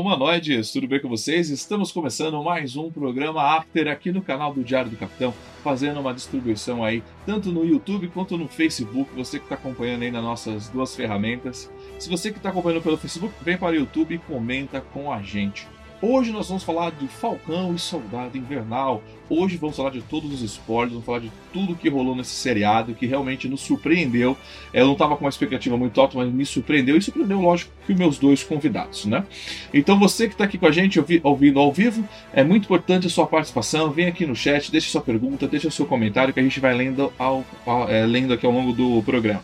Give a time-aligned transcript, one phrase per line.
[0.00, 0.72] Humanoides!
[0.72, 1.48] Tudo bem com vocês?
[1.48, 5.32] Estamos começando mais um programa After aqui no canal do Diário do Capitão,
[5.64, 10.10] fazendo uma distribuição aí, tanto no YouTube quanto no Facebook, você que está acompanhando aí
[10.10, 11.70] nas nossas duas ferramentas.
[11.98, 15.22] Se você que está acompanhando pelo Facebook, vem para o YouTube e comenta com a
[15.22, 15.66] gente.
[16.02, 19.02] Hoje nós vamos falar de Falcão e Soldado Invernal.
[19.30, 22.94] Hoje vamos falar de todos os spoilers, vamos falar de tudo que rolou nesse seriado,
[22.94, 24.36] que realmente nos surpreendeu.
[24.74, 27.94] Eu não estava com uma expectativa muito alta, mas me surpreendeu e surpreendeu, lógico, que
[27.94, 29.24] os meus dois convidados, né?
[29.72, 33.10] Então você que está aqui com a gente ouvindo ao vivo, é muito importante a
[33.10, 33.90] sua participação.
[33.90, 37.10] Vem aqui no chat, deixe sua pergunta, deixe seu comentário que a gente vai lendo,
[37.18, 39.42] ao, ao, é, lendo aqui ao longo do programa.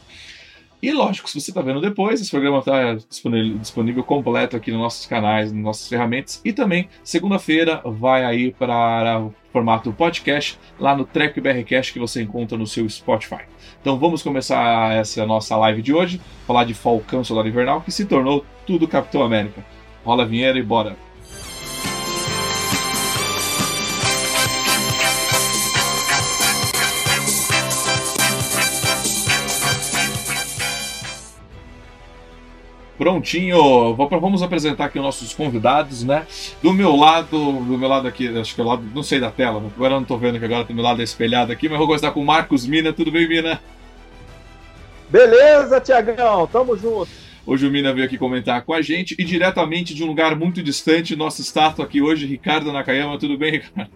[0.83, 2.94] E lógico, se você está vendo depois, esse programa está
[3.61, 6.41] disponível, completo aqui nos nossos canais, nas nossas ferramentas.
[6.44, 12.20] E também, segunda-feira, vai aí para o formato podcast lá no Trek BRCast que você
[12.20, 13.42] encontra no seu Spotify.
[13.80, 18.05] Então vamos começar essa nossa live de hoje, falar de Falcão Solar Invernal, que se
[18.05, 19.64] tornou tudo Capitão América.
[20.05, 21.12] Rola a vinheira e bora!
[33.03, 36.25] Prontinho, vamos apresentar aqui os nossos convidados, né?
[36.62, 39.28] Do meu lado, do meu lado aqui, acho que é o lado, não sei da
[39.28, 41.78] tela, agora eu não tô vendo que agora do meu lado é espelhado aqui, mas
[41.78, 43.61] vou começar com o Marcos Mina, tudo bem, Mina?
[45.11, 47.10] Beleza, Tiagão, tamo junto.
[47.44, 50.62] Hoje o Mina veio aqui comentar com a gente e diretamente de um lugar muito
[50.62, 53.91] distante, nosso estátua aqui hoje, Ricardo Nakayama, tudo bem, Ricardo?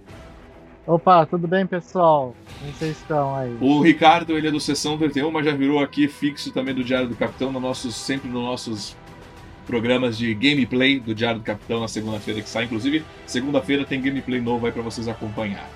[0.86, 2.32] Opa, tudo bem, pessoal?
[2.60, 3.56] Como vocês estão aí?
[3.60, 7.08] O Ricardo, ele é do Sessão 31, mas já virou aqui fixo também do Diário
[7.08, 8.96] do Capitão, no nossos, sempre nos nossos
[9.66, 12.64] programas de gameplay do Diário do Capitão na segunda-feira que sai.
[12.66, 15.68] Inclusive, segunda-feira tem gameplay novo aí para vocês acompanhar.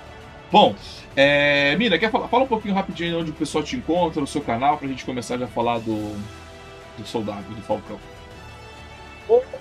[0.52, 0.76] Bom,
[1.16, 2.28] é, Mina, quer falar?
[2.28, 5.36] Fala um pouquinho rapidinho onde o pessoal te encontra, no seu canal, pra gente começar
[5.36, 6.16] já a falar do,
[6.96, 7.98] do soldado, do Falcão.
[9.28, 9.58] Opa,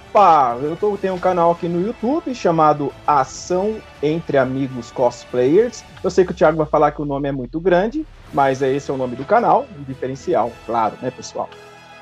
[0.61, 5.83] eu tô, tenho um canal aqui no YouTube chamado Ação Entre Amigos Cosplayers.
[6.03, 8.03] Eu sei que o Thiago vai falar que o nome é muito grande,
[8.33, 11.47] mas esse é o nome do canal, um diferencial, claro, né, pessoal?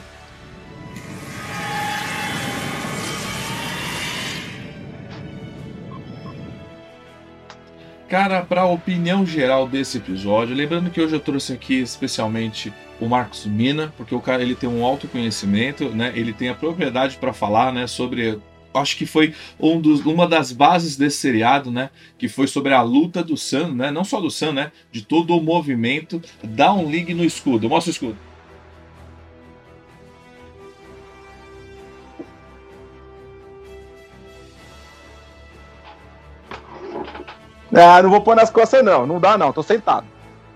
[8.12, 13.08] Cara, para a opinião geral desse episódio, lembrando que hoje eu trouxe aqui especialmente o
[13.08, 16.12] Marcos Mina, porque o cara ele tem um autoconhecimento, né?
[16.14, 18.38] Ele tem a propriedade para falar, né, sobre
[18.74, 21.90] acho que foi um dos, uma das bases desse seriado, né?
[22.18, 23.90] Que foi sobre a luta do Sam, né?
[23.90, 24.72] Não só do Sam, né?
[24.90, 26.22] De todo o movimento.
[26.42, 27.68] Dá um ligue no escudo.
[27.68, 28.16] Mostra o escudo.
[37.74, 39.06] Ah, não vou pôr nas costas, não.
[39.06, 39.52] Não dá, não.
[39.52, 40.06] Tô sentado.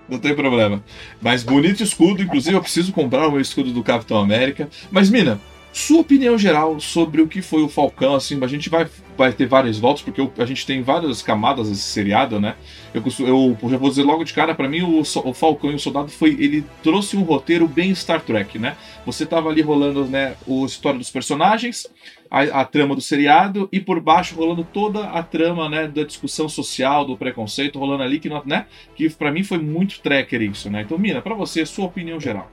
[0.07, 0.83] Não tem problema.
[1.19, 2.21] Mas bonito escudo.
[2.21, 4.69] Inclusive, eu preciso comprar o meu escudo do Capitão América.
[4.91, 5.39] Mas, Mina,
[5.77, 9.45] sua opinião geral sobre o que foi o Falcão, assim, a gente vai, vai ter
[9.45, 12.55] várias voltas, porque a gente tem várias camadas desse seriado, né?
[12.95, 15.79] Eu, eu já vou dizer logo de cara, para mim o, o, Falcão e o
[15.79, 16.31] Soldado foi.
[16.31, 18.75] Ele trouxe um roteiro bem Star Trek, né?
[19.05, 21.85] Você tava ali rolando, né, a história dos personagens,
[22.29, 26.49] a, a, trama do seriado, e por baixo rolando toda a trama, né, da discussão
[26.49, 28.65] social, do preconceito, rolando ali, que, né?
[28.95, 30.81] Que para mim foi muito tracker isso, né?
[30.81, 32.49] Então, Mina, para você, sua opinião geral.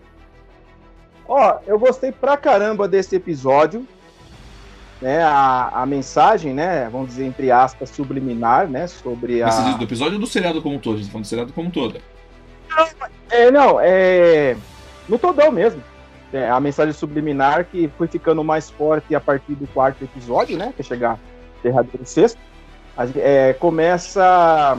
[1.29, 3.87] Ó, eu gostei pra caramba desse episódio.
[5.03, 9.49] Né, a, a mensagem, né, vamos dizer, entre aspas, subliminar, né, sobre a...
[9.73, 10.95] Do episódio ou do seriado como um todo?
[10.95, 12.01] A gente tá falando do seriado como um todo.
[13.31, 14.57] É, não, é...
[15.09, 15.83] No todão mesmo.
[16.33, 20.73] É, a mensagem subliminar que foi ficando mais forte a partir do quarto episódio, né,
[20.75, 21.19] que é chegar
[21.63, 22.39] derradeiro sexto.
[23.17, 24.79] É, começa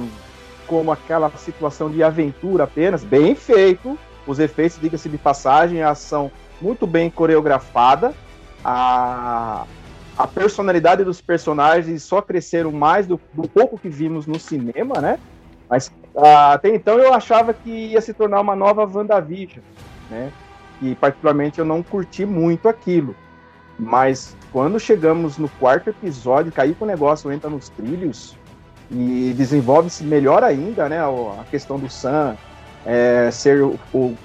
[0.66, 3.98] como aquela situação de aventura apenas, bem feito,
[4.28, 6.32] Os efeitos, diga-se de passagem, a ação
[6.62, 8.14] muito bem coreografada,
[8.64, 9.66] a,
[10.18, 15.20] a personalidade dos personagens só cresceram mais do, do pouco que vimos no cinema, né?
[15.70, 19.64] Mas ah, até então eu achava que ia se tornar uma nova WandaVision,
[20.10, 20.32] né?
[20.82, 23.16] E particularmente eu não curti muito aquilo.
[23.78, 28.38] Mas quando chegamos no quarto episódio, cair com o negócio entra nos trilhos
[28.90, 31.00] e desenvolve-se melhor ainda, né?
[31.02, 32.38] A questão do Sam
[32.86, 34.16] é, ser o, o,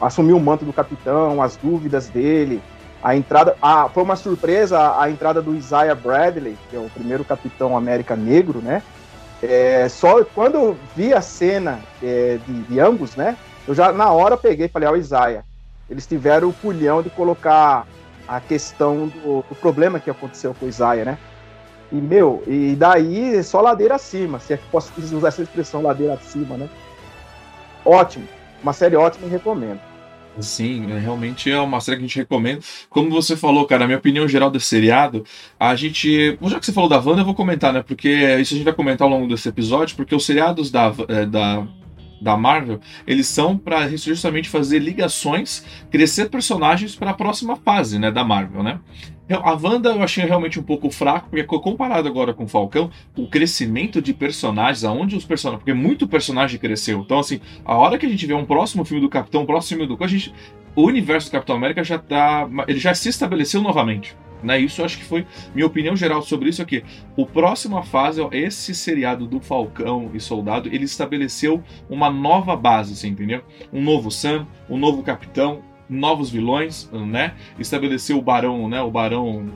[0.00, 2.60] assumir o manto do capitão, as dúvidas dele,
[3.02, 6.90] a entrada, a, foi uma surpresa a, a, entrada do Isaiah Bradley, que é o
[6.90, 8.82] primeiro Capitão América Negro, né?
[9.40, 13.36] É, só quando eu vi a cena é, de, de, ambos, né?
[13.68, 15.44] Eu já na hora peguei e falei, ó, oh, Isaiah,
[15.88, 17.86] eles tiveram o pulhão de colocar
[18.26, 21.18] a questão do, do, problema que aconteceu com o Isaiah, né?
[21.92, 26.14] E, meu, e daí só ladeira acima, se é que posso usar essa expressão ladeira
[26.14, 26.68] acima, né?
[27.84, 28.26] Ótimo,
[28.62, 29.80] uma série ótima e recomendo.
[30.40, 32.60] Sim, é, realmente é uma série que a gente recomenda.
[32.88, 35.24] Como você falou, cara, a minha opinião geral desse seriado,
[35.58, 36.38] a gente.
[36.42, 37.82] Já que você falou da Wanda, eu vou comentar, né?
[37.82, 38.08] Porque
[38.40, 41.66] isso a gente vai comentar ao longo desse episódio, porque os seriados da, é, da
[42.20, 48.10] da Marvel, eles são para justamente fazer ligações, crescer personagens para a próxima fase, né,
[48.10, 48.80] da Marvel, né?
[49.30, 53.28] A Wanda eu achei realmente um pouco fraco, porque comparado agora com o Falcão, o
[53.28, 55.62] crescimento de personagens, aonde os personagens.
[55.62, 57.00] Porque muito personagem cresceu.
[57.00, 59.78] Então, assim, a hora que a gente vê um próximo filme do Capitão, um próximo
[59.78, 60.02] filme do.
[60.02, 60.32] A gente,
[60.74, 62.48] o universo do Capitão América já tá.
[62.66, 64.16] Ele já se estabeleceu novamente.
[64.42, 64.58] Né?
[64.60, 66.84] Isso eu acho que foi minha opinião geral sobre isso aqui.
[67.16, 73.08] O próxima fase, esse seriado do Falcão e Soldado, ele estabeleceu uma nova base, você
[73.08, 73.42] entendeu?
[73.72, 77.34] Um novo Sam, um novo Capitão, novos vilões, né?
[77.58, 78.80] Estabeleceu o Barão, né?
[78.80, 79.50] O Barão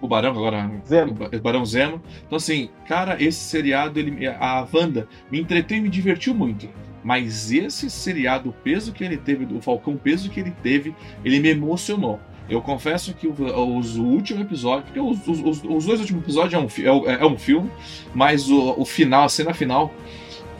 [0.00, 1.12] o Barão agora, Zemo.
[1.12, 2.00] o Barão Zemo.
[2.26, 6.68] Então assim, cara, esse seriado, ele, a Wanda me entreteu e me divertiu muito.
[7.02, 10.94] Mas esse seriado, o peso que ele teve, o Falcão, o peso que ele teve,
[11.24, 12.20] ele me emocionou.
[12.48, 16.90] Eu confesso que os, o último episódio, porque os, os, os dois últimos episódios é
[16.92, 17.70] um, é, é um filme,
[18.14, 19.92] mas o, o final, a cena final,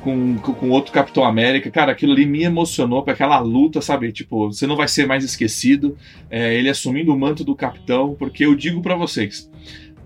[0.06, 1.68] com, com outro Capitão América.
[1.68, 4.12] Cara, aquilo ali me emocionou para aquela luta, sabe?
[4.12, 5.96] Tipo, você não vai ser mais esquecido.
[6.30, 9.50] É, ele assumindo o manto do Capitão, porque eu digo para vocês,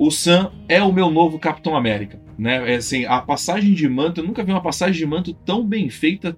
[0.01, 2.73] o Sam é o meu novo Capitão América, né?
[2.73, 5.91] É, assim, a passagem de manto, eu nunca vi uma passagem de manto tão bem
[5.91, 6.35] feita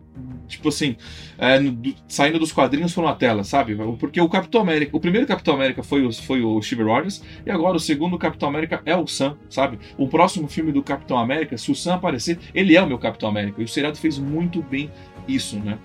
[0.48, 0.96] tipo assim,
[1.38, 3.76] é, do, saindo dos quadrinhos para uma tela, sabe?
[3.98, 7.50] Porque o Capitão América, o primeiro Capitão América foi o, foi o Steve Rogers, e
[7.52, 9.78] agora o segundo Capitão América é o Sam, sabe?
[9.96, 13.28] O próximo filme do Capitão América, se o Sam aparecer, ele é o meu Capitão
[13.28, 13.62] América.
[13.62, 14.90] E o seriado fez muito bem
[15.26, 15.78] isso, né?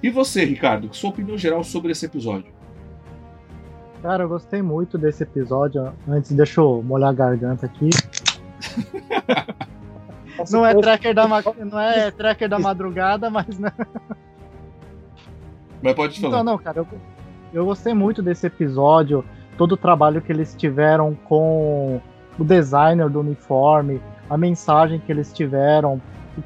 [0.00, 2.54] E você, Ricardo, sua opinião geral sobre esse episódio?
[4.06, 5.92] Cara, eu gostei muito desse episódio.
[6.08, 7.90] Antes, deixa eu molhar a garganta aqui.
[10.48, 13.72] não é tracker da não é tracker da madrugada, mas né?
[15.82, 16.34] Mas pode falar.
[16.34, 16.86] Então, não, cara, eu,
[17.52, 19.24] eu gostei muito desse episódio,
[19.58, 22.00] todo o trabalho que eles tiveram com
[22.38, 24.00] o designer do uniforme,
[24.30, 26.00] a mensagem que eles tiveram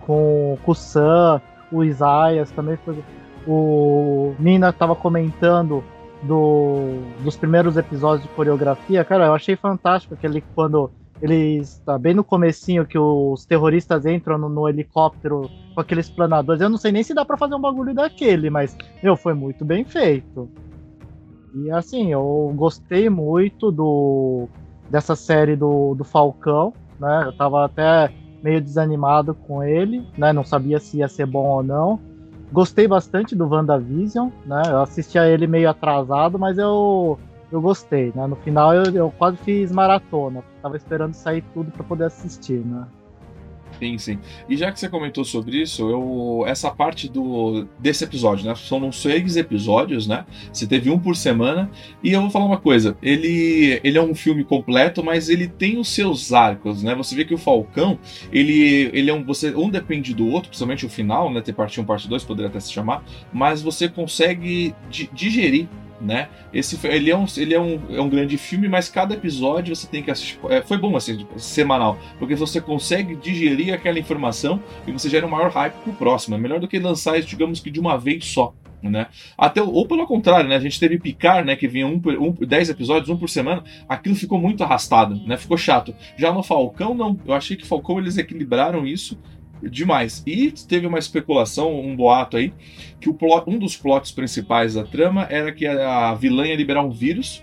[0.06, 3.04] com, com o Sam, o Isaias também foi.
[3.46, 5.84] O Nina estava comentando
[6.22, 10.90] do, dos primeiros episódios de coreografia, cara, eu achei fantástico aquele quando
[11.22, 16.62] eles tá bem no comecinho que os terroristas entram no, no, helicóptero com aqueles planadores.
[16.62, 19.64] Eu não sei nem se dá para fazer um bagulho daquele, mas meu, foi muito
[19.64, 20.48] bem feito.
[21.54, 24.48] E assim, eu gostei muito do
[24.88, 27.24] dessa série do, do Falcão, né?
[27.26, 28.10] Eu tava até
[28.42, 30.32] meio desanimado com ele, né?
[30.32, 32.00] Não sabia se ia ser bom ou não.
[32.52, 34.62] Gostei bastante do WandaVision, né?
[34.66, 37.18] Eu assisti a ele meio atrasado, mas eu
[37.52, 38.26] eu gostei, né?
[38.26, 40.42] No final eu, eu quase fiz maratona.
[40.62, 42.86] Tava esperando sair tudo para poder assistir, né?
[44.48, 48.54] E já que você comentou sobre isso, eu essa parte do desse episódio, né?
[48.54, 50.24] São seis episódios, né?
[50.52, 51.70] Você teve um por semana.
[52.02, 52.96] E eu vou falar uma coisa.
[53.02, 56.94] Ele, ele é um filme completo, mas ele tem os seus arcos, né?
[56.94, 57.98] Você vê que o Falcão,
[58.32, 61.40] ele, ele é um você um depende do outro, principalmente o final, né?
[61.40, 63.04] Ter parte 1, parte 2, poderia até se chamar.
[63.32, 64.74] Mas você consegue
[65.12, 65.68] digerir
[66.00, 66.28] né?
[66.52, 69.86] Esse ele é um ele é um, é um grande filme, mas cada episódio você
[69.86, 70.38] tem que assistir.
[70.48, 75.30] É, foi bom assim, semanal, porque você consegue digerir aquela informação e você gera um
[75.30, 76.34] maior hype pro próximo.
[76.36, 78.54] É melhor do que lançar isso, digamos que de uma vez só.
[78.82, 79.08] Né?
[79.36, 80.56] Até, ou pelo contrário, né?
[80.56, 81.54] A gente teve Picar, né?
[81.54, 83.62] Que vinha um, um, 10 episódios, um por semana.
[83.86, 85.36] Aquilo ficou muito arrastado, né?
[85.36, 85.94] Ficou chato.
[86.16, 87.18] Já no Falcão, não.
[87.26, 89.18] Eu achei que Falcão eles equilibraram isso
[89.62, 90.22] demais.
[90.26, 92.52] E teve uma especulação, um boato aí,
[93.00, 96.90] que plot, um dos plots principais da trama era que a vilã ia liberar um
[96.90, 97.42] vírus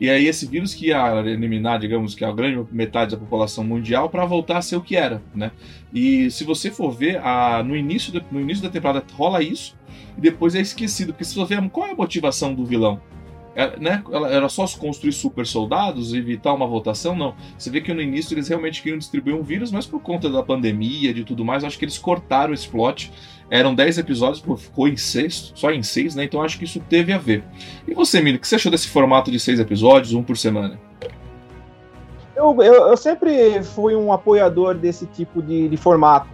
[0.00, 4.10] E aí esse vírus que ia eliminar, digamos que a grande metade da população mundial
[4.10, 5.50] para voltar a ser o que era, né?
[5.92, 9.74] E se você for ver, a, no, início no início da temporada rola isso
[10.16, 13.00] e depois é esquecido, porque se você ver qual é a motivação do vilão,
[13.80, 17.16] né, era só construir super soldados e evitar uma votação?
[17.16, 17.34] Não.
[17.56, 20.42] Você vê que no início eles realmente queriam distribuir um vírus, mas por conta da
[20.42, 23.10] pandemia, de tudo mais, acho que eles cortaram esse plot.
[23.48, 26.24] Eram 10 episódios, ficou em 6, só em 6, né?
[26.24, 27.44] Então acho que isso teve a ver.
[27.88, 30.78] E você, Mino, o que você achou desse formato de 6 episódios, um por semana?
[32.34, 36.28] Eu, eu, eu, sempre fui um apoiador desse tipo de, de formato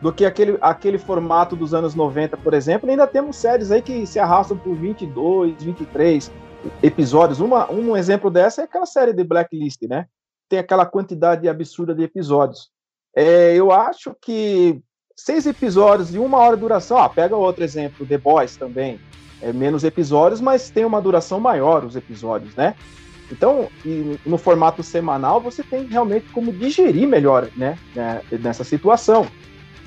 [0.00, 2.88] do que aquele, aquele formato dos anos 90, por exemplo.
[2.88, 6.30] E ainda temos séries aí que se arrastam por 22, 23
[6.82, 7.40] episódios.
[7.40, 10.06] Uma, um exemplo dessa é aquela série de Blacklist, né?
[10.48, 12.70] Tem aquela quantidade absurda de episódios.
[13.14, 14.80] É, eu acho que
[15.16, 16.96] seis episódios de uma hora de duração.
[16.96, 18.98] Ah, pega outro exemplo, The Boys também.
[19.42, 22.74] É menos episódios, mas tem uma duração maior os episódios, né?
[23.30, 23.68] Então,
[24.26, 27.78] no formato semanal, você tem realmente como digerir melhor, né?
[27.94, 29.26] né nessa situação.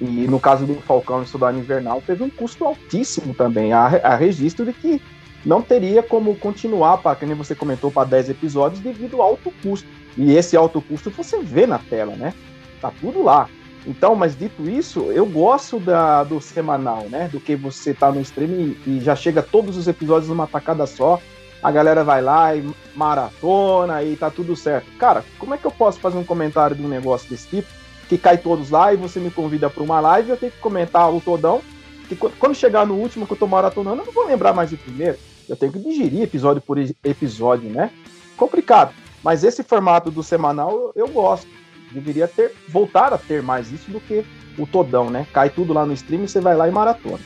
[0.04, 3.72] E no caso do Falcão e Soldado Invernal, teve um custo altíssimo também.
[3.72, 5.02] Há, registro de que
[5.46, 9.52] não teria como continuar, para que nem você comentou, para 10 episódios devido ao alto
[9.64, 9.88] custo.
[10.18, 12.34] E esse alto custo você vê na tela, né?
[12.82, 13.48] Tá tudo lá.
[13.88, 17.30] Então, mas dito isso, eu gosto da, do semanal, né?
[17.32, 20.86] Do que você tá no stream e, e já chega todos os episódios numa tacada
[20.86, 21.20] só.
[21.62, 24.86] A galera vai lá e maratona e tá tudo certo.
[24.98, 27.83] Cara, como é que eu posso fazer um comentário de um negócio desse tipo?
[28.14, 31.12] Que cai todos lá e você me convida para uma live, eu tenho que comentar
[31.12, 31.62] o todão.
[32.08, 34.78] Que quando chegar no último que eu tô maratonando, eu não vou lembrar mais do
[34.78, 35.18] primeiro.
[35.50, 37.92] Eu tenho que digerir episódio por episódio, né?
[38.38, 38.94] Complicado.
[39.24, 41.48] Mas esse formato do semanal eu, gosto.
[41.92, 44.24] Deveria ter voltar a ter mais isso do que
[44.58, 45.26] o todão, né?
[45.34, 47.20] Cai tudo lá no stream e você vai lá e maratona.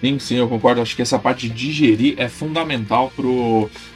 [0.00, 0.80] Sim, sim, eu concordo.
[0.80, 3.12] Acho que essa parte de digerir é fundamental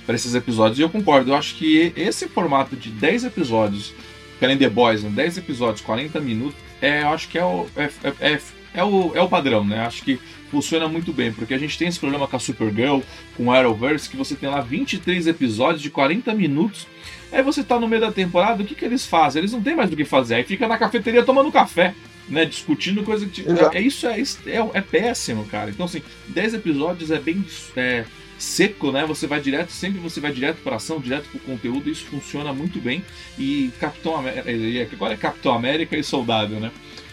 [0.05, 0.79] para esses episódios.
[0.79, 1.31] E eu concordo.
[1.31, 3.95] Eu acho que esse formato de 10 episódios
[4.43, 5.11] Querem The Boys, né?
[5.15, 8.41] 10 episódios, 40 minutos, é, eu acho que é o, é, é, é,
[8.75, 9.87] é, o, é o padrão, né?
[9.87, 10.19] Acho que
[10.51, 13.03] funciona muito bem, porque a gente tem esse problema com a Supergirl,
[13.37, 16.89] com o Arrowverse, que você tem lá 23 episódios de 40 minutos,
[17.31, 19.39] aí você tá no meio da temporada, o que, que eles fazem?
[19.39, 21.95] Eles não tem mais do que fazer, aí fica na cafeteria tomando café,
[22.29, 22.45] né?
[22.45, 23.43] Discutindo coisa que.
[23.43, 25.71] É, é, isso é, é, é péssimo, cara.
[25.71, 27.45] Então, assim, 10 episódios é bem.
[27.77, 28.05] É,
[28.43, 29.07] seco, né?
[29.07, 32.53] Você vai direto, sempre você vai direto para ação, direto para o conteúdo, isso funciona
[32.53, 33.05] muito bem.
[33.39, 36.71] E Capitão América, é, agora é Capitão América e Soldado, né?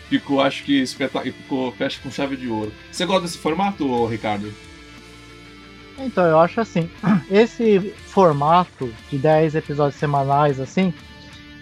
[0.10, 2.74] Ficou, acho que espetáculo, ficou fecha com chave de ouro.
[2.92, 4.52] Você gosta desse formato, Ricardo?
[6.00, 6.90] Então, eu acho assim,
[7.30, 10.92] esse formato de 10 episódios semanais, assim,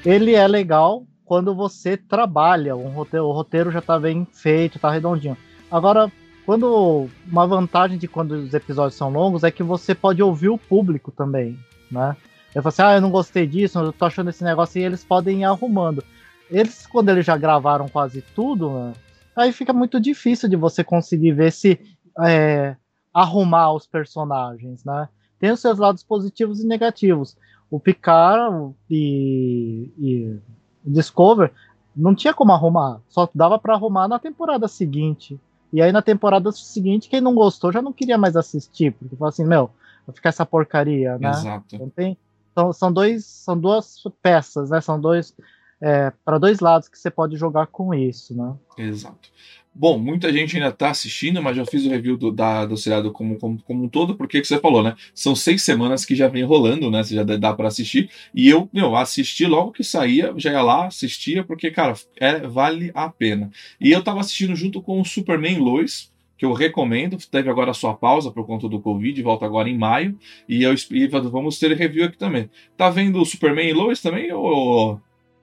[0.06, 4.90] ele é legal quando você trabalha, um roteiro, o roteiro já tá bem feito, tá
[4.90, 5.38] redondinho.
[5.70, 6.10] Agora,
[6.48, 10.58] quando uma vantagem de quando os episódios são longos é que você pode ouvir o
[10.58, 11.60] público também,
[11.92, 12.16] né?
[12.56, 15.04] Eu falo assim, ah, eu não gostei disso, eu tô achando esse negócio e eles
[15.04, 16.02] podem ir arrumando.
[16.50, 18.94] Eles, quando eles já gravaram quase tudo, né,
[19.36, 21.82] aí fica muito difícil de você conseguir ver se
[22.26, 22.78] é,
[23.14, 25.10] arrumar os personagens, né?
[25.38, 27.36] Tem os seus lados positivos e negativos.
[27.70, 30.40] O Picard e, e
[30.86, 31.52] Discover
[31.94, 35.38] não tinha como arrumar, só dava para arrumar na temporada seguinte.
[35.72, 39.30] E aí na temporada seguinte, quem não gostou já não queria mais assistir, porque falou
[39.30, 39.70] assim, meu,
[40.06, 41.30] vai ficar essa porcaria, né?
[41.30, 41.76] Exato.
[41.76, 42.18] Então tem,
[42.54, 44.82] são, são, dois, são duas peças, né?
[44.82, 45.36] São dois
[45.82, 48.56] é, para dois lados que você pode jogar com isso, né?
[48.78, 49.30] Exato.
[49.80, 53.12] Bom, muita gente ainda está assistindo, mas já fiz o review do, da, do seriado
[53.12, 54.96] como, como, como um todo, porque que você falou, né?
[55.14, 57.04] São seis semanas que já vem rolando, né?
[57.04, 58.10] Você já dá para assistir.
[58.34, 62.90] E eu, meu, assisti logo que saía, já ia lá, assistia, porque, cara, é, vale
[62.96, 63.52] a pena.
[63.80, 67.16] E eu tava assistindo junto com o Superman Lois, que eu recomendo.
[67.30, 70.18] Teve agora a sua pausa por conta do Covid, volta agora em maio.
[70.50, 72.50] E eu e vamos ter review aqui também.
[72.76, 74.98] Tá vendo o Superman e Lois também, ô,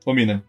[0.04, 0.44] ô Mina?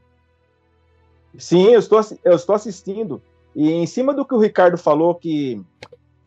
[1.38, 3.22] Sim, eu estou, eu estou assistindo.
[3.56, 5.64] E em cima do que o Ricardo falou, que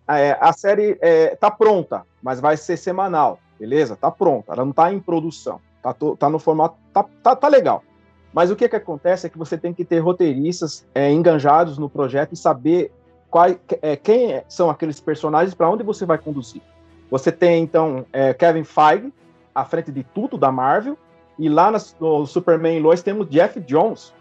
[0.09, 3.97] é, a série é, tá pronta, mas vai ser semanal, beleza?
[3.97, 7.49] Tá pronta, ela não está em produção, tá, to, tá no formato, tá, tá, tá,
[7.49, 7.85] legal.
[8.33, 11.91] Mas o que, que acontece é que você tem que ter roteiristas é, enganjados no
[11.91, 12.91] projeto e saber
[13.31, 13.47] qual,
[13.83, 16.63] é, quem são aqueles personagens para onde você vai conduzir.
[17.11, 19.13] Você tem, então, é, Kevin Feige,
[19.55, 20.97] à frente de tudo da Marvel,
[21.39, 24.13] e lá no Superman Lois temos Jeff Jones,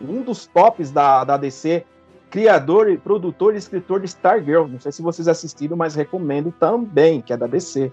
[0.00, 1.84] um dos tops da, da DC,
[2.34, 4.66] criador, produtor e escritor de Stargirl.
[4.66, 7.92] Não sei se vocês assistiram, mas recomendo também, que é da DC.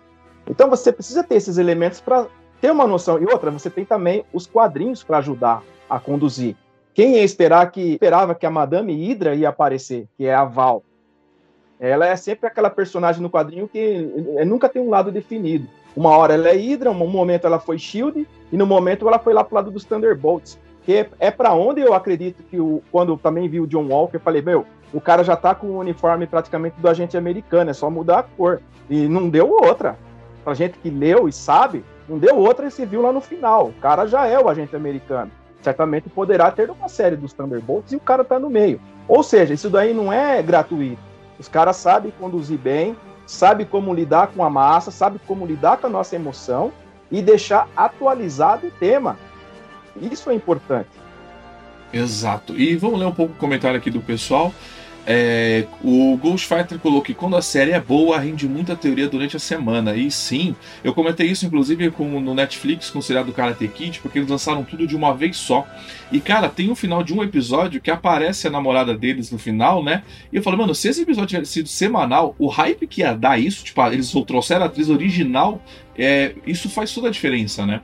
[0.50, 2.25] Então você precisa ter esses elementos para
[2.60, 3.21] ter uma noção.
[3.21, 6.55] E outra, você tem também os quadrinhos para ajudar a conduzir.
[6.91, 10.81] Quem ia esperar que esperava que a Madame Hydra ia aparecer, que é a Val?
[11.79, 14.01] Ela é sempre aquela personagem no quadrinho que
[14.43, 15.67] nunca tem um lado definido.
[15.95, 19.36] Uma hora ela é Hydra, um momento ela foi Shield e no momento ela foi
[19.36, 20.57] lá pro lado dos Thunderbolts.
[20.84, 24.22] Que é, para onde eu acredito que o, quando também vi o John Walker, eu
[24.22, 27.90] falei, meu, o cara já tá com o uniforme praticamente do agente americano, é só
[27.90, 28.62] mudar a cor.
[28.90, 29.98] E não deu outra.
[30.44, 33.68] Pra gente que leu e sabe, não deu outra e se viu lá no final.
[33.68, 35.32] O cara já é o agente americano.
[35.62, 38.82] Certamente poderá ter uma série dos Thunderbolts e o cara tá no meio.
[39.08, 41.02] Ou seja, isso daí não é gratuito.
[41.40, 45.88] Os caras sabem conduzir bem, sabem como lidar com a massa, sabem como lidar com
[45.88, 46.72] a nossa emoção
[47.12, 49.18] e deixar atualizado o tema.
[50.00, 50.89] Isso é importante.
[51.93, 52.57] Exato.
[52.60, 54.53] E vamos ler um pouco o comentário aqui do pessoal.
[55.05, 59.36] É, o Ghost Fighter colocou que quando a série é boa, rende muita teoria durante
[59.36, 59.95] a semana.
[59.95, 64.00] E sim, eu comentei isso inclusive com, no Netflix com o seriado do Karate Kid,
[64.00, 65.67] porque eles lançaram tudo de uma vez só.
[66.12, 69.83] E cara, tem um final de um episódio que aparece a namorada deles no final,
[69.83, 70.03] né?
[70.31, 73.39] E eu falo, mano, se esse episódio tivesse sido semanal, o hype que ia dar
[73.39, 75.62] isso, tipo, eles trouxeram a atriz original,
[75.98, 77.81] é, isso faz toda a diferença, né?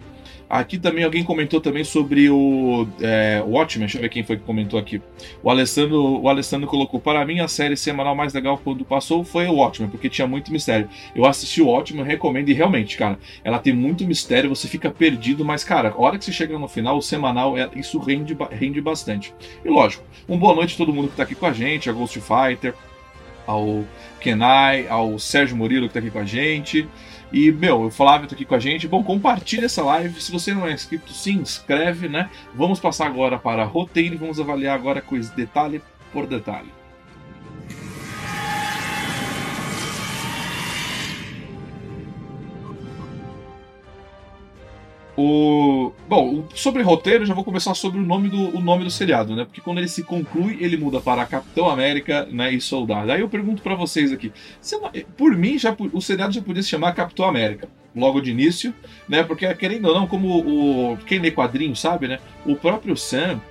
[0.50, 4.44] Aqui também alguém comentou também sobre o é, Watchmen, deixa eu ver quem foi que
[4.44, 5.02] comentou aqui.
[5.44, 9.46] O Alessandro, o Alessandro colocou: Para mim, a série semanal mais legal quando passou foi
[9.48, 10.88] o Watchmen, porque tinha muito mistério.
[11.14, 15.44] Eu assisti o Watchmen, recomendo, e realmente, cara, ela tem muito mistério, você fica perdido,
[15.44, 18.80] mas, cara, a hora que você chega no final, o semanal, é, isso rende, rende
[18.80, 19.34] bastante.
[19.66, 21.94] E lógico, um boa noite a todo mundo que tá aqui com a gente, a
[21.94, 22.74] Ghost Fighter,
[23.48, 23.86] ao
[24.20, 26.88] Kenai, ao Sérgio Murilo que tá aqui com a gente.
[27.32, 28.88] E, meu, o Flávio tá aqui com a gente.
[28.88, 30.22] Bom, compartilha essa live.
[30.22, 32.30] Se você não é inscrito, se inscreve, né?
[32.56, 35.82] Vamos passar agora para roteiro e vamos avaliar agora coisa detalhe
[36.14, 36.72] por detalhe.
[45.18, 45.92] O...
[46.08, 49.46] Bom, sobre roteiro, já vou começar sobre o nome do, o nome do seriado, né?
[49.46, 53.12] Porque quando ele se conclui, ele muda para Capitão América né, e Soldado.
[53.12, 54.32] Aí eu pergunto para vocês aqui:
[55.18, 58.72] por mim, já, o seriado já podia se chamar Capitão América, logo de início,
[59.10, 59.24] né?
[59.24, 62.20] Porque, querendo ou não, como o, quem lê quadrinho sabe, né?
[62.46, 63.42] O próprio Sam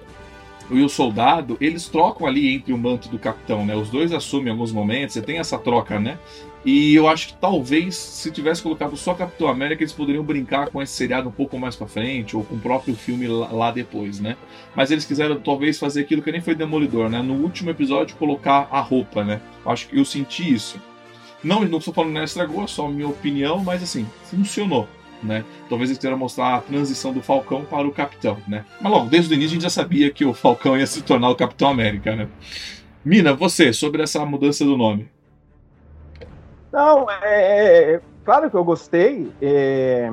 [0.71, 3.75] e o soldado, eles trocam ali entre o manto do capitão, né?
[3.75, 6.17] Os dois assumem em alguns momentos, você tem essa troca, né?
[6.67, 10.83] E eu acho que talvez, se tivesse colocado só Capitão América, eles poderiam brincar com
[10.83, 14.37] esse seriado um pouco mais pra frente, ou com o próprio filme lá depois, né?
[14.75, 17.23] Mas eles quiseram talvez fazer aquilo que nem foi Demolidor, né?
[17.23, 19.41] No último episódio, colocar a roupa, né?
[19.65, 20.83] Acho que eu senti isso.
[21.43, 24.89] Não, não estou falando que estragou, é só minha opinião, mas assim, funcionou.
[25.23, 25.45] Né?
[25.69, 28.65] Talvez eles queiram mostrar a transição do Falcão para o Capitão, né?
[28.81, 31.31] Mas logo, desde o início a gente já sabia que o Falcão ia se tornar
[31.31, 32.29] o Capitão América, né?
[33.05, 35.09] Mina, você, sobre essa mudança do nome.
[36.77, 40.13] Não, é, é, claro que eu gostei, é,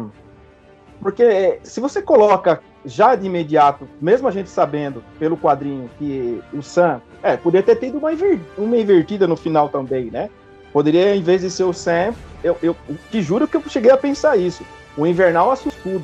[1.02, 6.62] porque se você coloca já de imediato, mesmo a gente sabendo pelo quadrinho que o
[6.62, 8.12] Sam, é, poderia ter tido uma,
[8.58, 10.30] uma invertida no final também, né?
[10.72, 12.74] Poderia, em vez de ser o Sam, eu, eu,
[13.12, 14.64] te juro que eu cheguei a pensar isso.
[14.96, 16.02] O Invernal assustou.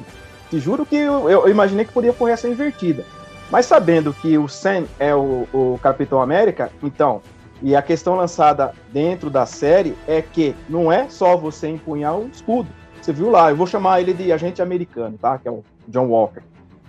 [0.49, 3.05] Te juro que eu, eu, imaginei que podia correr essa invertida.
[3.49, 7.21] Mas sabendo que o Sam é o, o Capitão América, então
[7.61, 12.27] e a questão lançada dentro da série é que não é só você empunhar um
[12.27, 12.69] escudo.
[13.01, 15.37] Você viu lá, eu vou chamar ele de agente americano, tá?
[15.37, 16.41] Que é o John Walker.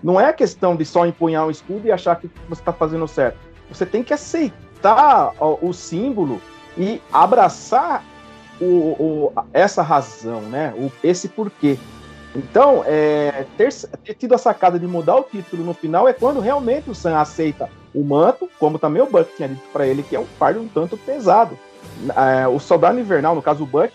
[0.03, 3.39] Não é questão de só empunhar um escudo e achar que você está fazendo certo.
[3.69, 6.41] Você tem que aceitar o, símbolo
[6.77, 8.03] e abraçar
[8.61, 10.73] o, o, essa razão, né?
[10.77, 11.79] O, esse porquê.
[12.35, 13.73] Então, é, ter,
[14.05, 17.19] ter, tido a sacada de mudar o título no final é quando realmente o Sam
[17.19, 20.61] aceita o manto, como também o Buck tinha dito para ele que é um fardo
[20.61, 21.59] um tanto pesado.
[22.17, 23.93] É, o Soldado Invernal, no caso o Buck,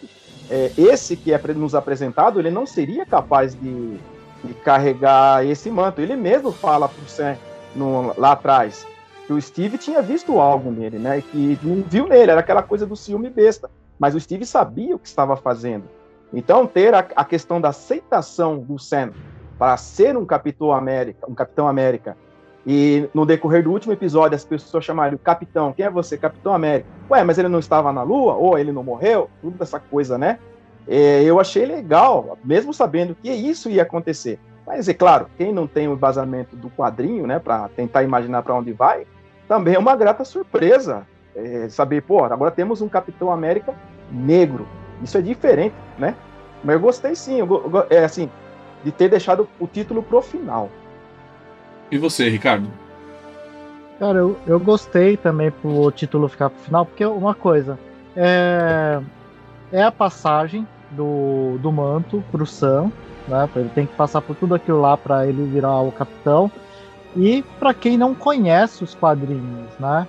[0.49, 3.97] é, esse que é nos apresentado, ele não seria capaz de,
[4.43, 6.01] de carregar esse manto.
[6.01, 7.37] Ele mesmo fala para o Sam
[7.75, 8.85] no, lá atrás
[9.25, 11.21] que o Steve tinha visto algo nele, né?
[11.31, 13.69] Que não viu nele, era aquela coisa do ciúme besta.
[13.97, 15.85] Mas o Steve sabia o que estava fazendo.
[16.33, 19.11] Então, ter a, a questão da aceitação do Sam
[19.57, 22.17] para ser um Capitão América, um Capitão América,
[22.65, 26.17] e no decorrer do último episódio as pessoas chamaram o Capitão, quem é você?
[26.17, 26.89] Capitão América.
[27.09, 28.33] Ué, mas ele não estava na Lua?
[28.33, 29.29] Ou ele não morreu?
[29.41, 30.39] Tudo essa coisa, né?
[30.87, 34.39] É, eu achei legal, mesmo sabendo que isso ia acontecer.
[34.65, 38.55] Mas é claro, quem não tem o embasamento do quadrinho, né, para tentar imaginar para
[38.55, 39.05] onde vai,
[39.47, 43.75] também é uma grata surpresa é, saber, pô, agora temos um Capitão América
[44.11, 44.67] negro.
[45.03, 46.15] Isso é diferente, né?
[46.63, 47.47] Mas eu gostei sim, eu,
[47.89, 48.29] é assim,
[48.83, 50.69] de ter deixado o título pro final.
[51.91, 52.67] E você, Ricardo?
[53.99, 57.79] Cara, eu, eu gostei também pro título ficar pro final, porque uma coisa,
[58.15, 58.99] é,
[59.71, 62.91] é a passagem do, do manto pro Sam,
[63.27, 63.49] né?
[63.55, 66.51] Ele tem que passar por tudo aquilo lá para ele virar o capitão.
[67.15, 70.07] E para quem não conhece os quadrinhos, né?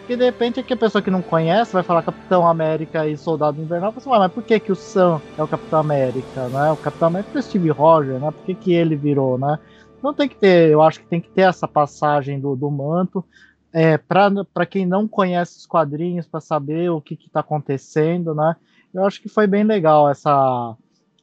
[0.00, 3.60] Porque de repente aqui a pessoa que não conhece vai falar Capitão América e Soldado
[3.60, 6.72] Invernal, você fala, mas por que, que o Sam é o Capitão América, né?
[6.72, 8.30] O Capitão América é o Steve Rogers, né?
[8.30, 9.58] Por que, que ele virou, né?
[9.98, 13.24] Então tem que ter, eu acho que tem que ter essa passagem do, do manto.
[13.72, 18.56] É, para quem não conhece os quadrinhos, para saber o que está acontecendo, né?
[18.94, 20.76] Eu acho que foi bem legal essa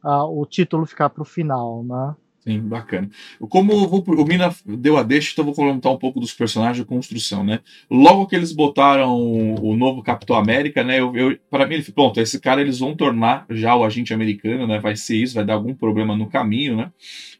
[0.04, 2.16] a, o título ficar para o final, né?
[2.48, 3.10] Sim, bacana.
[3.50, 6.86] Como vou, o Mina deu a deixa, então vou comentar um pouco dos personagens de
[6.86, 7.60] construção, né?
[7.90, 11.00] Logo que eles botaram o, o novo Capitão América, né?
[11.00, 14.68] Eu, eu para mim, ele pronto, esse cara eles vão tornar já o agente americano,
[14.68, 14.80] né?
[14.80, 16.92] Vai ser isso, vai dar algum problema no caminho, né?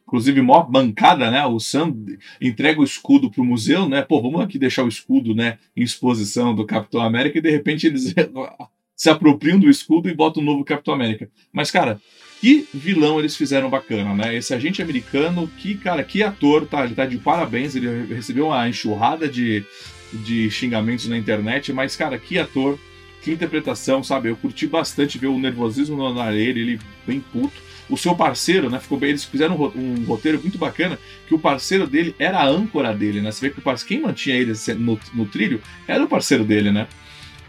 [0.06, 1.44] Inclusive, mó bancada, né?
[1.46, 1.92] O Sam
[2.40, 4.02] entrega o escudo pro museu, né?
[4.02, 5.58] Pô, vamos aqui deixar o escudo, né?
[5.76, 8.14] Em exposição do Capitão América e de repente eles
[8.94, 11.28] se apropriam do escudo e botam o novo Capitão América.
[11.52, 12.00] Mas, cara,
[12.40, 14.36] que vilão eles fizeram bacana, né?
[14.36, 16.84] Esse agente americano, que, cara, que ator, tá?
[16.84, 19.64] Ele tá de parabéns, ele recebeu uma enxurrada de,
[20.12, 22.78] de xingamentos na internet, mas, cara, que ator,
[23.26, 24.28] que interpretação, sabe?
[24.28, 27.66] Eu curti bastante ver o nervosismo no nariz, ele bem puto.
[27.90, 28.78] O seu parceiro, né?
[28.78, 29.10] Ficou bem.
[29.10, 33.32] Eles fizeram um, roteiro muito bacana, que o parceiro dele era a âncora dele, né?
[33.32, 36.70] Você vê que o parceiro, quem mantinha ele no, no trilho era o parceiro dele,
[36.70, 36.86] né?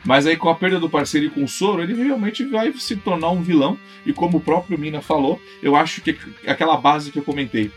[0.03, 2.95] Mas aí, com a perda do parceiro e com o soro, ele realmente vai se
[2.95, 3.77] tornar um vilão.
[4.05, 7.71] E como o próprio Mina falou, eu acho que aquela base que eu comentei,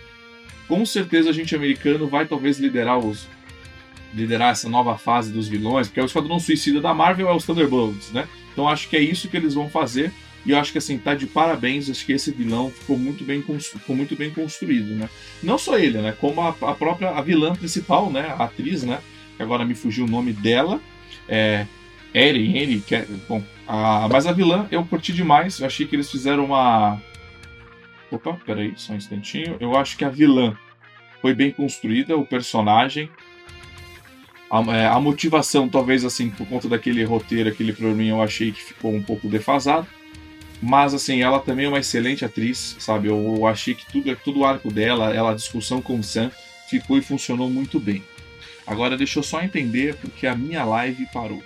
[0.68, 3.26] com certeza a gente americano vai talvez liderar os
[4.14, 7.44] liderar essa nova fase dos vilões, porque é o Esquadrão Suicida da Marvel é os
[7.44, 8.28] Thunderbolts, né?
[8.52, 10.12] Então acho que é isso que eles vão fazer.
[10.44, 13.42] E eu acho que assim, tá de parabéns, acho que esse vilão ficou muito bem,
[13.42, 15.08] ficou muito bem construído, né?
[15.42, 16.14] Não só ele, né?
[16.18, 18.34] Como a, a própria a vilã principal, né?
[18.38, 19.00] A atriz, né?
[19.36, 20.80] Que agora me fugiu o nome dela.
[21.28, 21.66] É,
[22.14, 25.94] Eren, Eren, que é, bom, a, mas a vilã eu curti demais, eu achei que
[25.94, 27.00] eles fizeram uma...
[28.10, 29.56] Opa, peraí, só um instantinho.
[29.60, 30.56] Eu acho que a vilã
[31.20, 33.10] foi bem construída, o personagem,
[34.50, 38.62] a, é, a, motivação, talvez assim, por conta daquele roteiro, aquele probleminha, eu achei que
[38.62, 39.86] ficou um pouco defasado.
[40.60, 43.08] Mas assim, ela também é uma excelente atriz, sabe?
[43.08, 46.30] Eu, eu achei que tudo, tudo o arco dela, ela, a discussão com o Sam,
[46.68, 48.02] ficou e funcionou muito bem.
[48.66, 51.42] Agora deixa eu só entender porque a minha live parou.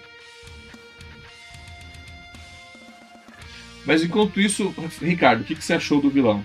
[3.87, 6.43] Mas enquanto isso, Ricardo, o que, que você achou do vilão?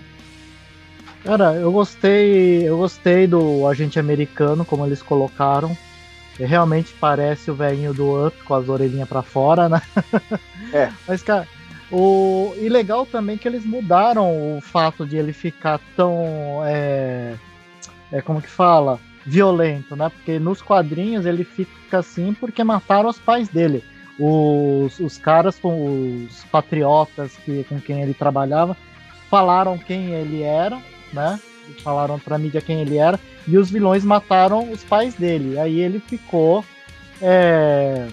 [1.24, 5.76] Cara, eu gostei, eu gostei do agente americano como eles colocaram.
[6.44, 9.82] Realmente parece o velhinho do Up com as orelhinhas para fora, né?
[10.72, 10.88] É.
[11.08, 11.48] Mas cara,
[11.90, 17.34] o e legal também que eles mudaram o fato de ele ficar tão é,
[18.12, 20.08] é como que fala, violento, né?
[20.08, 23.82] Porque nos quadrinhos ele fica assim porque mataram os pais dele
[24.20, 28.76] os, os caras, com os patriotas que, com quem ele trabalhava,
[29.30, 30.78] falaram quem ele era,
[31.10, 31.40] né?
[31.82, 35.58] Falaram pra mídia quem ele era, e os vilões mataram os pais dele.
[35.58, 36.64] Aí ele ficou
[37.20, 38.06] é,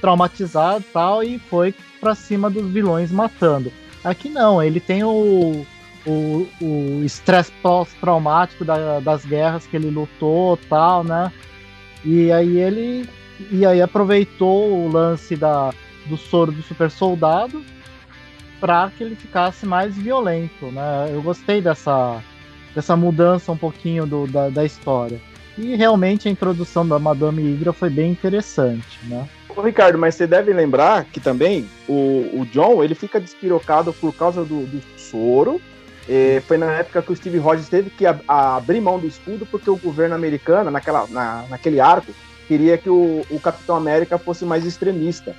[0.00, 3.72] traumatizado tal, e foi pra cima dos vilões matando.
[4.04, 5.66] Aqui não, ele tem o,
[6.06, 11.32] o estresse pós-traumático da, das guerras que ele lutou tal, né?
[12.04, 13.08] E aí ele
[13.50, 15.72] e aí aproveitou o lance da,
[16.06, 17.64] do soro do super soldado
[18.60, 21.08] para que ele ficasse mais violento, né?
[21.12, 22.22] Eu gostei dessa,
[22.74, 25.20] dessa mudança um pouquinho do, da, da história.
[25.56, 29.28] E realmente a introdução da Madame Hydra foi bem interessante, né?
[29.48, 34.14] Ô, Ricardo, mas você deve lembrar que também o, o John ele fica despirocado por
[34.14, 35.60] causa do, do soro.
[36.08, 39.68] E foi na época que o Steve Rogers teve que abrir mão do escudo porque
[39.68, 42.12] o governo americano, naquela, na, naquele arco,
[42.46, 45.34] queria que o, o Capitão América fosse mais extremista.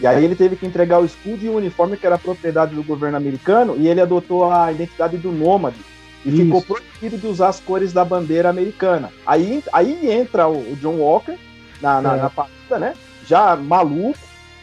[0.00, 2.82] E aí ele teve que entregar o escudo e o uniforme que era propriedade do
[2.82, 5.78] governo americano e ele adotou a identidade do nômade.
[6.24, 6.44] E Isso.
[6.44, 9.10] ficou proibido de usar as cores da bandeira americana.
[9.26, 11.38] Aí, aí entra o, John Walker
[11.80, 12.22] na, na, é.
[12.22, 12.94] na partida, né?
[13.26, 14.18] Já maluco,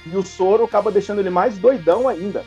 [0.05, 2.43] e o Soro acaba deixando ele mais doidão ainda.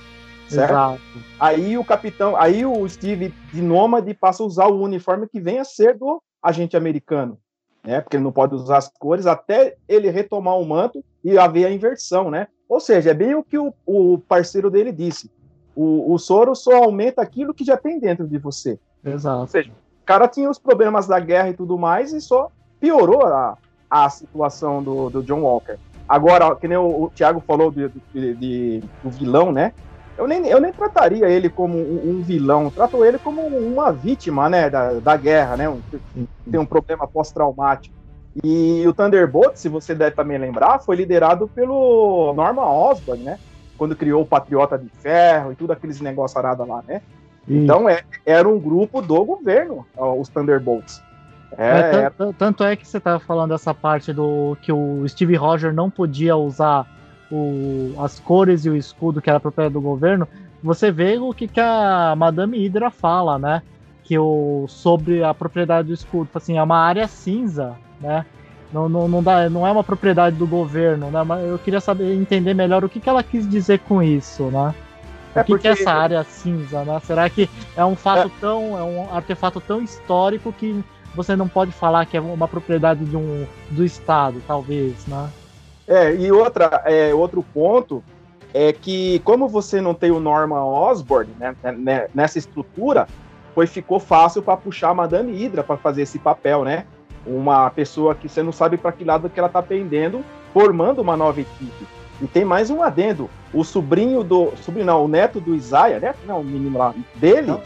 [0.49, 0.71] Certo?
[0.71, 1.01] Exato.
[1.39, 5.59] Aí o capitão, aí o Steve de Nômade passa a usar o uniforme que vem
[5.59, 7.39] a ser do agente americano
[7.85, 8.01] né?
[8.01, 11.73] Porque ele não pode usar as cores até ele retomar o manto e haver a
[11.73, 12.49] inversão, né?
[12.69, 15.31] Ou seja, é bem o que o, o parceiro dele disse.
[15.75, 18.79] O, o soro só aumenta aquilo que já tem dentro de você.
[19.05, 19.41] Exato.
[19.41, 23.27] Ou seja, o cara tinha os problemas da guerra e tudo mais e só piorou
[23.27, 23.57] a,
[23.89, 25.77] a situação do, do John Walker.
[26.09, 29.73] Agora, que nem o, o Thiago falou de, de, de, do vilão, né?
[30.21, 34.51] eu nem, eu nem trataria ele como um, um vilão, trato ele como uma vítima,
[34.51, 35.81] né, da, da guerra, né, um,
[36.51, 37.95] tem um problema pós-traumático.
[38.45, 43.39] E o Thunderbolt, se você deve também lembrar, foi liderado pelo Norman Osborn, né,
[43.79, 47.01] quando criou o Patriota de Ferro e tudo aqueles negócios arada lá, né.
[47.51, 51.03] Então é, era um grupo do governo, os Thunderbolts.
[51.59, 55.75] É, é, tanto é que você estava falando dessa parte do que o Steve Roger
[55.75, 56.87] não podia usar
[57.31, 60.29] o, as cores e o escudo que era propriedade do governo.
[60.63, 63.63] Você vê o que, que a Madame Hydra fala, né?
[64.05, 68.25] Que o, sobre a propriedade do escudo, assim, é uma área cinza, né?
[68.73, 71.25] Não, não, não, dá, não é uma propriedade do governo, né?
[71.25, 74.73] Mas eu queria saber entender melhor o que, que ela quis dizer com isso, né?
[75.35, 75.63] O é que, porque...
[75.63, 77.01] que é essa área cinza, né?
[77.05, 78.41] Será que é um fato é...
[78.41, 78.79] tão.
[78.79, 83.17] é um artefato tão histórico que você não pode falar que é uma propriedade de
[83.17, 85.29] um, do Estado, talvez, né?
[85.87, 88.03] É, e outra, é, outro ponto
[88.55, 93.09] é que como você não tem o Norman Osborn né, né nessa estrutura,
[93.55, 96.87] foi ficou fácil para puxar a Madame Hydra para fazer esse papel, né?
[97.27, 101.17] Uma pessoa que você não sabe para que lado que ela está pendendo, formando uma
[101.17, 101.87] nova equipe.
[102.21, 103.31] E tem mais um adendo.
[103.53, 104.53] O sobrinho do.
[104.63, 106.15] Sobrinho não, o neto do Isaiah, né?
[106.27, 107.57] Não, o menino lá dele,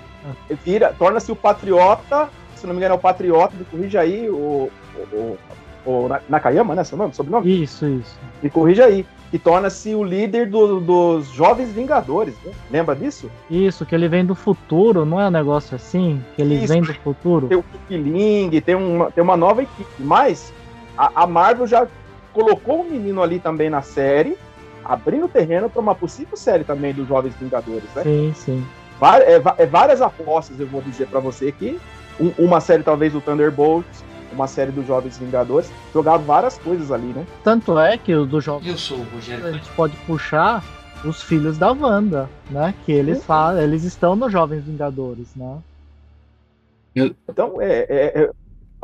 [0.64, 2.30] vira, torna-se o patriota
[2.64, 4.70] se não me engano, é o Patriota, me corrija aí, o,
[5.12, 5.38] o,
[5.84, 6.82] o, Nakayama, né?
[6.82, 7.62] Seu nome, sobrenome?
[7.62, 8.18] Isso, isso.
[8.42, 9.06] Me corrija aí.
[9.30, 12.52] Que torna-se o líder do, dos Jovens Vingadores, né?
[12.70, 13.30] Lembra disso?
[13.50, 16.22] Isso, que ele vem do futuro, não é um negócio assim?
[16.36, 16.72] Que ele Isso.
[16.72, 17.48] vem do futuro?
[17.48, 19.90] Tem o Kipling, tem uma, tem uma nova equipe.
[19.98, 20.52] Mas
[20.96, 21.86] a, a Marvel já
[22.34, 24.36] colocou o menino ali também na série,
[24.84, 28.02] abrindo o terreno para uma possível série também dos Jovens Vingadores, né?
[28.02, 28.66] Sim, sim.
[29.26, 31.78] É, é, várias apostas, eu vou dizer para você que
[32.20, 37.06] um, uma série talvez do Thunderbolts, uma série dos Jovens Vingadores, jogar várias coisas ali,
[37.06, 37.24] né?
[37.42, 39.46] Tanto é que o do Jovens Eu sou o Rogério.
[39.46, 40.62] A gente pode puxar
[41.04, 42.74] os filhos da Wanda, né?
[42.84, 43.24] Que eles uhum.
[43.24, 45.58] falam, eles estão nos Jovens Vingadores, né?
[47.28, 48.30] Então, é, é, é...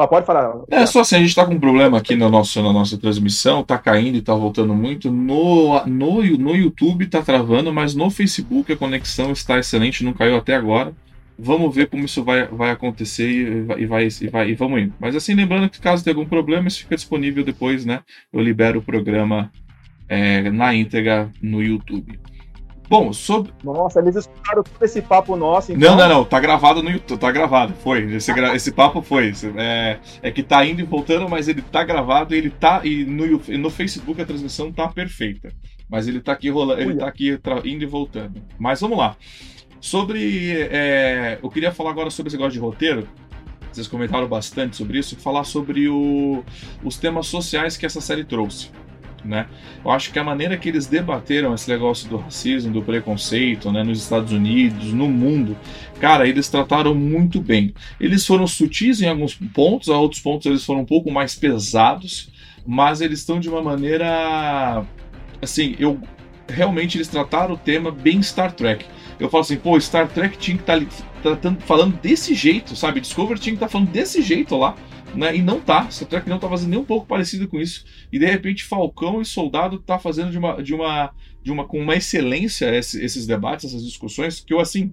[0.01, 0.63] Ah, pode falar.
[0.71, 3.63] É só assim, a gente tá com um problema aqui no nosso, na nossa transmissão,
[3.63, 5.11] tá caindo e tá voltando muito.
[5.11, 10.39] No, no, no YouTube tá travando, mas no Facebook a conexão está excelente, não caiu
[10.39, 10.95] até agora.
[11.39, 14.95] Vamos ver como isso vai, vai acontecer e e vai, e vai e vamos indo.
[14.99, 18.01] Mas assim, lembrando que caso tenha algum problema, isso fica disponível depois, né?
[18.33, 19.53] Eu libero o programa
[20.09, 22.19] é, na íntegra no YouTube.
[22.91, 23.53] Bom, sobre.
[23.63, 25.71] Nossa, eles escutaram todo esse papo nosso.
[25.71, 25.93] Então...
[25.93, 26.25] Não, não, não.
[26.25, 27.21] Tá gravado no YouTube.
[27.21, 27.73] Tá gravado.
[27.75, 28.17] Foi.
[28.17, 28.53] Esse, gra...
[28.57, 29.33] esse papo foi.
[29.57, 30.01] É...
[30.21, 32.81] é que tá indo e voltando, mas ele tá gravado e ele tá.
[32.83, 35.53] E no, no Facebook a transmissão tá perfeita.
[35.89, 36.83] Mas ele tá aqui rolando.
[36.83, 37.63] Ele tá aqui tra...
[37.65, 38.43] indo e voltando.
[38.59, 39.17] Mas vamos lá.
[39.81, 40.61] Sobre.
[40.61, 43.07] É, eu queria falar agora sobre esse negócio de roteiro.
[43.71, 45.15] Vocês comentaram bastante sobre isso.
[45.15, 46.43] Falar sobre o,
[46.83, 48.73] os temas sociais que essa série trouxe.
[49.25, 49.47] Né?
[49.85, 53.83] Eu acho que a maneira que eles debateram esse negócio do racismo, do preconceito, né,
[53.83, 55.57] nos Estados Unidos, no mundo,
[56.01, 57.75] cara, eles trataram muito bem.
[58.01, 62.31] Eles foram sutis em alguns pontos, a outros pontos eles foram um pouco mais pesados,
[62.67, 64.85] mas eles estão de uma maneira,
[65.43, 65.99] assim, eu
[66.49, 68.85] realmente eles trataram o tema bem Star Trek
[69.21, 73.01] eu falo assim, pô, Star Trek tinha que estar tá tratando, falando desse jeito, sabe?
[73.01, 74.75] Discovery tinha que estar tá falando desse jeito lá.
[75.15, 75.37] Né?
[75.37, 75.91] E não tá.
[75.91, 77.85] Star Trek não tá fazendo nem um pouco parecido com isso.
[78.13, 81.81] E de repente Falcão e Soldado tá fazendo de uma, de uma, de uma com
[81.81, 84.93] uma excelência esses debates, essas discussões que eu assim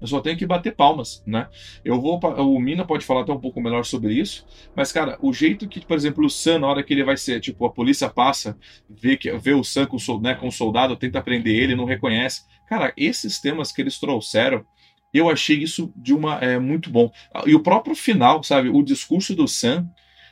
[0.00, 1.48] eu só tenho que bater palmas, né?
[1.84, 2.18] Eu vou.
[2.18, 5.84] O Mina pode falar até um pouco melhor sobre isso, mas, cara, o jeito que,
[5.84, 8.56] por exemplo, o Sam, na hora que ele vai ser, tipo, a polícia passa,
[8.88, 12.44] vê, que, vê o Sam com, né, com o soldado, tenta prender ele, não reconhece.
[12.66, 14.64] Cara, esses temas que eles trouxeram,
[15.12, 16.36] eu achei isso de uma.
[16.36, 17.10] É, muito bom.
[17.46, 18.68] E o próprio final, sabe?
[18.68, 19.88] O discurso do Sam,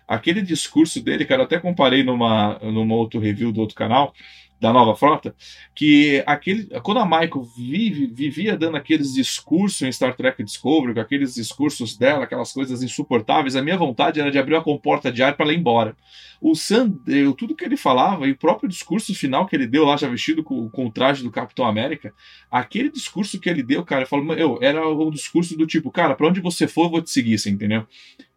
[0.06, 4.14] aquele discurso dele, cara, até comparei numa, numa outro review do outro canal
[4.60, 5.34] da nova frota,
[5.74, 11.00] que aquele, quando a Michael vive, vivia dando aqueles discursos em Star Trek Discovery, com
[11.00, 15.22] aqueles discursos dela, aquelas coisas insuportáveis, a minha vontade era de abrir a comporta de
[15.22, 15.96] ar para ela ir embora.
[16.40, 19.84] O Sam deu tudo que ele falava e o próprio discurso final que ele deu
[19.84, 22.12] lá, já vestido com, com o traje do Capitão América,
[22.50, 26.14] aquele discurso que ele deu, cara, eu falo, eu, era um discurso do tipo, cara,
[26.14, 27.86] para onde você for, eu vou te seguir, você entendeu?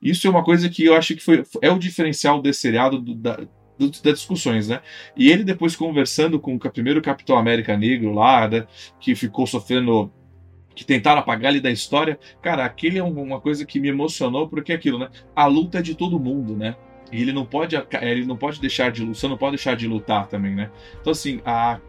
[0.01, 3.13] Isso é uma coisa que eu acho que foi, é o diferencial desse seriado do,
[3.13, 3.39] da,
[3.89, 4.81] das discussões, né?
[5.15, 8.67] E ele depois conversando com o primeiro Capitão América Negro lá, né,
[8.99, 10.11] que ficou sofrendo
[10.73, 14.71] que tentaram apagar ele da história, cara, aquele é uma coisa que me emocionou porque
[14.71, 15.09] é aquilo, né?
[15.35, 16.75] A luta é de todo mundo, né?
[17.11, 20.27] E ele não pode, ele não pode deixar de lutar, não pode deixar de lutar
[20.27, 20.71] também, né?
[20.99, 21.79] Então assim, a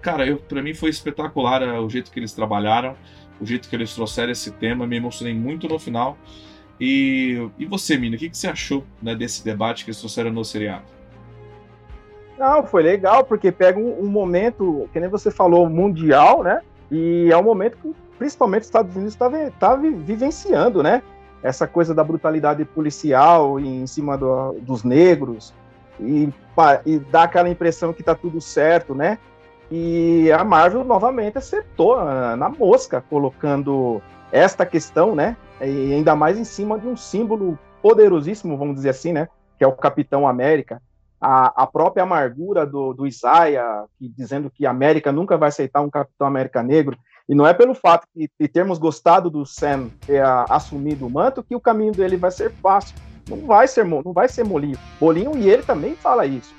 [0.00, 2.96] cara, eu para mim foi espetacular o jeito que eles trabalharam,
[3.40, 6.18] o jeito que eles trouxeram esse tema, me emocionei muito no final.
[6.80, 10.32] E, e você, Mina, o que, que você achou né, desse debate que eles trouxeram
[10.32, 10.84] no seriado?
[12.38, 16.60] Não, foi legal, porque pega um, um, momento, que nem você falou, mundial, né?
[16.90, 21.02] E é um momento que principalmente os Estados Unidos está tá vivenciando, né?
[21.42, 25.52] Essa coisa da brutalidade policial em cima do, dos negros
[25.98, 26.32] e,
[26.86, 29.18] e dá aquela impressão que está tudo certo, né?
[29.70, 31.96] E a Marvel novamente acertou
[32.36, 35.36] na mosca, colocando esta questão, né?
[35.60, 39.28] E ainda mais em cima de um símbolo poderosíssimo, vamos dizer assim, né?
[39.58, 40.80] Que é o Capitão América.
[41.24, 45.80] A, a própria amargura do, do Isaiah, que, dizendo que a América nunca vai aceitar
[45.80, 46.98] um Capitão América negro.
[47.28, 51.10] E não é pelo fato de, de termos gostado do Sam ter a, assumido o
[51.10, 52.96] manto que o caminho dele vai ser fácil.
[53.28, 54.76] Não vai ser, não vai ser molinho.
[54.98, 56.52] Bolinho e ele também fala isso.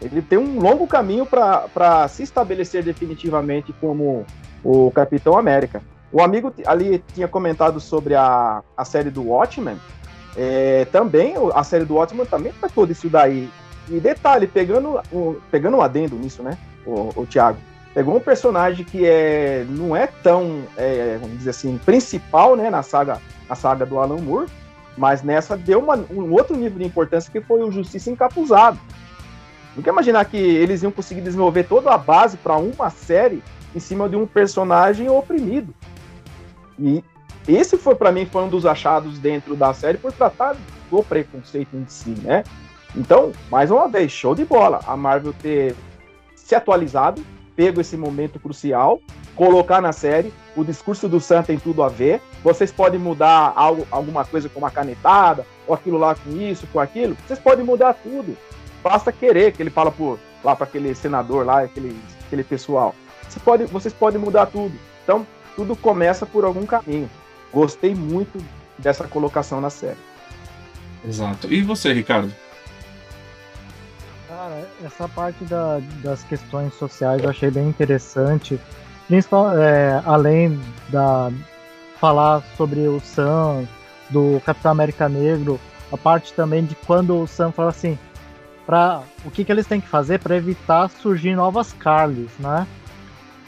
[0.00, 4.24] Ele tem um longo caminho para se estabelecer definitivamente como
[4.62, 5.82] o Capitão América.
[6.12, 9.76] O amigo ali tinha comentado sobre a, a série do Watchmen.
[10.36, 13.50] É, também, a série do Watchmen também todo isso daí.
[13.88, 17.58] E detalhe, pegando, um, pegando um adendo nisso, né, o, o Thiago?
[17.92, 22.82] Pegou um personagem que é, não é tão, é, vamos dizer assim, principal, né, na
[22.82, 24.48] saga, na saga do Alan Moore,
[24.96, 28.78] mas nessa deu uma, um outro nível de importância que foi o Justiça Encapuzado.
[29.76, 33.42] Não quer imaginar que eles iam conseguir desenvolver toda a base para uma série
[33.74, 35.74] em cima de um personagem oprimido.
[36.78, 37.02] E
[37.46, 40.56] esse foi para mim foi um dos achados dentro da série por tratar
[40.90, 42.44] do preconceito em si, né?
[42.96, 44.80] Então, mais uma vez, show de bola.
[44.86, 45.74] A Marvel ter
[46.36, 47.24] se atualizado,
[47.56, 49.00] pego esse momento crucial,
[49.34, 50.32] colocar na série.
[50.56, 52.20] O discurso do Sam tem tudo a ver.
[52.42, 56.78] Vocês podem mudar algo, alguma coisa com uma canetada, ou aquilo lá com isso, com
[56.78, 57.16] aquilo.
[57.26, 58.36] Vocês podem mudar tudo.
[58.82, 62.94] Basta querer, que ele fala por, lá para aquele senador lá, aquele, aquele pessoal.
[63.28, 64.74] Você pode, vocês podem mudar tudo.
[65.02, 65.26] Então,
[65.56, 67.10] tudo começa por algum caminho.
[67.52, 68.38] Gostei muito
[68.78, 69.98] dessa colocação na série.
[71.06, 71.52] Exato.
[71.52, 72.32] E você, Ricardo?
[74.82, 78.58] Essa parte da, das questões sociais eu achei bem interessante.
[79.10, 80.58] É, além
[80.88, 81.30] da
[82.00, 83.64] falar sobre o Sam,
[84.10, 85.60] do Capitão América Negro,
[85.92, 87.98] a parte também de quando o Sam fala assim,
[88.66, 92.66] para o que, que eles têm que fazer para evitar surgir novas Carlys, né?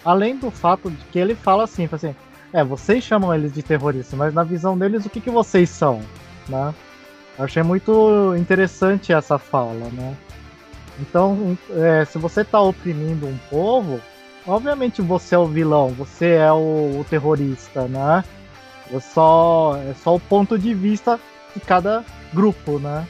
[0.05, 2.15] Além do fato de que ele fala assim, assim,
[2.53, 6.01] é, vocês chamam eles de terroristas, mas na visão deles o que, que vocês são,
[6.49, 6.75] né?
[7.39, 10.17] Achei muito interessante essa fala, né?
[11.01, 14.01] Então, é, se você está oprimindo um povo,
[14.47, 18.25] obviamente você é o vilão, você é o, o terrorista, né?
[18.93, 21.21] É só, é só o ponto de vista
[21.55, 23.07] de cada grupo, né?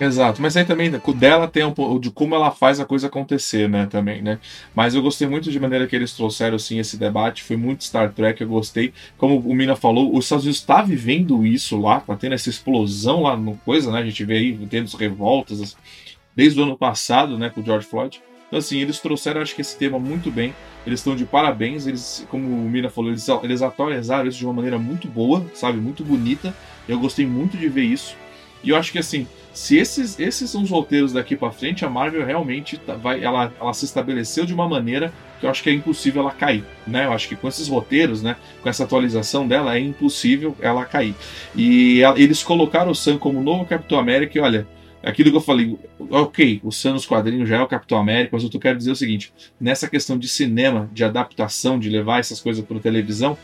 [0.00, 3.84] Exato, mas aí também dela tem um de como ela faz a coisa acontecer, né,
[3.84, 4.38] também, né?
[4.74, 8.10] Mas eu gostei muito de maneira que eles trouxeram assim esse debate, foi muito Star
[8.10, 8.94] Trek, eu gostei.
[9.18, 13.24] Como o Mina falou, os Estados Unidos está vivendo isso lá, tá tendo essa explosão
[13.24, 13.98] lá no coisa, né?
[13.98, 15.76] A gente vê aí tendo revoltas
[16.34, 18.20] desde o ano passado, né, com o George Floyd.
[18.46, 20.52] Então, assim, eles trouxeram, acho que esse tema muito bem.
[20.84, 21.86] Eles estão de parabéns.
[21.86, 25.78] Eles, como o Mina falou, eles, eles atualizaram isso de uma maneira muito boa, sabe?
[25.78, 26.52] Muito bonita.
[26.88, 28.16] Eu gostei muito de ver isso.
[28.64, 31.90] E eu acho que, assim, se esses, esses são os roteiros daqui para frente, a
[31.90, 35.70] Marvel realmente tá, vai, ela, ela se estabeleceu de uma maneira que eu acho que
[35.70, 37.06] é impossível ela cair, né?
[37.06, 41.14] Eu acho que com esses roteiros, né, com essa atualização dela, é impossível ela cair.
[41.56, 44.68] E ela, eles colocaram o Sam como novo Capitão América e olha,
[45.02, 45.78] aquilo que eu falei,
[46.10, 48.96] ok, o Sam nos quadrinhos já é o Capitão América, mas eu quero dizer o
[48.96, 53.36] seguinte: nessa questão de cinema, de adaptação, de levar essas coisas para televisão,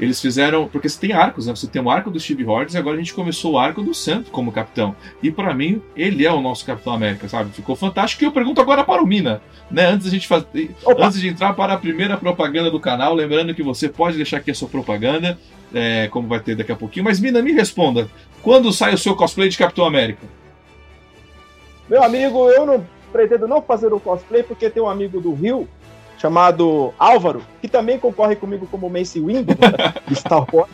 [0.00, 0.66] eles fizeram.
[0.66, 1.54] Porque você tem arcos, né?
[1.54, 3.94] Você tem o arco do Steve Rogers e agora a gente começou o arco do
[3.94, 4.96] Sam como capitão.
[5.22, 7.52] E para mim, ele é o nosso Capitão América, sabe?
[7.52, 8.24] Ficou fantástico.
[8.24, 9.86] E eu pergunto agora para o Mina, né?
[9.86, 10.74] Antes a gente fazer.
[10.98, 14.50] Antes de entrar para a primeira propaganda do canal, lembrando que você pode deixar aqui
[14.50, 15.38] a sua propaganda,
[15.72, 17.04] é, como vai ter daqui a pouquinho.
[17.04, 18.08] Mas, Mina, me responda.
[18.42, 20.39] Quando sai o seu cosplay de Capitão América?
[21.90, 25.68] Meu amigo, eu não pretendo não fazer o cosplay porque tem um amigo do Rio
[26.16, 29.54] chamado Álvaro, que também concorre comigo como Mace Windu
[30.06, 30.70] de Star Wars.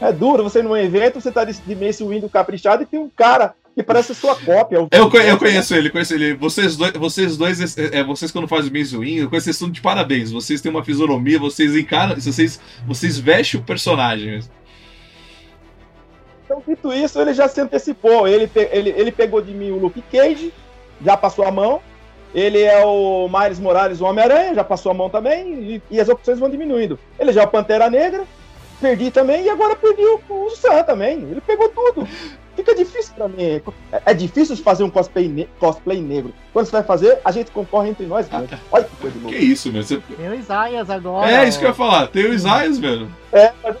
[0.00, 3.08] É duro, você num evento, você tá de, de Mace Windu caprichado e tem um
[3.08, 4.76] cara que parece sua cópia.
[4.76, 6.34] Eu, eu, eu conheço ele, conheço ele.
[6.34, 10.32] Vocês dois, vocês dois, é, vocês quando fazem Mace Windu, vocês são de parabéns.
[10.32, 14.50] Vocês têm uma fisionomia, vocês encaram, vocês, vocês vestem o personagem mesmo.
[16.44, 18.28] Então, dito isso, ele já se antecipou.
[18.28, 20.52] Ele, ele, ele pegou de mim o Luke Cage,
[21.02, 21.80] já passou a mão,
[22.34, 26.08] ele é o Miles Morales, o Homem-Aranha, já passou a mão também, e, e, as
[26.08, 26.98] opções vão diminuindo.
[27.18, 28.24] Ele já é o Pantera Negra,
[28.80, 31.18] perdi também, e agora perdi o, o Sam também.
[31.18, 32.06] Ele pegou tudo.
[32.56, 33.42] Fica difícil pra mim.
[33.42, 33.62] É,
[34.06, 36.32] é difícil fazer um cosplay, ne cosplay negro.
[36.52, 38.48] Quando você vai fazer, a gente concorre entre nós mesmo.
[38.70, 39.36] Olha que coisa louca.
[39.36, 39.82] Que isso, meu.
[39.82, 39.98] Você...
[39.98, 41.30] Tem o Isaias agora.
[41.30, 42.06] É, isso que eu ia falar.
[42.08, 43.08] Tem o Isaias, velho.
[43.32, 43.76] É, mas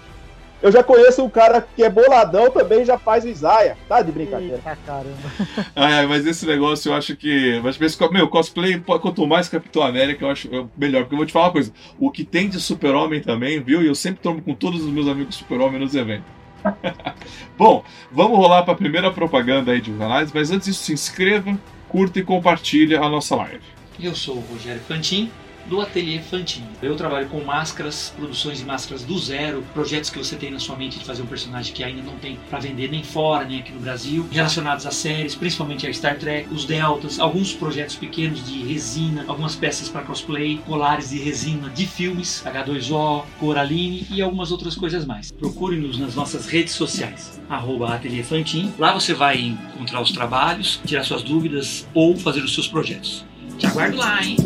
[0.64, 3.76] eu já conheço um cara que é boladão também já faz o Isaia.
[3.86, 4.54] Tá de brincadeira.
[4.54, 5.14] Eita, caramba.
[5.76, 7.60] Ah, mas esse negócio eu acho que.
[7.62, 7.78] Mas,
[8.10, 11.02] meu, cosplay, quanto mais Capitão América, eu acho melhor.
[11.02, 13.82] Porque eu vou te falar uma coisa: o que tem de Super-Homem também, viu?
[13.82, 16.24] E eu sempre tomo com todos os meus amigos Super-Homem nos eventos.
[17.58, 21.58] Bom, vamos rolar para a primeira propaganda aí de canais, mas antes disso, se inscreva,
[21.88, 23.60] curta e compartilha a nossa live.
[24.00, 25.30] Eu sou o Rogério Fantin
[25.66, 26.66] do Ateliê Fantini.
[26.82, 30.76] Eu trabalho com máscaras, produções de máscaras do zero, projetos que você tem na sua
[30.76, 33.72] mente de fazer um personagem que ainda não tem para vender nem fora, nem aqui
[33.72, 38.62] no Brasil, relacionados a séries, principalmente a Star Trek, os Deltas, alguns projetos pequenos de
[38.62, 44.74] resina, algumas peças para cosplay, colares de resina de filmes, H2O, Coraline e algumas outras
[44.74, 45.30] coisas mais.
[45.32, 48.72] Procure-nos nas nossas redes sociais, arroba Ateliê Fantin.
[48.78, 53.24] Lá você vai encontrar os trabalhos, tirar suas dúvidas ou fazer os seus projetos.
[53.58, 54.36] Te aguardo lá, hein?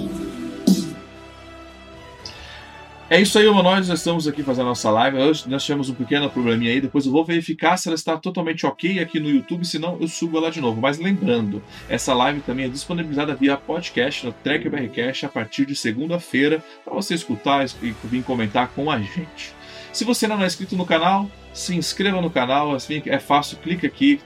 [3.10, 3.88] É isso aí, humanoides.
[3.88, 5.16] Nós estamos aqui fazendo a nossa live.
[5.16, 6.78] Hoje nós tivemos um pequeno probleminha aí.
[6.78, 9.64] Depois eu vou verificar se ela está totalmente ok aqui no YouTube.
[9.64, 10.78] Senão eu subo ela de novo.
[10.78, 15.74] Mas lembrando, essa live também é disponibilizada via podcast no Trek BRCast a partir de
[15.74, 19.54] segunda-feira para você escutar e vir comentar com a gente.
[19.90, 22.74] Se você ainda não é inscrito no canal, se inscreva no canal.
[22.74, 24.20] Assim, é fácil, clica aqui,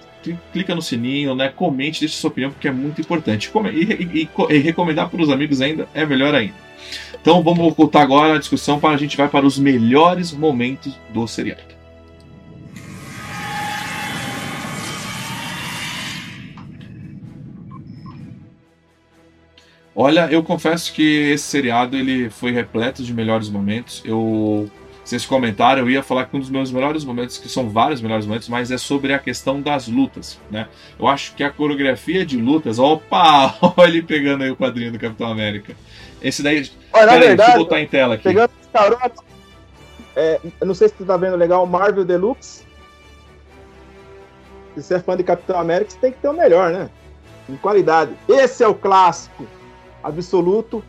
[0.52, 1.50] clica no sininho, né?
[1.50, 3.48] Comente, deixe sua opinião, porque é muito importante.
[3.72, 6.71] E, e, e, e recomendar para os amigos ainda é melhor ainda.
[7.22, 11.24] Então vamos voltar agora a discussão para a gente vai para os melhores momentos do
[11.28, 11.62] seriado.
[19.94, 24.02] Olha, eu confesso que esse seriado ele foi repleto de melhores momentos.
[24.04, 24.68] Eu
[25.04, 28.24] vocês comentaram, eu ia falar que um dos meus melhores momentos, que são vários melhores
[28.24, 30.68] momentos, mas é sobre a questão das lutas, né?
[30.98, 34.98] Eu acho que a coreografia de lutas, opa, olha ele pegando aí o quadrinho do
[34.98, 35.74] Capitão América.
[36.22, 38.24] Esse daí, olha, na verdade, deixa eu botar em tela aqui.
[38.24, 39.20] Pegando carote,
[40.14, 42.64] é, eu não sei se você tá vendo legal, Marvel Deluxe.
[44.74, 46.88] Se você é fã de Capitão América, você tem que ter o melhor, né?
[47.48, 48.12] Em qualidade.
[48.28, 49.46] Esse é o clássico
[50.02, 50.82] absoluto,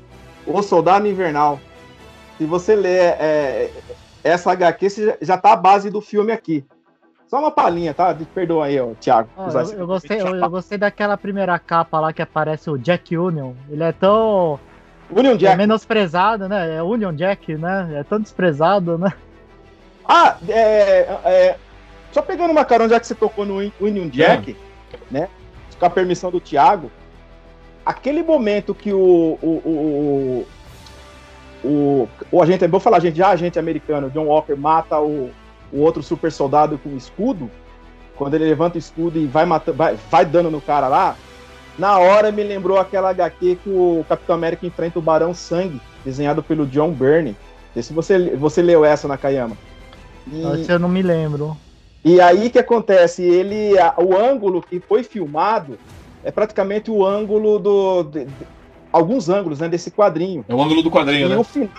[0.46, 1.60] O Soldado Invernal.
[2.38, 3.70] Se você ler é,
[4.24, 6.66] essa HQ você já tá a base do filme aqui.
[7.28, 8.16] Só uma palhinha, tá?
[8.34, 9.30] Perdoa aí, ó, Thiago.
[9.36, 13.18] Oh, eu, eu, gostei, eu, eu, gostei daquela primeira capa lá que aparece o Jack
[13.18, 13.54] Union.
[13.70, 14.60] Ele é tão.
[15.10, 15.54] Union Jack.
[15.54, 16.78] É menosprezado, né?
[16.78, 17.90] É Union Jack, né?
[17.96, 19.14] É tão desprezado, né?
[20.08, 21.58] Ah, é, é,
[22.12, 24.56] só pegando uma carona, já que você tocou no Union Jack,
[24.94, 24.98] é.
[25.10, 25.30] né?
[25.80, 26.92] Com a permissão do Thiago,
[27.86, 30.46] aquele momento que o, o,
[31.64, 35.30] o, o, o agente, vou falar gente, já agente americano, John Walker mata o,
[35.72, 37.50] o outro super soldado com um escudo,
[38.16, 41.16] quando ele levanta o escudo e vai, matando, vai, vai dando no cara lá,
[41.78, 46.44] na hora me lembrou aquela HQ que o Capitão América enfrenta o Barão Sangue, desenhado
[46.44, 47.32] pelo John Byrne.
[47.32, 49.58] Não sei se você, você leu essa, Nakayama.
[50.32, 51.58] E, eu não me lembro.
[52.06, 53.24] E aí que acontece?
[53.24, 55.78] Ele, a, o ângulo que foi filmado
[56.24, 58.28] é praticamente o ângulo do, de,
[58.92, 60.46] alguns ângulos né, desse quadrinho.
[60.48, 61.44] É o ângulo do quadrinho, e né?
[61.44, 61.70] Final,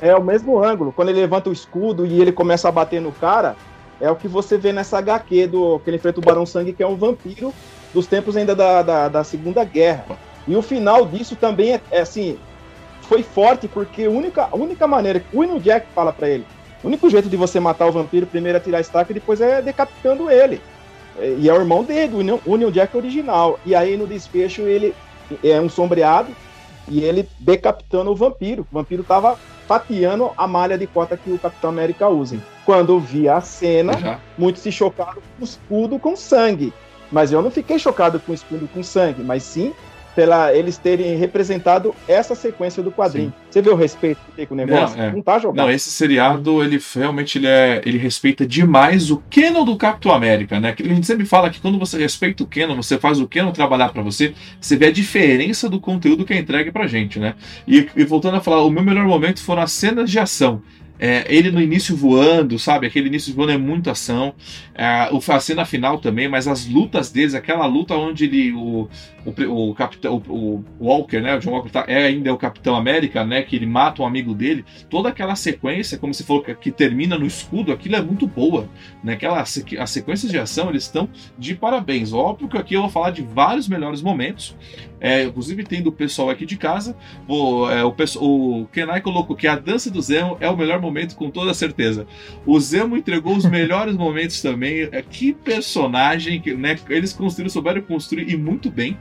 [0.00, 0.92] é o mesmo ângulo.
[0.92, 3.56] Quando ele levanta o escudo e ele começa a bater no cara,
[4.00, 6.82] é o que você vê nessa HQ do que ele enfrenta o Barão Sangue, que
[6.82, 7.52] é um vampiro
[7.96, 10.04] dos tempos ainda da, da, da Segunda Guerra.
[10.46, 12.38] E o final disso também é, é assim,
[13.00, 16.46] foi forte porque a única, única maneira que o William Jack fala para ele,
[16.84, 19.40] o único jeito de você matar o vampiro primeiro é tirar a estaca e depois
[19.40, 20.60] é decapitando ele.
[21.38, 23.58] E é o irmão dele, o Union, Union Jack original.
[23.64, 24.94] E aí no desfecho ele
[25.42, 26.28] é um sombreado
[26.86, 28.66] e ele decapitando o vampiro.
[28.70, 32.38] O vampiro tava fatiando a malha de cota que o Capitão América usa.
[32.66, 34.16] Quando vi a cena, uhum.
[34.36, 36.74] muitos se chocaram com o escudo com sangue.
[37.10, 39.72] Mas eu não fiquei chocado com o escudo com sangue, mas sim
[40.16, 43.28] pela eles terem representado essa sequência do quadrinho.
[43.28, 43.42] Sim.
[43.50, 44.96] Você vê o respeito que tem com o negócio?
[44.96, 45.12] Não, é.
[45.12, 45.58] não tá jogando.
[45.58, 50.58] Não, esse seriado, ele realmente ele, é, ele respeita demais o canon do Capitão América,
[50.58, 50.74] né?
[50.78, 53.90] A gente sempre fala que quando você respeita o canon, você faz o canon trabalhar
[53.90, 57.34] para você, você vê a diferença do conteúdo que é entregue pra gente, né?
[57.68, 60.62] E, e voltando a falar, o meu melhor momento foram as cenas de ação.
[60.98, 62.86] É, ele no início voando, sabe?
[62.86, 64.34] Aquele início voando é muita ação.
[64.74, 68.88] É, a cena final também, mas as lutas deles, aquela luta onde ele, o,
[69.24, 71.36] o, o capitão, o, o, Walker, né?
[71.36, 73.42] O John Walker tá, é ainda o Capitão América, né?
[73.42, 74.64] Que ele mata um amigo dele.
[74.88, 78.68] Toda aquela sequência, como se falou que, que, termina no escudo, aquilo é muito boa,
[79.02, 79.14] né?
[79.14, 82.12] Aquela, as sequências de ação eles estão de parabéns.
[82.12, 84.56] Óbvio que aqui eu vou falar de vários melhores momentos.
[85.00, 86.96] É, inclusive tem do pessoal aqui de casa.
[87.28, 91.14] O, é, o, o Kenai colocou que a dança do Zemo é o melhor momento,
[91.14, 92.06] com toda certeza.
[92.44, 94.88] O Zemo entregou os melhores momentos também.
[94.92, 96.78] É, que personagem, né?
[96.88, 98.98] Eles construíram, souberam construir e muito bem.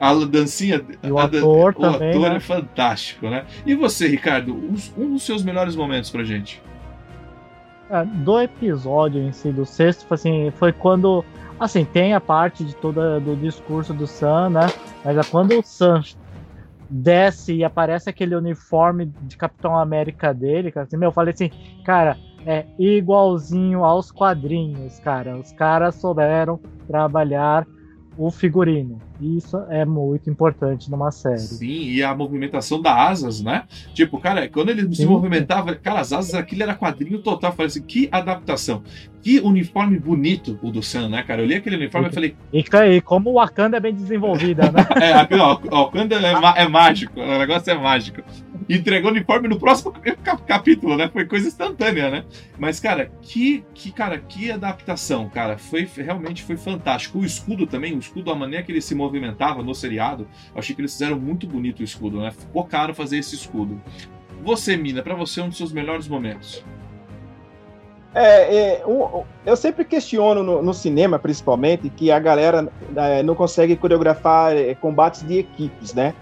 [0.00, 0.84] A dancinha.
[1.00, 2.36] E o ator, a, também, o ator né?
[2.36, 3.44] é fantástico, né?
[3.64, 4.52] E você, Ricardo,
[4.96, 6.60] um dos seus melhores momentos pra gente?
[7.92, 11.22] É, do episódio em si, do sexto, assim, foi quando.
[11.60, 14.66] Assim, tem a parte de toda do discurso do Sam, né?
[15.04, 16.00] Mas é quando o Sam
[16.88, 21.50] desce e aparece aquele uniforme de Capitão América dele, cara, assim, meu, eu falei assim,
[21.84, 22.16] cara,
[22.46, 25.36] é igualzinho aos quadrinhos, cara.
[25.36, 27.66] Os caras souberam trabalhar
[28.16, 28.98] o figurino.
[29.20, 31.38] Isso é muito importante numa série.
[31.38, 33.64] Sim, e a movimentação das asas, né?
[33.94, 34.94] Tipo, cara, quando ele Sim.
[34.94, 37.50] se movimentava, cara, as asas, aquilo era quadrinho total.
[37.50, 38.82] Eu falei assim, que adaptação.
[39.22, 41.42] Que uniforme bonito o do Sam, né, cara?
[41.42, 42.36] Eu li aquele uniforme e falei.
[42.52, 42.64] E,
[42.96, 44.84] e como o Wakanda é bem desenvolvida, né?
[45.00, 48.22] é, ó, o Wakanda é, é mágico, o negócio é mágico
[48.68, 49.92] entregou o uniforme no próximo
[50.46, 51.08] capítulo, né?
[51.12, 52.24] Foi coisa instantânea, né?
[52.58, 55.58] Mas, cara, que, que, cara, que adaptação, cara.
[55.58, 57.18] Foi, realmente foi fantástico.
[57.18, 60.80] O escudo também, o escudo, a maneira que ele se movimentava no seriado, achei que
[60.80, 62.30] eles fizeram muito bonito o escudo, né?
[62.30, 63.80] Ficou caro fazer esse escudo.
[64.42, 66.64] Você, Mina, para você, é um dos seus melhores momentos.
[68.14, 73.34] É, é um, eu sempre questiono no, no, cinema, principalmente, que a galera é, não
[73.34, 76.14] consegue coreografar é, combates de equipes, né?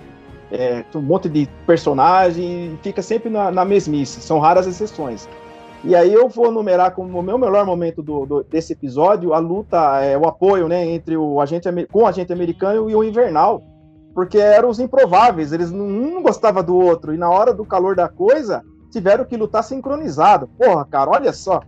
[0.51, 5.29] É, um monte de personagem, fica sempre na, na, mesmice, são raras exceções.
[5.83, 9.39] E aí eu vou numerar como o meu melhor momento do, do, desse episódio a
[9.39, 13.63] luta, é, o apoio né, entre o agente com o agente americano e o invernal,
[14.15, 17.95] porque eram os improváveis, eles não, um gostava do outro, e na hora do calor
[17.95, 20.49] da coisa, tiveram que lutar sincronizado.
[20.59, 21.63] Porra, cara, olha só.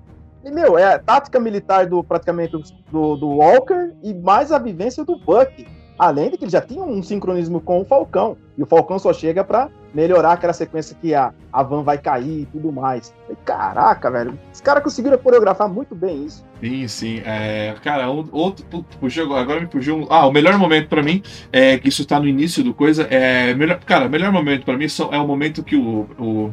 [0.44, 2.56] E, meu, é a tática militar do praticamente
[2.90, 5.66] do, do Walker e mais a vivência do Buck
[5.98, 8.36] Além de que ele já tinha um sincronismo com o Falcão.
[8.56, 12.42] E o Falcão só chega para melhorar aquela sequência que a, a van vai cair
[12.42, 13.14] e tudo mais.
[13.30, 14.38] E, caraca, velho.
[14.52, 16.44] Os caras conseguiram coreografar muito bem isso.
[16.60, 17.22] Sim, sim.
[17.24, 18.64] É, cara, outro.
[19.00, 20.06] Puxou, agora me fugiu.
[20.10, 21.22] Ah, o melhor momento para mim
[21.52, 23.04] é que isso tá no início do coisa.
[23.04, 26.52] É, melhor, cara, o melhor momento para mim é o momento que o, o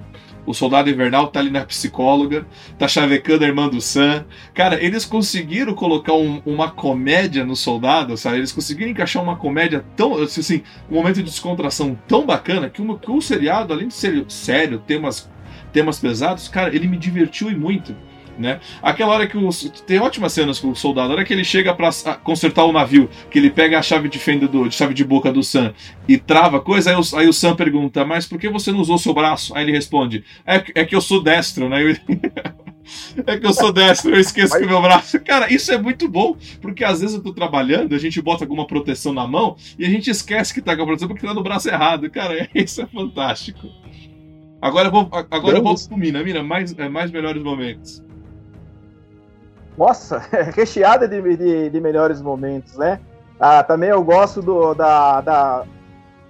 [0.49, 2.43] o soldado invernal tá ali na psicóloga,
[2.75, 4.25] tá chavecando a irmã do Sam.
[4.51, 8.37] Cara, eles conseguiram colocar um, uma comédia no soldado, sabe?
[8.37, 12.97] Eles conseguiram encaixar uma comédia tão, assim, um momento de descontração tão bacana que, uma,
[12.97, 15.29] que o seriado, além de ser sério, temas,
[15.71, 17.95] temas pesados, cara, ele me divertiu e muito
[18.39, 18.59] né?
[18.81, 19.49] Aquela hora que o.
[19.85, 21.11] Tem ótimas cenas com o soldado.
[21.11, 21.91] A hora que ele chega para
[22.23, 24.67] consertar o navio, que ele pega a chave de fenda do.
[24.67, 25.73] De chave de boca do Sam
[26.07, 28.97] e trava coisa, aí o, aí o Sam pergunta, mas por que você não usou
[28.97, 29.55] seu braço?
[29.55, 31.79] Aí ele responde, é, é que eu sou destro, né?
[33.27, 35.19] É que eu sou destro, eu esqueço que meu braço.
[35.21, 38.65] Cara, isso é muito bom, porque às vezes eu tô trabalhando, a gente bota alguma
[38.65, 41.43] proteção na mão e a gente esquece que tá com a proteção porque tá no
[41.43, 42.09] braço errado.
[42.09, 43.69] Cara, isso é fantástico.
[44.59, 46.23] Agora eu vou, agora eu volto pro Mina.
[46.23, 48.03] Mina, mais, é, mais melhores momentos
[49.79, 50.17] nossa,
[50.53, 52.99] recheada de, de, de, melhores momentos, né?
[53.39, 55.63] Ah, também eu gosto do, da, da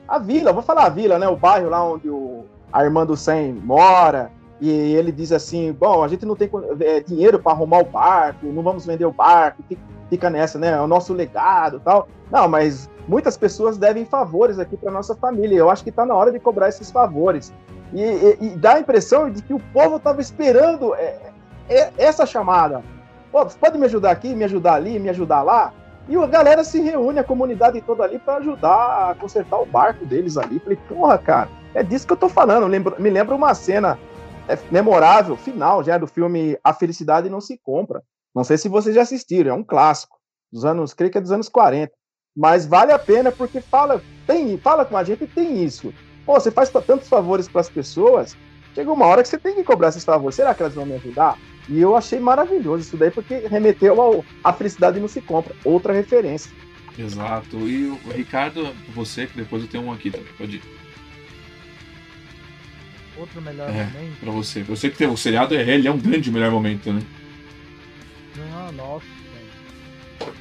[0.07, 1.27] a vila, vou falar a vila, né?
[1.27, 4.31] O bairro lá onde o, a irmã do Sam mora.
[4.61, 6.47] E ele diz assim: Bom, a gente não tem
[6.79, 9.63] é, dinheiro para arrumar o barco, não vamos vender o barco,
[10.09, 10.73] fica nessa, né?
[10.73, 12.07] É o nosso legado tal.
[12.31, 15.57] Não, mas muitas pessoas devem favores aqui para nossa família.
[15.57, 17.51] Eu acho que está na hora de cobrar esses favores.
[17.91, 21.31] E, e, e, dá a impressão de que o povo estava esperando é,
[21.67, 22.83] é, essa chamada.
[23.31, 25.73] Pô, você pode me ajudar aqui, me ajudar ali, me ajudar lá?
[26.07, 30.05] E a galera se reúne, a comunidade toda ali, para ajudar a consertar o barco
[30.05, 30.59] deles ali.
[30.59, 32.67] Falei, porra, cara, é disso que eu tô falando.
[32.99, 33.99] Me lembra uma cena
[34.47, 38.01] é, memorável, final já do filme A Felicidade Não Se Compra.
[38.33, 40.17] Não sei se vocês já assistiram, é um clássico,
[40.51, 41.93] dos anos, creio que é dos anos 40.
[42.35, 45.93] Mas vale a pena porque fala, tem, fala com a gente tem isso.
[46.25, 48.35] Pô, você faz tantos favores para as pessoas,
[48.75, 50.35] chega uma hora que você tem que cobrar esses favores.
[50.35, 51.37] Será que elas vão me ajudar?
[51.67, 55.93] E eu achei maravilhoso isso daí, porque remeteu ao A Felicidade Não Se Compra, outra
[55.93, 56.51] referência.
[56.97, 57.57] Exato.
[57.67, 60.61] E o Ricardo, você, que depois eu tenho um aqui também, pode ir.
[63.17, 64.19] Outro melhor é, momento?
[64.19, 64.63] Pra você.
[64.63, 67.01] Você que tem o seriado, é ele é um grande melhor momento, né?
[68.53, 69.05] Ah, nossa.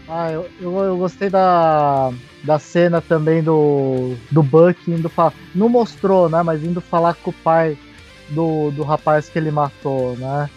[0.09, 2.11] Ah, eu, eu, eu, gostei da,
[2.43, 5.35] da cena também do, do Buck indo falar.
[5.55, 6.43] Não mostrou, né?
[6.43, 7.77] Mas indo falar com o pai
[8.31, 10.49] do, do rapaz que ele matou, né?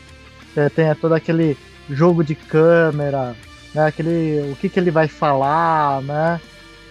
[0.56, 1.58] É, tem todo aquele
[1.90, 3.36] jogo de câmera,
[3.74, 3.88] né?
[3.88, 6.42] Aquele, o que, que ele vai falar, né?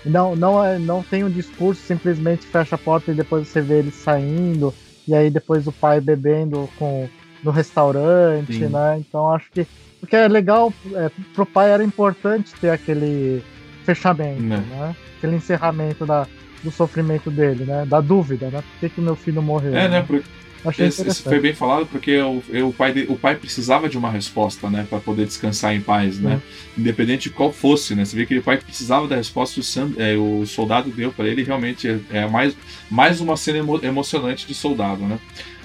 [0.04, 3.80] Não, não, é, não tem um discurso, simplesmente fecha a porta e depois você vê
[3.80, 4.74] ele saindo,
[5.06, 7.08] e aí depois o pai bebendo com,
[7.42, 8.66] no restaurante, Sim.
[8.66, 8.98] né?
[8.98, 9.66] Então acho que.
[10.00, 13.42] Porque é legal, é, pro pai era importante ter aquele
[13.84, 14.64] fechamento, né?
[14.70, 14.96] né?
[15.18, 16.26] Aquele encerramento da,
[16.62, 17.84] do sofrimento dele, né?
[17.86, 18.62] Da dúvida, né?
[18.62, 19.74] Por que, que meu filho morreu?
[19.74, 20.02] É, né?
[20.02, 20.24] Porque
[20.64, 23.96] Achei esse, esse foi bem falado porque o, o, pai de, o pai precisava de
[23.96, 26.40] uma resposta, né, para poder descansar em paz, né,
[26.76, 28.04] independente de qual fosse, né.
[28.04, 31.12] Você vê que o pai precisava da resposta que o, Sam, é, o soldado deu
[31.12, 31.42] para ele.
[31.42, 32.54] Realmente é, é, mais
[32.90, 35.18] mais uma cena emo, emocionante de soldado, né,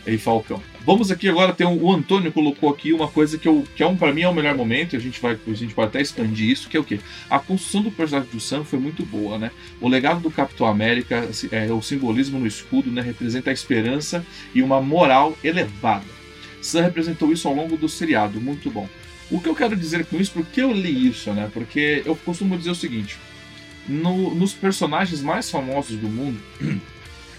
[0.06, 0.62] e Falcão.
[0.86, 3.88] Vamos aqui agora ter um, o Antônio colocou aqui uma coisa que, eu, que é
[3.88, 6.49] um para mim é o melhor momento, a gente vai a gente pode até expandir
[6.49, 6.99] isso, que é o quê?
[7.30, 9.51] A construção do personagem do Sam foi muito boa, né?
[9.82, 14.62] O legado do Capitão América, é, o simbolismo no escudo, né, representa a esperança e
[14.62, 16.06] uma moral elevada.
[16.62, 18.88] Sam representou isso ao longo do seriado, muito bom.
[19.30, 21.49] O que eu quero dizer com isso, porque eu li isso, né?
[21.51, 23.18] Porque eu costumo dizer o seguinte:
[23.88, 26.39] no, nos personagens mais famosos do mundo,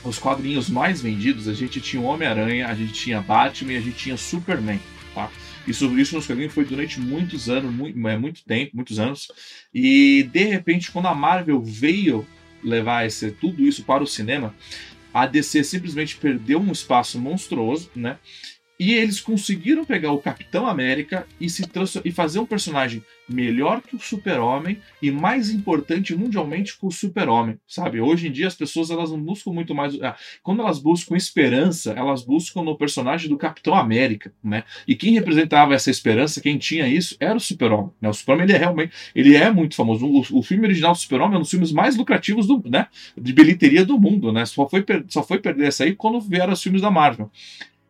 [0.06, 3.96] os quadrinhos mais vendidos, a gente tinha Homem-Aranha, a gente tinha Batman e a gente
[3.96, 4.80] tinha Superman.
[5.14, 5.30] Tá?
[5.66, 9.28] Isso, isso nos quadrinhos foi durante muitos anos, muito, é, muito tempo, muitos anos.
[9.74, 12.26] E de repente, quando a Marvel veio
[12.62, 14.54] levar esse, tudo isso para o cinema,
[15.12, 18.18] a DC simplesmente perdeu um espaço monstruoso, né?
[18.78, 21.62] E eles conseguiram pegar o Capitão América e, se
[22.04, 27.58] e fazer um personagem melhor que o Super-Homem e mais importante mundialmente que o Super-Homem,
[27.66, 28.00] sabe?
[28.00, 30.00] Hoje em dia as pessoas elas não buscam muito mais.
[30.02, 34.62] Ah, quando elas buscam esperança, elas buscam no personagem do Capitão América, né?
[34.86, 37.90] E quem representava essa esperança, quem tinha isso, era o Super-Homem.
[38.00, 38.08] Né?
[38.08, 40.06] O Super-Homem ele é realmente ele é muito famoso.
[40.06, 42.86] O, o filme original do Super-Homem é um dos filmes mais lucrativos do, né?
[43.16, 44.44] de bilheteria do mundo, né?
[44.44, 47.30] Só foi, só foi perder essa aí quando vieram os filmes da Marvel.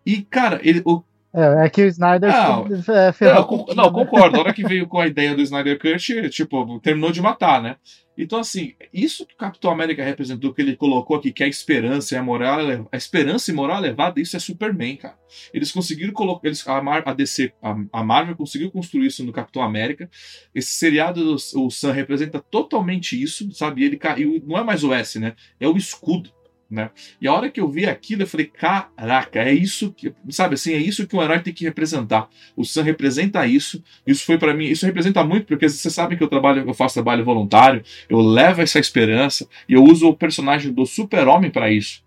[0.06, 0.80] E, cara, ele.
[0.84, 1.02] O...
[1.34, 3.66] É, é que o Snyder não, é, ferrou.
[3.68, 4.36] Não, não, concordo.
[4.36, 7.76] A hora que veio com a ideia do Snyder Cut, tipo, terminou de matar, né?
[8.16, 11.50] Então, assim, isso que o Capitão América representou, que ele colocou aqui, que é a
[11.50, 15.18] esperança e a moral, a esperança e moral elevada, isso é Superman, cara.
[15.52, 19.32] Eles conseguiram colocar, eles, a, Mar, a DC, a, a, Marvel conseguiu construir isso no
[19.32, 20.08] Capitão América.
[20.54, 23.84] Esse seriado, o Sam representa totalmente isso, sabe?
[23.84, 25.34] Ele caiu, não é mais o S, né?
[25.60, 26.30] É o escudo
[26.70, 26.90] né?
[27.20, 30.72] E a hora que eu vi aquilo, eu falei, caraca, é isso que, sabe assim,
[30.72, 32.28] é isso que um herói tem que representar.
[32.56, 33.82] O Sam representa isso.
[34.06, 36.94] Isso foi para mim, isso representa muito porque você sabe que eu trabalho, eu faço
[36.94, 42.05] trabalho voluntário, eu levo essa esperança e eu uso o personagem do Super-Homem para isso.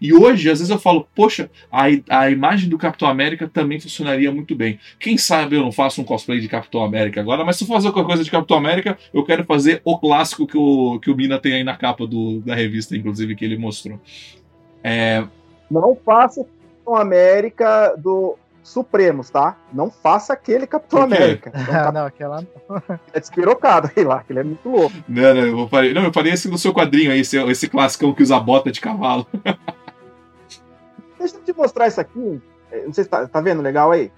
[0.00, 4.32] E hoje, às vezes eu falo, poxa, a, a imagem do Capitão América também funcionaria
[4.32, 4.78] muito bem.
[4.98, 7.92] Quem sabe eu não faço um cosplay de Capitão América agora, mas se eu fazer
[7.92, 11.38] qualquer coisa de Capitão América, eu quero fazer o clássico que o, que o Mina
[11.38, 14.00] tem aí na capa do, da revista, inclusive, que ele mostrou.
[14.82, 15.24] É...
[15.70, 19.56] Não faça Capitão América do Supremos, tá?
[19.72, 21.50] Não faça aquele Capitão América.
[21.62, 21.94] Então, cap...
[21.94, 22.46] não, aquela
[23.12, 24.94] É despirocado, sei lá, ele é muito louco.
[25.08, 28.14] Não, não, eu falei, não, eu falei esse no seu quadrinho aí, esse, esse clássico
[28.14, 29.26] que usa bota de cavalo.
[31.18, 32.40] Deixa eu te mostrar isso aqui.
[32.70, 34.10] É, não sei se tá, tá vendo legal aí.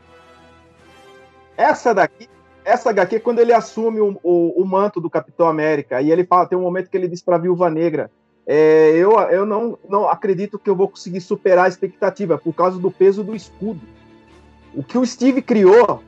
[1.57, 2.29] Essa daqui,
[2.65, 6.47] essa HQ, quando ele assume o, o, o manto do Capitão América, e ele fala,
[6.47, 8.11] tem um momento que ele diz pra Viúva Negra,
[8.47, 12.79] é, eu, eu não, não acredito que eu vou conseguir superar a expectativa por causa
[12.79, 13.81] do peso do escudo.
[14.77, 16.03] O que o Steve criou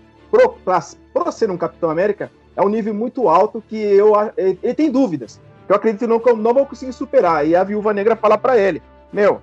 [0.64, 5.40] para ser um Capitão América é um nível muito alto que eu ele, tem dúvidas.
[5.68, 7.46] Eu acredito que eu não vou conseguir superar.
[7.46, 9.40] E a Viúva Negra fala para ele: Meu,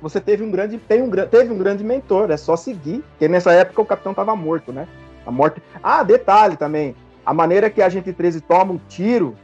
[0.00, 3.04] você teve um grande tem um, teve um grande mentor, é só seguir.
[3.10, 4.86] Porque nessa época o Capitão estava morto, né?
[5.26, 5.62] A morte.
[5.82, 6.94] Ah, detalhe também.
[7.24, 9.36] A maneira que a gente 13 toma um tiro,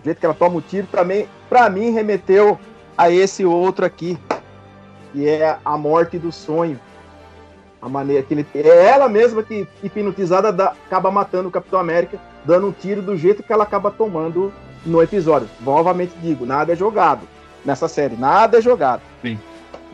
[0.00, 2.58] o jeito que ela toma o um tiro, também, para mim, remeteu
[2.98, 4.18] a esse outro aqui,
[5.12, 6.78] que é a morte do sonho
[7.80, 12.18] a maneira que ele é ela mesma que hipnotizada dá, acaba matando o Capitão América,
[12.44, 14.52] dando um tiro do jeito que ela acaba tomando
[14.84, 15.48] no episódio.
[15.60, 17.26] Novamente digo, nada é jogado
[17.64, 19.02] nessa série, nada é jogado.
[19.22, 19.38] Sim.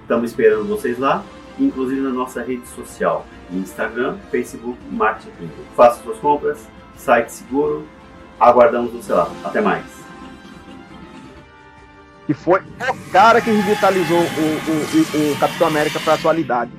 [0.00, 1.22] Estamos esperando vocês lá,
[1.58, 5.50] inclusive na nossa rede social, Instagram, Facebook, Marketing.
[5.74, 7.86] Faça suas compras, site seguro.
[8.38, 9.30] Aguardamos você lá.
[9.44, 9.84] Até mais.
[12.26, 16.72] Que foi o cara que revitalizou o, o, o, o Capitão América para a atualidade.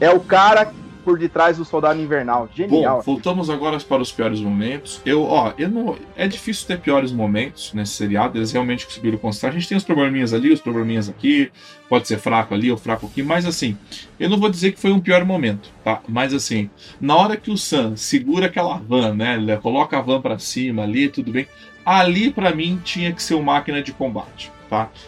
[0.00, 0.72] É o cara
[1.10, 2.48] por detrás do Soldado Invernal.
[2.54, 2.98] Genial.
[2.98, 5.02] Bom, voltamos agora para os piores momentos.
[5.04, 8.38] Eu, ó, eu não, é difícil ter piores momentos nesse seriado.
[8.38, 9.50] Eles realmente conseguiram constar.
[9.50, 11.50] A gente tem os probleminhas ali, os probleminhas aqui.
[11.88, 13.76] Pode ser fraco ali ou fraco aqui, mas assim,
[14.20, 16.00] eu não vou dizer que foi um pior momento, tá?
[16.08, 19.34] Mas assim, na hora que o Sam segura aquela van, né?
[19.34, 21.48] Ele coloca a van para cima ali, tudo bem.
[21.84, 24.52] Ali para mim tinha que ser uma máquina de combate.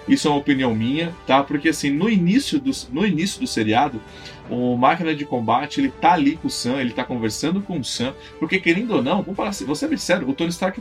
[0.09, 1.43] Isso é uma opinião minha, tá?
[1.43, 4.01] Porque assim, no início do, no início do seriado,
[4.51, 7.85] o máquina de combate, ele tá ali com o Sam, ele tá conversando com o
[7.85, 10.81] Sam, porque querendo ou não, vamos falar assim, você é sério, o Tony Stark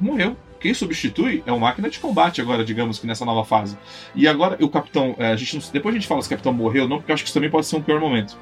[0.00, 0.36] morreu.
[0.60, 3.78] Quem substitui é o máquina de combate agora, digamos que nessa nova fase.
[4.14, 6.84] E agora o capitão, é, a gente depois a gente fala se o capitão morreu
[6.84, 8.36] ou não, porque acho que isso também pode ser um pior momento.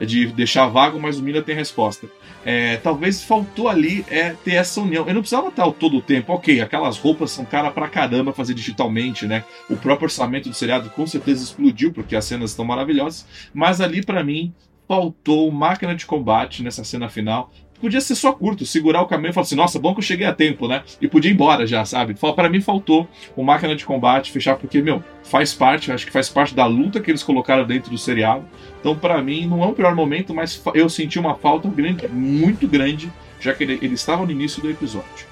[0.00, 2.06] É de deixar vago, mas o Mina tem resposta.
[2.44, 5.06] É, talvez faltou ali é, ter essa união.
[5.06, 8.54] Eu não precisava estar todo o tempo, ok, aquelas roupas são cara pra caramba fazer
[8.54, 9.44] digitalmente, né?
[9.70, 14.04] O próprio orçamento do seriado com certeza explodiu, porque as cenas estão maravilhosas, mas ali
[14.04, 14.52] para mim
[14.88, 17.50] faltou máquina de combate nessa cena final
[17.82, 20.24] podia ser só curto, segurar o caminho e falar assim, nossa, bom que eu cheguei
[20.24, 20.84] a tempo, né?
[21.00, 22.14] E podia ir embora já, sabe?
[22.14, 26.28] Para mim faltou o máquina de combate fechar, porque, meu, faz parte, acho que faz
[26.28, 28.44] parte da luta que eles colocaram dentro do seriado.
[28.78, 32.68] Então, para mim, não é um pior momento, mas eu senti uma falta grande, muito
[32.68, 35.26] grande, já que ele, ele estava no início do episódio.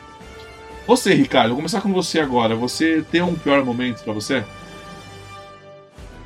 [0.89, 2.57] Você, Ricardo, vou começar com você agora.
[2.57, 4.43] Você tem um pior momento para você?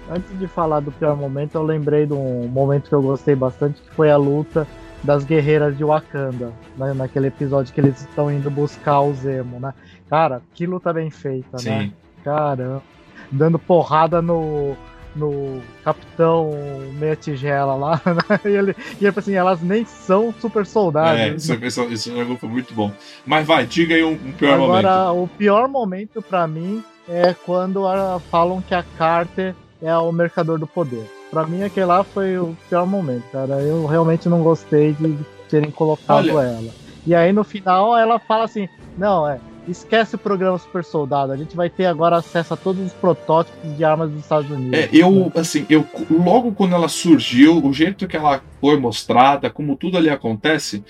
[0.08, 3.82] Antes de falar do pior momento, eu lembrei de um momento que eu gostei bastante,
[3.82, 4.66] que foi a luta
[5.04, 6.94] das guerreiras de Wakanda, né?
[6.94, 9.74] naquele episódio que eles estão indo buscar o Zemo, né?
[10.08, 11.58] Cara, que luta bem feita, né?
[11.58, 11.70] Sim.
[11.70, 11.92] né?
[12.24, 12.82] Caramba.
[13.30, 14.76] Dando porrada no,
[15.14, 16.50] no Capitão
[16.94, 18.40] Meia Tigela lá, né?
[18.44, 21.20] E ele, e ele assim, elas nem são super soldados.
[21.20, 22.90] É, isso, isso, isso foi muito bom.
[23.26, 24.86] Mas vai, diga aí um, um pior Agora, momento.
[24.86, 30.10] Agora, o pior momento para mim é quando a, falam que a Carter é o
[30.10, 31.04] mercador do poder.
[31.34, 33.54] Pra mim, aquele lá foi o pior momento, cara.
[33.54, 35.18] Eu realmente não gostei de
[35.48, 36.46] terem colocado Olha...
[36.46, 36.70] ela.
[37.04, 39.40] E aí, no final, ela fala assim: não, é.
[39.66, 41.32] Esquece o programa Super Soldado.
[41.32, 44.78] A gente vai ter agora acesso a todos os protótipos de armas dos Estados Unidos.
[44.78, 49.74] É, eu, assim, eu logo quando ela surgiu, o jeito que ela foi mostrada, como
[49.74, 50.84] tudo ali acontece,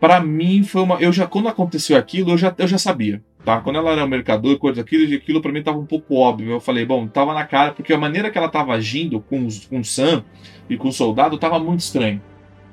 [0.00, 0.96] para mim foi uma.
[1.02, 3.22] Eu já quando aconteceu aquilo, eu já, eu já sabia.
[3.44, 3.60] Tá?
[3.60, 6.52] Quando ela era mercador, coisa aquilo, aquilo para mim tava um pouco óbvio.
[6.52, 9.80] Eu falei, bom, tava na cara, porque a maneira que ela tava agindo com, com
[9.80, 10.24] o Sam
[10.70, 12.20] e com o soldado tava muito estranho.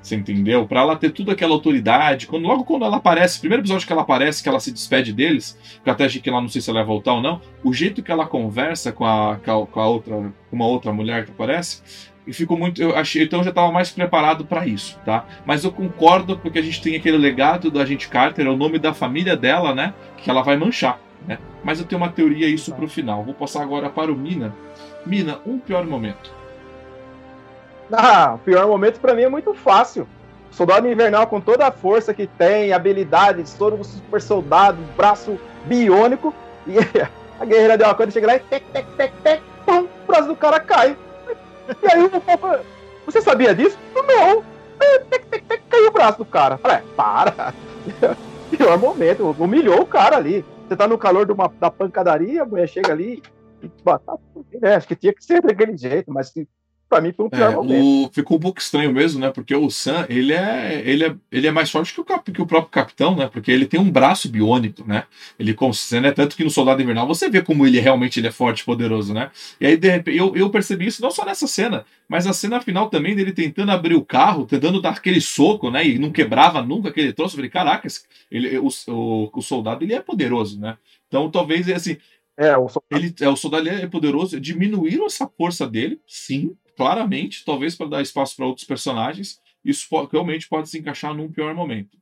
[0.02, 0.66] Você entendeu?
[0.66, 2.26] Para ela ter toda aquela autoridade.
[2.26, 5.58] Quando, logo quando ela aparece, primeiro episódio que ela aparece, que ela se despede deles,
[5.84, 8.02] que até achei que ela não sei se ela vai voltar ou não, o jeito
[8.02, 10.16] que ela conversa com a, com a outra,
[10.50, 11.82] com uma outra mulher que aparece,
[12.30, 12.82] e ficou muito.
[12.82, 15.26] Eu achei, então eu já estava mais preparado para isso, tá?
[15.46, 18.78] Mas eu concordo porque a gente tem aquele legado da gente Carter, é o nome
[18.78, 19.94] da família dela, né?
[20.18, 21.40] Que ela vai manchar, né?
[21.64, 23.24] Mas eu tenho uma teoria isso pro final.
[23.24, 24.56] Vou passar agora para o Mina.
[25.06, 26.32] Mina, um pior momento.
[27.92, 30.08] Ah, o pior momento para mim é muito fácil.
[30.52, 36.34] Soldado Invernal com toda a força que tem, habilidades, todo o super soldado, braço biônico,
[36.68, 36.78] e
[37.42, 40.28] a guerreira deu uma coisa, chega lá e tec, tec, tec, tec, pum, o braço
[40.28, 40.96] do cara cai.
[41.82, 42.10] E aí o
[43.06, 43.78] você sabia disso?
[43.96, 44.44] Não.
[45.70, 46.58] Caiu o braço do cara.
[46.58, 47.54] Falei, é, para.
[48.56, 50.46] Pior momento, humilhou o cara ali.
[50.68, 53.24] Você tá no calor de uma, da pancadaria, a mulher chega ali
[53.64, 54.14] e bata.
[54.62, 56.32] É, acho que tinha que ser daquele jeito, mas
[56.90, 58.08] Pra mim foi um pior é, momento.
[58.08, 59.30] O, ficou um pouco estranho mesmo, né?
[59.30, 62.42] Porque o Sam, ele é, ele é, ele é mais forte que o, cap, que
[62.42, 63.30] o próprio capitão, né?
[63.32, 65.04] Porque ele tem um braço biônico, né?
[65.38, 66.12] Ele consegue, né?
[66.12, 69.14] Tanto que no Soldado Invernal você vê como ele realmente ele é forte e poderoso,
[69.14, 69.30] né?
[69.62, 72.60] E aí, de repente, eu, eu percebi isso não só nessa cena, mas a cena
[72.60, 75.86] final também dele tentando abrir o carro, tentando dar aquele soco, né?
[75.88, 77.36] E não quebrava nunca aquele troço.
[77.36, 77.88] Eu falei, caraca,
[78.32, 80.76] ele, o, o, o soldado ele é poderoso, né?
[81.08, 81.98] Então talvez assim.
[82.36, 82.96] É, o soldado.
[82.96, 84.40] Ele, é, o soldado é poderoso.
[84.40, 90.48] Diminuíram essa força dele, sim, claramente, talvez para dar espaço para outros personagens, isso realmente
[90.48, 91.98] pode se encaixar num pior momento.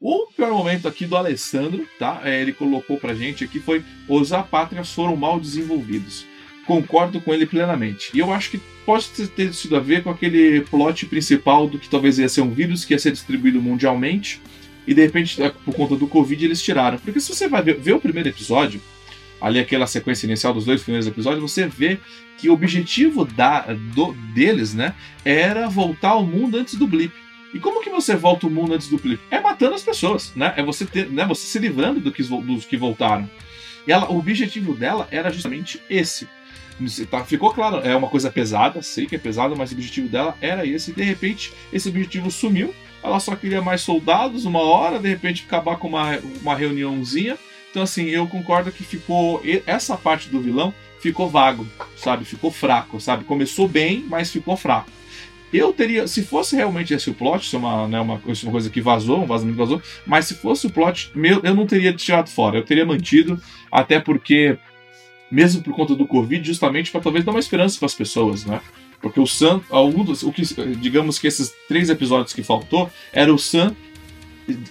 [0.00, 2.22] O pior momento aqui do Alessandro, tá?
[2.24, 6.24] É, ele colocou pra gente aqui foi os apátrias foram mal desenvolvidos.
[6.66, 8.10] Concordo com ele plenamente.
[8.14, 11.90] E eu acho que pode ter sido a ver com aquele plot principal do que
[11.90, 14.40] talvez ia ser um vírus que ia ser distribuído mundialmente
[14.86, 16.96] e de repente, por conta do Covid, eles tiraram.
[16.96, 18.80] Porque se você vai ver, ver o primeiro episódio,
[19.42, 21.98] ali aquela sequência inicial dos dois primeiros episódios, você vê
[22.38, 23.60] que o objetivo da,
[23.94, 27.12] do, deles, né, era voltar ao mundo antes do blip.
[27.52, 29.20] E como que você volta o mundo antes do blip?
[29.30, 30.54] É matando as pessoas, né?
[30.56, 33.28] É você ter, né, você se livrando do que, dos que voltaram.
[33.86, 36.28] E ela, o objetivo dela era justamente esse.
[37.10, 40.36] Tá, ficou claro, é uma coisa pesada, sei que é pesada, mas o objetivo dela
[40.40, 40.92] era esse.
[40.92, 42.72] De repente, esse objetivo sumiu.
[43.02, 47.36] Ela só queria mais soldados, uma hora, de repente acabar com uma, uma reuniãozinha
[47.72, 49.42] então, assim, eu concordo que ficou.
[49.66, 51.66] Essa parte do vilão ficou vago,
[51.96, 52.22] sabe?
[52.22, 53.24] Ficou fraco, sabe?
[53.24, 54.90] Começou bem, mas ficou fraco.
[55.50, 58.68] Eu teria, se fosse realmente esse o plot, isso é uma, né, uma, uma coisa
[58.68, 62.28] que vazou, um vazamento vazou, mas se fosse o plot, meu, eu não teria tirado
[62.28, 64.56] fora, eu teria mantido, até porque,
[65.30, 68.60] mesmo por conta do Covid, justamente para talvez dar uma esperança para as pessoas, né?
[69.00, 70.42] Porque o Sam, algum dos, o que,
[70.76, 73.74] digamos que esses três episódios que faltou, era o Sam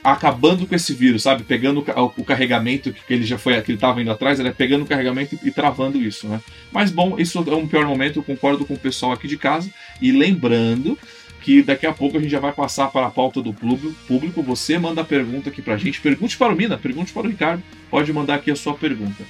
[0.04, 1.44] acabando com esse vírus, sabe?
[1.44, 4.84] Pegando o, carregamento que ele já foi, que ele estava indo atrás, ele é pegando
[4.84, 6.42] o carregamento e, travando isso, né?
[6.72, 9.70] Mas bom, isso é um pior momento, eu concordo com o pessoal aqui de casa.
[10.02, 10.98] E lembrando
[11.42, 14.44] que daqui a pouco a gente já vai passar para a pauta do público.
[14.44, 16.00] Você manda a pergunta aqui pra gente.
[16.00, 17.64] Pergunte para o Mina, pergunte para o Ricardo.
[17.90, 19.24] Pode mandar aqui a sua pergunta.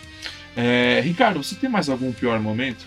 [0.56, 2.86] É, Ricardo, você tem mais algum pior momento?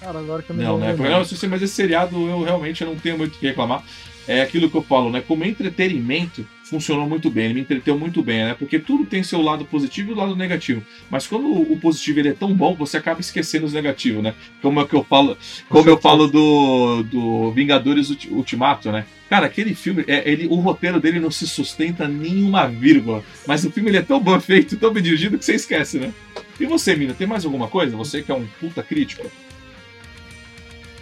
[0.00, 0.94] Cara, agora que eu me Não, né?
[0.94, 3.82] Não, mas esse seriado eu realmente não tenho muito o que reclamar.
[4.28, 5.22] É aquilo que eu falo, né?
[5.26, 8.56] Como entretenimento, funcionou muito bem, ele me entreteu muito bem, né?
[8.58, 10.82] Porque tudo tem seu lado positivo e o lado negativo.
[11.08, 14.34] Mas quando o positivo ele é tão bom, você acaba esquecendo os negativos, né?
[14.60, 15.38] Como é que eu falo,
[15.68, 19.06] como eu falo do, do Vingadores Ultimato, né?
[19.30, 23.24] Cara, aquele filme, é, ele, o roteiro dele não se sustenta nenhuma vírgula.
[23.46, 26.12] Mas o filme ele é tão bem feito, tão bem dirigido que você esquece, né?
[26.58, 27.96] E você, Mina, tem mais alguma coisa?
[27.96, 29.30] Você que é um puta crítico?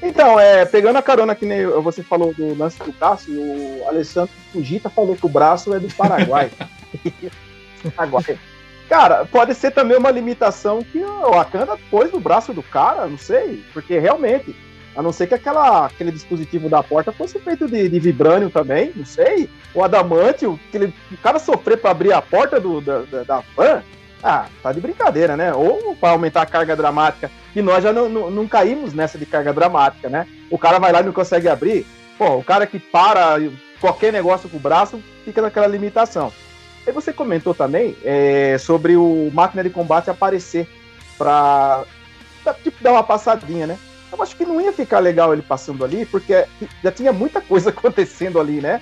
[0.04, 4.30] Então, é, pegando a carona que nem você falou do lance do braço, o Alessandro
[4.52, 6.50] Fujita falou que o braço é do Paraguai.
[7.96, 8.38] Paraguai.
[8.86, 13.16] Cara, pode ser também uma limitação que o Akanda pôs no braço do cara, não
[13.16, 14.54] sei, porque realmente,
[14.94, 18.92] a não ser que aquela, aquele dispositivo da porta fosse feito de, de vibrânio também,
[18.94, 23.00] não sei, o adamante, o, aquele, o cara sofrer para abrir a porta do, da,
[23.10, 23.82] da, da van,
[24.24, 25.52] ah, tá de brincadeira, né?
[25.52, 29.26] Ou para aumentar a carga dramática, que nós já não, não, não, caímos nessa de
[29.26, 30.26] carga dramática, né?
[30.50, 31.86] O cara vai lá e não consegue abrir.
[32.16, 33.36] Pô, o cara que para
[33.78, 36.32] qualquer negócio com o braço fica naquela limitação.
[36.86, 40.66] E você comentou também é, sobre o máquina de combate aparecer
[41.18, 41.84] para
[42.62, 43.78] tipo, dar uma passadinha, né?
[44.10, 46.46] Eu acho que não ia ficar legal ele passando ali, porque
[46.82, 48.80] já tinha muita coisa acontecendo ali, né?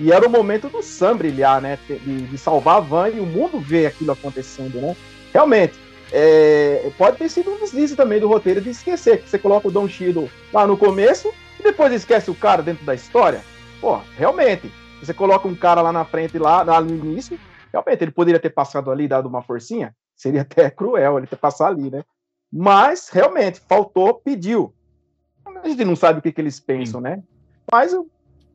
[0.00, 1.78] E era o momento do Sam brilhar, né?
[1.86, 4.96] De, de, salvar a van e o mundo ver aquilo acontecendo, né?
[5.32, 5.74] Realmente,
[6.10, 9.70] é, pode ter sido um deslize também do roteiro de esquecer que você coloca o
[9.70, 13.40] Don Shido lá no começo e depois esquece o cara dentro da história.
[13.80, 14.70] Pô, realmente,
[15.00, 17.38] você coloca um cara lá na frente, lá, lá no início,
[17.72, 21.78] realmente ele poderia ter passado ali, dado uma forcinha, seria até cruel ele ter passado
[21.78, 22.04] ali, né?
[22.52, 24.74] Mas, realmente, faltou, pediu.
[25.62, 27.04] A gente não sabe o que, que eles pensam, Sim.
[27.04, 27.22] né?
[27.70, 27.94] Mas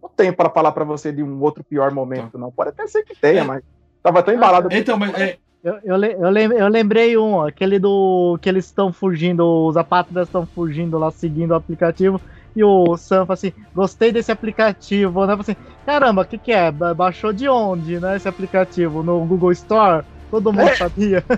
[0.02, 2.38] não tenho para falar para você de um outro pior momento, tá.
[2.38, 2.52] não.
[2.52, 3.44] Pode até ser que tenha, é.
[3.44, 3.64] mas
[4.02, 4.70] tava tão embalado.
[4.72, 5.38] Então, mas é...
[5.64, 10.98] eu, eu, eu, lembrei um, aquele do que eles estão fugindo, os apátridas estão fugindo
[10.98, 12.22] lá, seguindo o aplicativo.
[12.56, 15.38] E o Sam fala assim: gostei desse aplicativo, né?
[15.40, 16.72] Assim, caramba, o que, que é?
[16.72, 18.16] Baixou de onde, né?
[18.16, 19.04] Esse aplicativo?
[19.04, 20.04] No Google Store?
[20.32, 20.76] Todo mundo é.
[20.76, 21.24] sabia.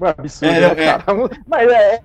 [0.00, 0.98] absurdo, é, né, é.
[1.46, 2.00] Mas é,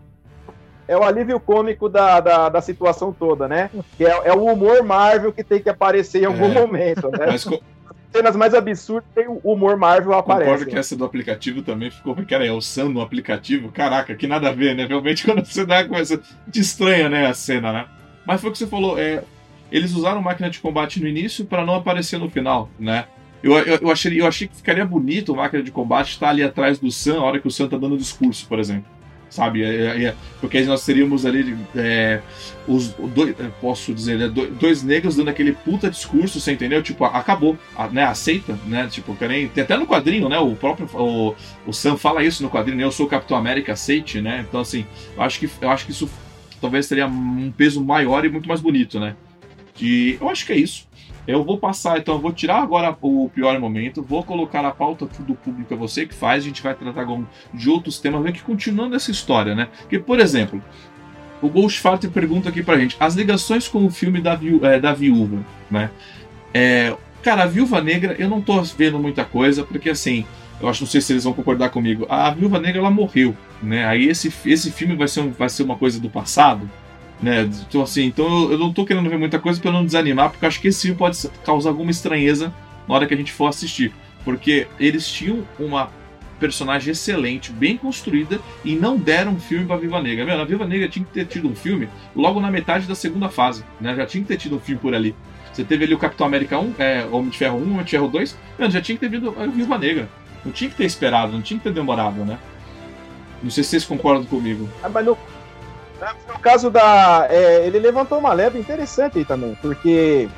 [0.89, 3.69] é o alívio cômico da, da, da situação toda, né?
[3.95, 6.53] Que é, é, o humor Marvel que tem que aparecer em algum é.
[6.53, 7.27] momento, né?
[7.27, 7.47] Mas,
[8.11, 10.49] cenas mais absurdas tem o humor Marvel aparece.
[10.49, 12.15] Concordo que essa do aplicativo também ficou.
[12.27, 13.71] Cara, é o Sam no aplicativo.
[13.71, 14.87] Caraca, que nada a ver, né?
[14.87, 16.19] Realmente, quando você dá coisa.
[16.51, 17.27] Te estranha, né?
[17.27, 17.85] A cena, né?
[18.25, 18.97] Mas foi o que você falou.
[18.97, 19.21] É,
[19.71, 23.05] eles usaram máquina de combate no início para não aparecer no final, né?
[23.43, 26.41] Eu, eu, eu, achei, eu achei que ficaria bonito a máquina de combate estar ali
[26.41, 28.98] atrás do Sam, a hora que o Sam tá dando discurso, por exemplo
[29.30, 29.63] sabe?
[29.63, 32.21] É, é, é, porque nós teríamos ali é,
[32.67, 34.27] os dois, posso dizer, né,
[34.59, 36.82] dois negros dando aquele puta discurso, você entendeu?
[36.82, 37.57] Tipo, acabou,
[37.91, 38.03] né?
[38.03, 38.88] Aceita, né?
[38.88, 40.39] Tipo, nem, tem até no quadrinho, né?
[40.39, 41.36] O próprio o,
[41.67, 42.84] o Sam fala isso no quadrinho, né?
[42.84, 44.45] eu sou o Capitão América, aceite, né?
[44.47, 46.09] Então assim, eu acho que eu acho que isso
[46.59, 49.15] talvez teria um peso maior e muito mais bonito, né?
[49.82, 50.88] E eu acho que é isso.
[51.30, 55.07] Eu vou passar, então, eu vou tirar agora o pior momento, vou colocar a pauta
[55.19, 57.05] do público a você que faz, a gente vai tratar
[57.53, 59.67] de outros temas, que continuando essa história, né?
[59.82, 60.59] Porque, por exemplo,
[61.39, 64.91] o Ghostfart pergunta aqui pra gente, as ligações com o filme da, viú é, da
[64.91, 65.91] viúva, né?
[66.51, 70.25] É, cara, a Viúva Negra, eu não tô vendo muita coisa, porque assim,
[70.59, 73.86] eu acho, não sei se eles vão concordar comigo, a Viúva Negra, ela morreu, né?
[73.86, 76.67] Aí esse, esse filme vai ser, um, vai ser uma coisa do passado,
[77.22, 77.49] né?
[77.67, 80.61] Então, assim, então eu não tô querendo ver muita coisa para não desanimar, porque acho
[80.61, 82.53] que esse filme pode causar alguma estranheza
[82.88, 83.93] na hora que a gente for assistir.
[84.24, 85.89] Porque eles tinham uma
[86.39, 90.26] personagem excelente, bem construída, e não deram um filme pra Viva Negra.
[90.26, 93.30] Meu, a Viva Negra tinha que ter tido um filme logo na metade da segunda
[93.30, 93.93] fase, né?
[93.95, 95.13] Já tinha que ter tido um filme por ali.
[95.51, 98.07] Você teve ali o Capitão América 1, é, Homem de Ferro 1, Homem de Ferro
[98.07, 100.09] 2, meu, já tinha que ter vindo a Viva Negra.
[100.45, 102.39] Não tinha que ter esperado, não tinha que ter demorado, né?
[103.43, 104.70] Não sei se vocês concordam comigo.
[104.82, 105.17] Ah, mas no,
[106.27, 107.27] no caso da.
[107.29, 110.29] É, ele levantou uma leva interessante aí também, porque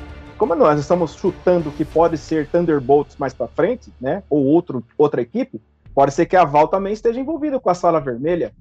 [0.42, 4.22] como nós estamos chutando que pode ser Thunderbolts mais para frente, né?
[4.28, 5.60] Ou outro, outra equipe,
[5.94, 8.52] pode ser que a Val também esteja envolvida com a Sala Vermelha.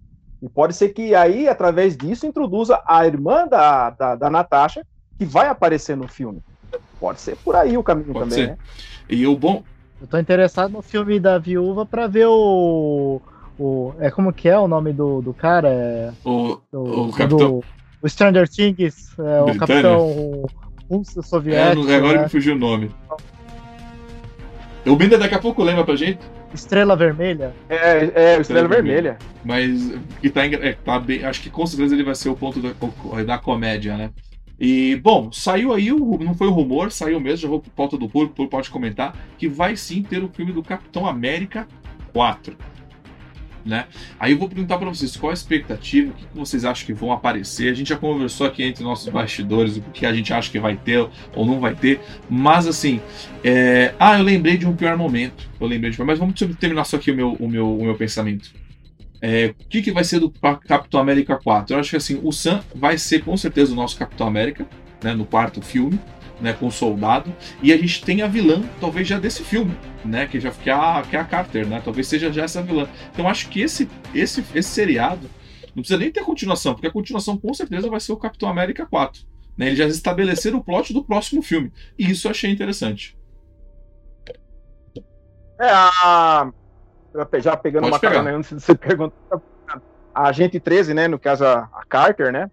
[0.42, 4.86] E pode ser que aí, através disso, introduza a irmã da, da, da Natasha,
[5.18, 6.42] que vai aparecer no filme.
[7.00, 8.52] Pode ser por aí o caminho pode também, ser.
[8.52, 8.58] né?
[9.10, 9.64] E o bom.
[10.00, 13.22] Eu tô interessado no filme da viúva para ver o,
[13.60, 15.70] o, é como que é o nome do, do cara?
[15.70, 17.38] É, o, do, o capitão.
[17.38, 17.64] Do,
[18.02, 20.46] o Stranger Things, é, o capitão
[20.90, 21.90] russo soviético.
[21.90, 22.24] É, agora né?
[22.24, 22.92] me fugiu o nome.
[24.86, 26.20] O Binder daqui a pouco lembra pra gente.
[26.54, 27.54] Estrela Vermelha?
[27.70, 28.94] É, é Estrela, Estrela Vermelha.
[28.94, 29.18] Vermelha.
[29.44, 31.24] Mas que tá, é, tá bem.
[31.24, 32.74] Acho que com certeza ele vai ser o ponto da,
[33.24, 34.10] da comédia, né?
[34.60, 37.98] E, bom, saiu aí, o, não foi o rumor, saiu mesmo, já vou por pauta
[37.98, 41.68] do público, o pode comentar, que vai sim ter o filme do Capitão América
[42.14, 42.56] 4.
[43.66, 43.86] Né?
[44.20, 47.12] Aí eu vou perguntar para vocês qual a expectativa, o que vocês acham que vão
[47.12, 47.72] aparecer.
[47.72, 50.76] A gente já conversou aqui entre nossos bastidores o que a gente acha que vai
[50.76, 52.00] ter ou não vai ter,
[52.30, 53.00] mas assim,
[53.44, 53.94] é...
[54.00, 55.50] ah, eu lembrei de um pior momento.
[55.60, 58.52] Eu lembrei de, mas vamos terminar só aqui o meu, o meu, o meu pensamento.
[59.22, 61.76] É, o que, que vai ser do Capitão América 4?
[61.76, 64.66] Eu acho que assim, o Sam vai ser com certeza o nosso Capitão América,
[65.04, 66.00] né, no quarto filme,
[66.42, 70.26] né, com o soldado, e a gente tem a vilã, talvez já desse filme, né,
[70.26, 72.88] que já que é a, que é a Carter, né, talvez seja já essa vilã.
[73.14, 75.30] Então acho que esse, esse, esse seriado
[75.76, 78.86] não precisa nem ter continuação, porque a continuação com certeza vai ser o Capitão América
[78.86, 79.24] 4.
[79.58, 83.18] Né, eles já estabeleceram o plot do próximo filme, e isso eu achei interessante.
[85.60, 86.52] É, a,
[87.40, 88.14] já pegando Pode uma pegar.
[88.14, 89.40] carona antes de você perguntar,
[90.14, 92.50] a Agente 13, né, no caso a Carter, né,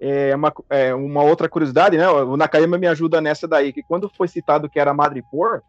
[0.00, 4.10] é uma, é uma outra curiosidade, né, o Nakayama me ajuda nessa daí, que quando
[4.16, 5.60] foi citado que era Madripoor,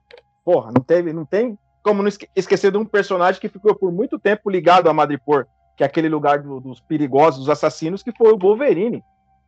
[0.44, 4.20] porra, não teve, não tem como não esquecer de um personagem que ficou por muito
[4.20, 8.32] tempo ligado a Madripoor, que é aquele lugar do, dos perigosos, dos assassinos, que foi
[8.32, 9.04] o Wolverine,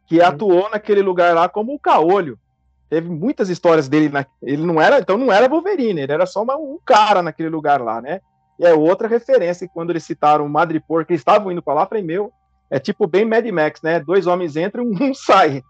[0.08, 0.26] que uhum.
[0.26, 2.40] atuou naquele lugar lá como o Caolho.
[2.90, 6.44] Teve muitas histórias dele, na, ele não era, então não era Wolverine, ele era só
[6.44, 8.20] uma, um cara naquele lugar lá, né?
[8.60, 12.32] E é outra referência, quando eles citaram Madripoor, que estavam indo para lá, falei, meu,
[12.74, 14.00] é tipo bem Mad Max, né?
[14.00, 15.64] Dois homens entram, um sai.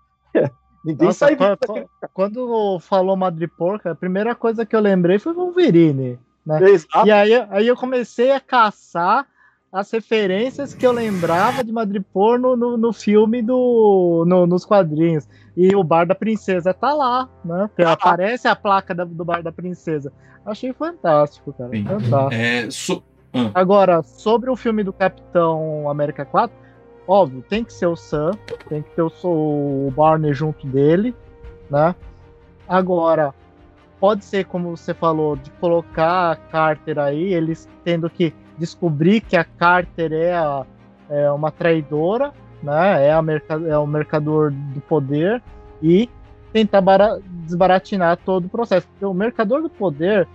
[0.86, 1.88] Ninguém Nossa, sai quando, daquele...
[2.14, 6.18] quando falou Madripoor, a primeira coisa que eu lembrei foi Wolverine.
[6.46, 6.60] Né?
[7.06, 9.28] E aí, aí eu comecei a caçar
[9.72, 15.28] as referências que eu lembrava de Madripoor no, no, no filme do no, nos quadrinhos.
[15.58, 17.70] E o Bar da Princesa tá lá, né?
[17.86, 20.12] Aparece a placa da, do Bar da Princesa.
[20.46, 21.70] Achei fantástico, cara.
[21.70, 21.84] Sim.
[21.84, 22.34] Fantástico.
[22.34, 23.04] É, so...
[23.34, 23.52] ah.
[23.54, 26.63] Agora, sobre o filme do Capitão América 4,
[27.08, 28.32] óbvio, tem que ser o Sam,
[28.68, 31.16] tem que ter o, o Barney junto dele,
[31.70, 31.96] né?
[32.68, 33.34] Agora,
[34.00, 39.36] pode ser, como você falou, de colocar a Carter aí, eles tendo que descobrir que
[39.36, 40.66] a Carter é, a,
[41.10, 43.08] é uma traidora, né?
[43.08, 43.24] É, a
[43.70, 45.42] é o mercador do poder
[45.82, 46.10] e
[46.52, 46.82] tentar
[47.46, 48.88] desbaratinar todo o processo.
[48.88, 50.28] Porque o mercador do poder,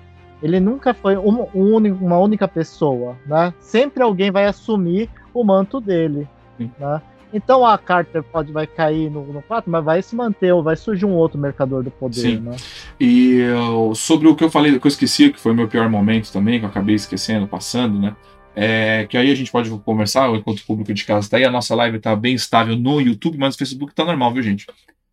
[0.43, 3.55] ele nunca foi uma, uma única pessoa, né?
[3.61, 6.29] Sempre alguém vai assumir o manto dele,
[6.59, 7.03] né?
[7.33, 10.77] Então a Carter pode vai cair no, no 4, mas vai se manter, ou vai
[10.77, 12.41] surgir um outro mercador do poder, Sim.
[12.41, 12.57] né?
[12.99, 15.89] E uh, sobre o que eu falei, que eu esqueci, que foi o meu pior
[15.91, 18.17] momento também, que eu acabei esquecendo, passando, né?
[18.61, 21.45] É, que aí a gente pode conversar enquanto o público de casa está aí.
[21.45, 24.67] A nossa live está bem estável no YouTube, mas o Facebook está normal, viu, gente?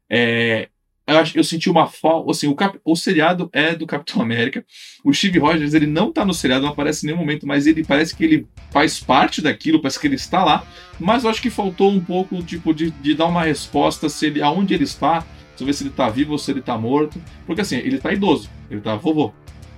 [0.10, 0.70] É,
[1.14, 2.32] eu, eu senti uma falta.
[2.32, 4.66] Assim, o, cap, o seriado é do Capitão América.
[5.03, 7.84] O Steve Rogers, ele não tá no seriado, não aparece em nenhum momento, mas ele
[7.84, 10.66] parece que ele faz parte daquilo, parece que ele está lá.
[10.99, 14.41] Mas eu acho que faltou um pouco, tipo, de, de dar uma resposta se ele,
[14.41, 15.24] aonde ele está,
[15.60, 17.22] ver se ele tá vivo ou se ele tá morto.
[17.45, 19.32] Porque assim, ele tá idoso, ele tá vovô.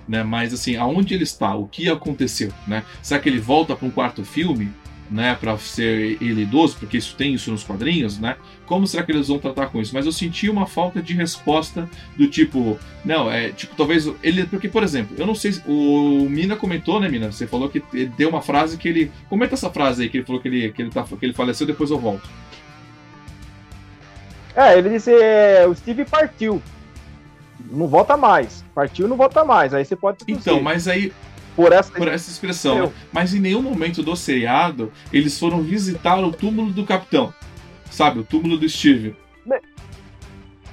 [0.08, 2.86] Né, mas assim, aonde ele está, o que aconteceu, né?
[3.02, 4.72] Será que ele volta para um quarto filme?
[5.10, 8.36] Né, para ser ele idoso, porque isso tem isso nos quadrinhos, né?
[8.66, 9.94] Como será que eles vão tratar com isso?
[9.94, 14.68] Mas eu senti uma falta de resposta do tipo, não, é tipo talvez ele, porque
[14.68, 17.32] por exemplo, eu não sei, o Mina comentou, né, Mina?
[17.32, 17.82] Você falou que
[18.18, 20.82] deu uma frase que ele, comenta essa frase aí que ele falou que ele que
[20.82, 22.28] ele tá, que ele faleceu, depois eu volto.
[24.56, 26.62] É, ele disse, é, o Steve partiu.
[27.70, 28.64] Não volta mais.
[28.74, 29.74] Partiu, não volta mais.
[29.74, 30.18] Aí você pode.
[30.28, 31.14] Então, mas aí
[31.58, 32.86] por essa, por essa expressão.
[32.86, 32.94] Né?
[33.12, 37.34] Mas em nenhum momento do seriado eles foram visitar o túmulo do capitão.
[37.90, 39.16] Sabe, o túmulo do Steve.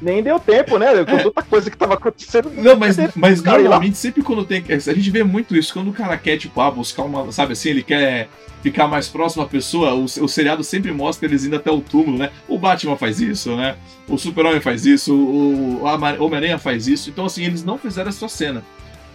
[0.03, 1.05] Nem deu tempo, né?
[1.05, 1.23] Com é.
[1.23, 2.51] tanta coisa que tava acontecendo.
[2.51, 4.63] Não, mas, mas normalmente, sempre quando tem.
[4.69, 7.33] A gente vê muito isso, quando o cara quer, tipo, ah, buscar uma.
[7.33, 8.29] Sabe assim, ele quer
[8.63, 12.19] ficar mais próximo à pessoa, o, o seriado sempre mostra eles indo até o túmulo,
[12.19, 12.31] né?
[12.49, 13.77] O Batman faz isso, né?
[14.09, 17.09] O Super-Homem faz isso, o, o Homem-Aranha faz isso.
[17.09, 18.63] Então, assim, eles não fizeram essa cena.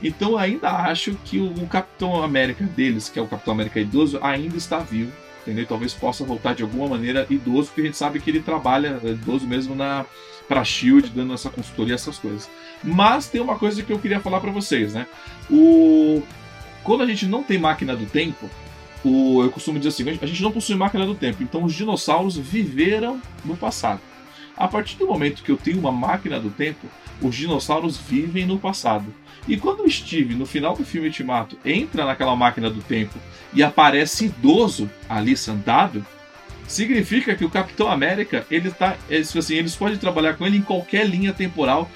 [0.01, 4.57] Então ainda acho que o, Capitão América deles, que é o Capitão América idoso, ainda
[4.57, 5.11] está vivo.
[5.41, 5.65] Entendeu?
[5.65, 9.09] Talvez possa voltar de alguma maneira idoso, porque a gente sabe que ele trabalha é
[9.09, 10.05] idoso mesmo na
[10.47, 12.49] para Shield, dando essa consultoria, essas coisas.
[12.83, 15.05] Mas tem uma coisa que eu queria falar para vocês, né?
[15.49, 16.23] O
[16.83, 18.49] quando a gente não tem máquina do tempo,
[19.03, 19.43] o...
[19.43, 23.21] eu costumo dizer assim, a gente não possui máquina do tempo, então os dinossauros viveram
[23.45, 24.01] no passado.
[24.57, 26.87] A partir do momento que eu tenho uma máquina do tempo,
[27.21, 29.13] os dinossauros vivem no passado.
[29.49, 33.17] E quando o Steve, no final do filme Ultimato, entra naquela máquina do tempo
[33.51, 36.05] e aparece idoso ali sentado,
[36.67, 38.95] significa que o Capitão América, ele tá.
[39.09, 41.89] Assim, eles podem trabalhar com ele em qualquer linha temporal,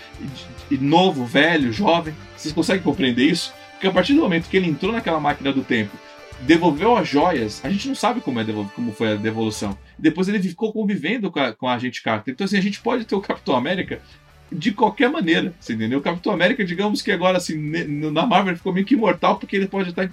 [0.71, 2.15] novo, velho, jovem.
[2.35, 3.53] Vocês conseguem compreender isso?
[3.73, 5.95] Porque a partir do momento que ele entrou naquela máquina do tempo,
[6.41, 7.61] devolveu as joias.
[7.63, 9.77] A gente não sabe como, é como foi a devolução.
[9.99, 12.33] Depois ele ficou convivendo com a, com a agente Carter.
[12.33, 14.01] Então, assim, a gente pode ter o Capitão América
[14.53, 15.99] de qualquer maneira, você entendeu?
[15.99, 17.55] O Capitão América, digamos que agora, assim,
[18.11, 20.09] na Marvel ficou meio que imortal, porque ele pode estar.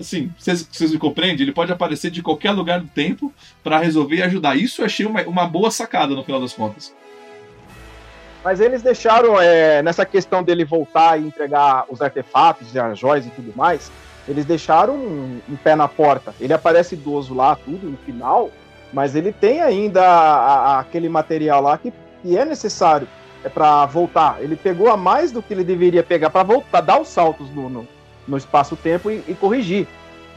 [0.00, 1.42] Assim, vocês, me compreendem?
[1.42, 4.56] Ele pode aparecer de qualquer lugar do tempo pra resolver e ajudar.
[4.56, 6.92] Isso eu achei uma, uma boa sacada no final das contas.
[8.44, 13.24] Mas eles deixaram, é, nessa questão dele voltar e entregar os artefatos e as joias
[13.26, 13.92] e tudo mais,
[14.26, 16.34] eles deixaram um, um pé na porta.
[16.40, 18.50] Ele aparece idoso lá, tudo, no final,
[18.92, 21.92] mas ele tem ainda a- a- aquele material lá que,
[22.22, 23.06] que é necessário
[23.44, 24.38] é para voltar.
[24.40, 27.68] Ele pegou a mais do que ele deveria pegar para voltar, dar os saltos no,
[27.68, 27.88] no,
[28.26, 29.86] no espaço-tempo e, e corrigir.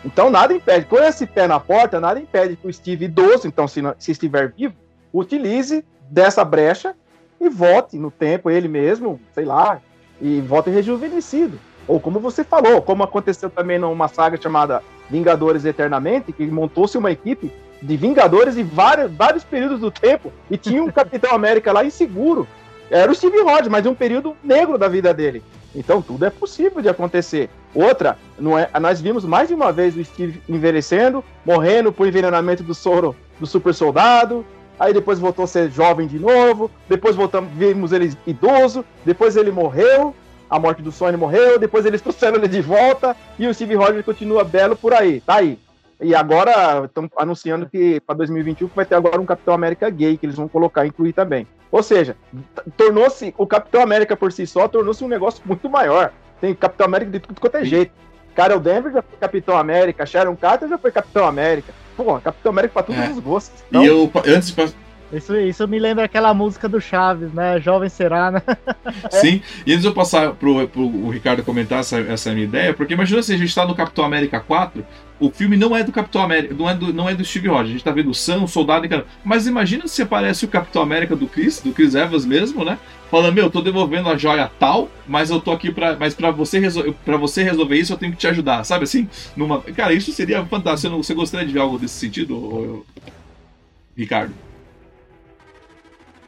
[0.03, 3.67] Então nada impede, com esse pé na porta, nada impede que o Steve idoso, então
[3.67, 4.75] se, se estiver vivo,
[5.11, 6.95] utilize dessa brecha
[7.41, 9.81] e volte no tempo ele mesmo, sei lá,
[10.21, 11.59] e volte rejuvenescido.
[11.87, 17.11] Ou como você falou, como aconteceu também numa saga chamada Vingadores Eternamente, que montou-se uma
[17.11, 17.51] equipe
[17.81, 22.47] de Vingadores em vários, vários períodos do tempo e tinha um Capitão América lá inseguro.
[22.89, 25.43] Era o Steve Rogers, mas em um período negro da vida dele.
[25.75, 27.49] Então tudo é possível de acontecer.
[27.73, 32.63] Outra, não é, nós vimos mais de uma vez o Steve envelhecendo, morrendo por envenenamento
[32.63, 34.45] do soro do super soldado,
[34.79, 39.51] aí depois voltou a ser jovem de novo, depois voltamos, vimos ele idoso, depois ele
[39.51, 40.15] morreu,
[40.49, 43.15] a morte do Sony morreu, depois eles trouxeram ele de volta.
[43.37, 45.59] E o Steve Rogers continua belo por aí, tá aí.
[46.01, 50.25] E agora estão anunciando que para 2021 vai ter agora um Capitão América gay que
[50.25, 51.47] eles vão colocar, incluir também.
[51.71, 52.15] Ou seja,
[52.77, 56.11] tornou-se o Capitão América por si só tornou-se um negócio muito maior.
[56.41, 57.91] Tem Capitão América de tudo quanto é jeito.
[58.35, 61.73] Carol Denver já foi Capitão América, Sharon Carter já foi Capitão América.
[61.95, 63.09] Pô, Capitão América pra todos É.
[63.09, 63.63] os gostos.
[63.69, 64.75] Então, E eu, antes de
[65.15, 67.59] Isso, isso me lembra aquela música do Chaves, né?
[67.59, 68.41] Jovem será, né?
[69.09, 73.21] Sim, e antes eu passar pro, pro Ricardo comentar essa, essa minha ideia, porque imagina
[73.23, 74.85] se a gente tá no Capitão América 4,
[75.19, 77.69] o filme não é do Capitão América, não é do, não é do Steve Rogers,
[77.69, 79.05] a gente tá vendo o Sam, o soldado e cara.
[79.23, 82.77] Mas imagina se aparece o Capitão América do Chris, do Chris Evans mesmo, né?
[83.09, 85.95] Falando, meu, eu tô devolvendo a joia tal, mas eu tô aqui pra.
[85.97, 86.93] Mas pra você, resol...
[87.19, 89.07] você resolver isso, eu tenho que te ajudar, sabe assim?
[89.37, 89.61] Numa...
[89.61, 90.81] Cara, isso seria fantástico.
[90.81, 92.85] Você, não- você gostaria de ver algo desse sentido, ô-
[93.95, 94.33] Ricardo?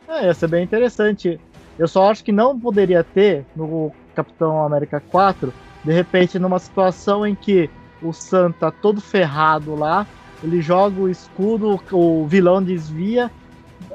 [0.07, 1.39] É, ia ser bem interessante.
[1.77, 5.53] Eu só acho que não poderia ter no Capitão América 4,
[5.83, 7.69] de repente, numa situação em que
[8.01, 10.07] o Sam tá todo ferrado lá,
[10.43, 13.31] ele joga o escudo, o vilão desvia,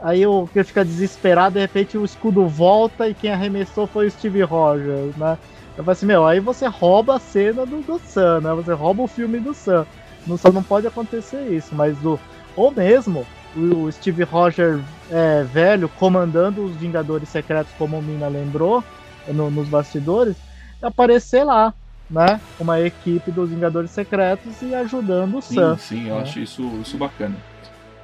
[0.01, 4.11] aí o que fica desesperado, de repente o escudo volta e quem arremessou foi o
[4.11, 5.39] Steve Rogers, né?
[5.77, 8.55] Eu falei assim, meu, aí você rouba a cena do, do Sam, né?
[8.55, 9.87] Você rouba o filme do Sam.
[10.27, 12.21] No Sam não pode acontecer isso, mas do.
[12.55, 13.27] Ou mesmo
[13.57, 14.81] o o Steve Rogers
[15.11, 18.83] é, velho comandando os Vingadores Secretos, como o Mina lembrou
[19.29, 20.37] no- nos bastidores,
[20.83, 21.73] aparecer lá,
[22.11, 22.41] né?
[22.59, 25.79] Uma equipe dos Vingadores Secretos e ajudando o Sim, Sam.
[25.79, 26.23] sim, eu né?
[26.23, 27.37] acho isso, isso bacana.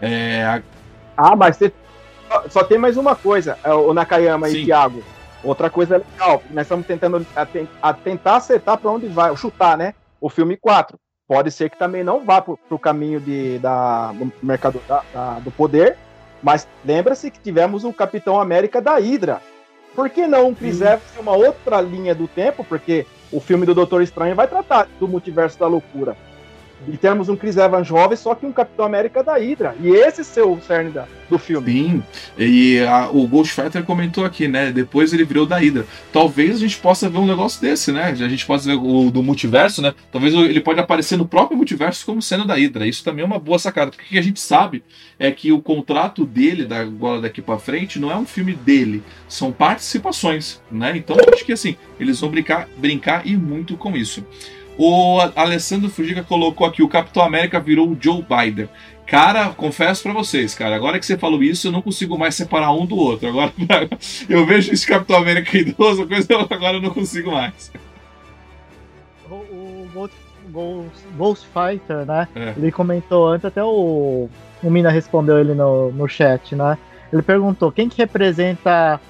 [0.00, 0.62] É, a-
[1.16, 1.72] Ah, mas você-
[2.50, 4.58] só, tem mais uma coisa, é, o Nakayama Sim.
[4.58, 5.02] e Thiago.
[5.42, 9.76] Outra coisa legal, nós estamos tentando a, ten- a tentar acertar para onde vai, chutar,
[9.78, 9.94] né?
[10.20, 10.98] O filme 4.
[11.28, 15.38] Pode ser que também não vá para o caminho de, da, do mercado da- da-
[15.40, 15.96] do poder,
[16.42, 19.42] mas lembra-se que tivemos o Capitão América da Hydra.
[19.94, 20.54] Por que não
[21.16, 22.64] em uma outra linha do tempo?
[22.64, 26.16] Porque o filme do Doutor Estranho vai tratar do multiverso da loucura.
[26.86, 29.74] E temos um Chris Evans jovem, só que um Capitão América da Hydra.
[29.82, 31.70] E esse ser o cerne da- do filme.
[31.72, 32.02] Sim,
[32.38, 34.70] e a- o Ghost Fighter comentou aqui, né?
[34.70, 35.84] Depois ele virou da Hydra.
[36.12, 38.04] Talvez a gente possa ver um negócio desse, né?
[38.04, 39.92] A gente possa ver o do multiverso, né?
[40.12, 42.86] Talvez ele pode aparecer no próprio multiverso como sendo da Hydra.
[42.86, 43.90] Isso também é uma boa sacada.
[43.90, 44.82] Porque o que a gente sabe
[45.18, 49.02] é que o contrato dele, da agora daqui pra frente, não é um filme dele,
[49.28, 50.96] são participações, né?
[50.96, 54.24] Então acho que assim, eles vão brincar, brincar e muito com isso.
[54.78, 58.68] O Alessandro Fujica colocou aqui: o Capitão América virou o Joe Biden.
[59.06, 62.72] Cara, confesso pra vocês, cara, agora que você falou isso, eu não consigo mais separar
[62.72, 63.26] um do outro.
[63.28, 63.52] Agora
[64.28, 67.72] eu vejo esse Capitão América idoso, coisa agora eu não consigo mais.
[69.28, 70.16] O, o Ghost,
[70.50, 72.28] Ghost- Ghost Fighter, né?
[72.34, 72.54] É.
[72.56, 74.28] Ele comentou antes, até o,
[74.62, 76.76] o Mina respondeu ele no, no chat, né?
[77.12, 79.00] Ele perguntou quem que representa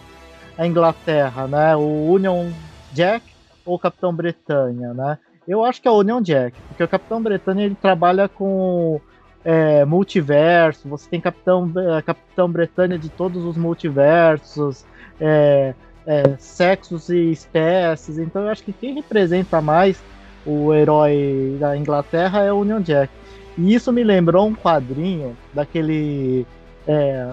[0.57, 1.75] a Inglaterra, né?
[1.77, 2.51] O Union
[2.93, 3.25] Jack
[3.67, 5.19] ou o Capitão Bretanha, né?
[5.49, 9.01] Eu acho que é o Union Jack, porque o Capitão Bretanha ele trabalha com
[9.43, 14.85] é, multiverso, você tem Capitão, eh, Capitão Bretanha de todos os multiversos,
[15.19, 15.75] é,
[16.07, 20.03] é, sexos e espécies, então eu acho que quem representa mais
[20.45, 23.11] o herói da Inglaterra é o Union Jack.
[23.57, 26.47] E isso me lembrou um quadrinho daquele
[26.87, 27.33] é,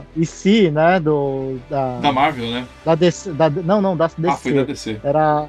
[0.71, 2.67] né, do da, Da Marvel, né?
[2.83, 4.27] da DC, da- não, não, da DC.
[4.27, 4.99] Ah, foi da DC.
[5.03, 5.47] Era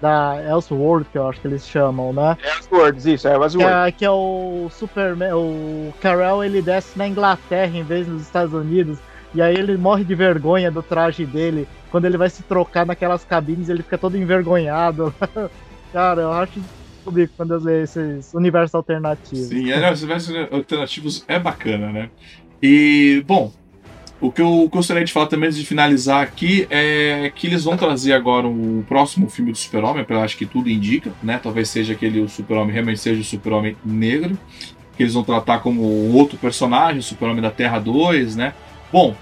[0.00, 2.36] da Elseworld, que eu acho que eles chamam, né?
[2.42, 3.88] Elseworlds, isso, é Que Elseworlds.
[3.88, 8.52] é, que é o Superman, o Carell, ele desce na Inglaterra em vez dos Estados
[8.54, 8.98] Unidos.
[9.34, 11.68] E aí ele morre de vergonha do traje dele.
[11.90, 15.14] Quando ele vai se trocar naquelas cabines, ele fica todo envergonhado.
[15.92, 16.60] Cara, eu acho
[17.04, 19.48] comigo quando eu leio esses universos alternativos.
[19.48, 22.10] Sim, é, os universos alternativos é bacana, né?
[22.62, 23.52] E, bom,
[24.20, 27.76] o que eu gostaria de falar também antes de finalizar aqui é que eles vão
[27.76, 31.38] trazer agora o próximo filme do Super-Homem, eu acho que tudo indica, né?
[31.40, 34.36] Talvez seja aquele Super-Homem, realmente seja o Super-Homem negro,
[34.96, 35.82] que eles vão tratar como
[36.12, 38.54] outro personagem, o Super-Homem da Terra 2, né?
[38.92, 39.14] Bom,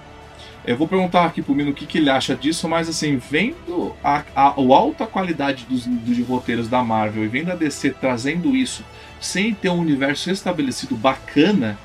[0.66, 3.94] eu vou perguntar aqui pro Mino o que, que ele acha disso, mas assim, vendo
[4.02, 8.56] a, a, a alta qualidade dos, dos roteiros da Marvel e vendo a DC trazendo
[8.56, 8.82] isso
[9.20, 11.78] sem ter um universo estabelecido bacana,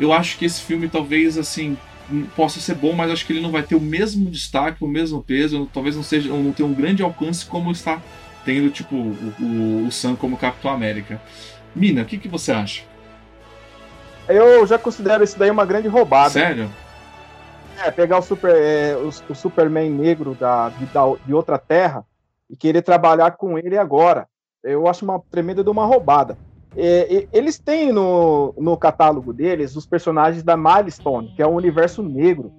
[0.00, 1.76] eu acho que esse filme talvez assim
[2.36, 5.22] possa ser bom, mas acho que ele não vai ter o mesmo destaque, o mesmo
[5.22, 8.00] peso, talvez não seja, não tenha um grande alcance como está
[8.44, 11.20] tendo tipo o, o, o Sam como Capitão América.
[11.74, 12.82] Mina, o que, que você acha?
[14.28, 16.30] Eu já considero isso daí uma grande roubada.
[16.30, 16.70] Sério?
[17.82, 22.04] É, pegar o, super, é, o, o Superman negro da, de, da, de outra terra
[22.48, 24.28] e querer trabalhar com ele agora.
[24.62, 26.38] Eu acho uma tremenda de uma roubada.
[26.76, 32.02] É, eles têm no, no catálogo deles os personagens da Milestone, que é o universo
[32.02, 32.52] negro.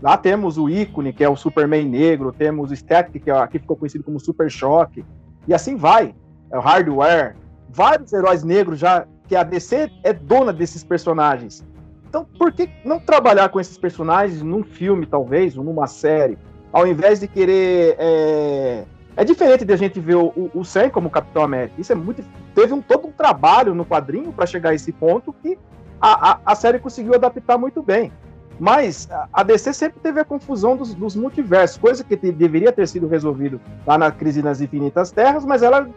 [0.00, 3.58] Lá temos o ícone, que é o Superman negro, temos o Static, que é, aqui
[3.58, 5.04] ficou conhecido como Super Choque,
[5.46, 6.14] e assim vai.
[6.50, 7.36] É o Hardware,
[7.68, 11.64] vários heróis negros já, que a DC é dona desses personagens.
[12.08, 16.38] Então, por que não trabalhar com esses personagens num filme, talvez, ou numa série,
[16.72, 17.96] ao invés de querer.
[17.98, 18.84] É,
[19.18, 21.74] é diferente de a gente ver o, o Sam como Capitão América.
[21.76, 22.24] Isso é muito.
[22.54, 25.58] Teve um, todo um trabalho no quadrinho para chegar a esse ponto que
[26.00, 28.12] a, a, a, série conseguiu adaptar muito bem.
[28.60, 32.86] Mas a DC sempre teve a confusão dos, dos multiversos, coisa que te, deveria ter
[32.86, 35.88] sido resolvido lá na Crise nas Infinitas Terras, mas ela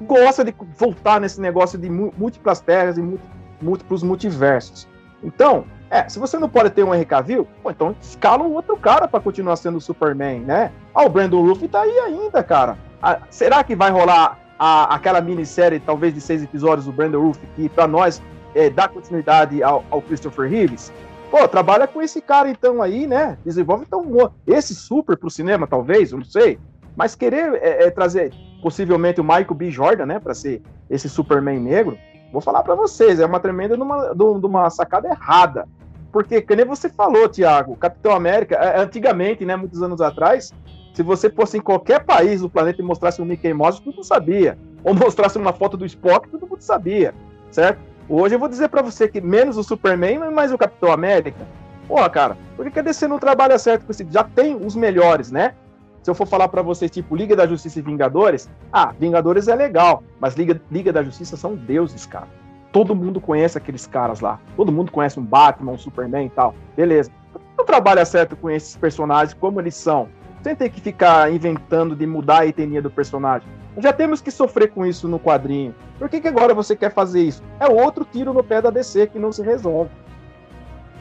[0.00, 3.18] gosta de voltar nesse negócio de múltiplas terras e
[3.62, 4.88] múltiplos multiversos.
[5.22, 8.76] Então, é, se você não pode ter um Henry Cavill, pô, então escala um outro
[8.76, 10.70] cara para continuar sendo o Superman, né?
[10.94, 12.78] Ah, o Brandon Ruff tá aí ainda, cara.
[13.02, 17.40] Ah, será que vai rolar a, aquela minissérie, talvez de seis episódios, do Brandon Ruff,
[17.56, 18.22] que para nós
[18.54, 20.92] é, dá continuidade ao, ao, Christopher Reeves?
[21.28, 23.36] Pô, trabalha com esse cara então aí, né?
[23.44, 26.56] Desenvolve então esse super pro cinema, talvez, eu não sei.
[26.94, 29.70] Mas querer é, é, trazer possivelmente o Michael B.
[29.70, 31.98] Jordan, né, para ser esse Superman negro,
[32.32, 35.66] vou falar para vocês, é uma tremenda de uma, de uma sacada errada.
[36.12, 40.52] Porque, que nem você falou, Tiago, Capitão América, antigamente, né, muitos anos atrás,
[40.92, 44.04] se você fosse em qualquer país do planeta e mostrasse um Mickey Mouse, todo mundo
[44.04, 44.58] sabia.
[44.82, 47.14] Ou mostrasse uma foto do Spock, todo mundo sabia,
[47.50, 47.78] certo?
[48.08, 51.46] Hoje eu vou dizer para você que menos o Superman, mas o Capitão América.
[51.86, 54.06] Porra, cara, por que a DC não trabalha certo com esse?
[54.10, 55.54] Já tem os melhores, né?
[56.02, 59.54] Se eu for falar para vocês, tipo, Liga da Justiça e Vingadores, ah, Vingadores é
[59.54, 62.28] legal, mas Liga, Liga da Justiça são deuses, cara.
[62.72, 64.40] Todo mundo conhece aqueles caras lá.
[64.56, 66.54] Todo mundo conhece um Batman, um Superman e tal.
[66.76, 67.10] Beleza.
[67.58, 70.08] Não trabalha certo com esses personagens, como eles são?
[70.42, 73.48] Sem ter que ficar inventando de mudar a etnia do personagem.
[73.78, 75.74] Já temos que sofrer com isso no quadrinho.
[75.98, 77.42] Por que, que agora você quer fazer isso?
[77.58, 79.90] É outro tiro no pé da DC que não se resolve.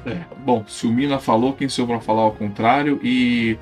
[0.05, 2.99] É, bom, se o Mina falou, quem sou para falar ao contrário?
[3.03, 3.57] E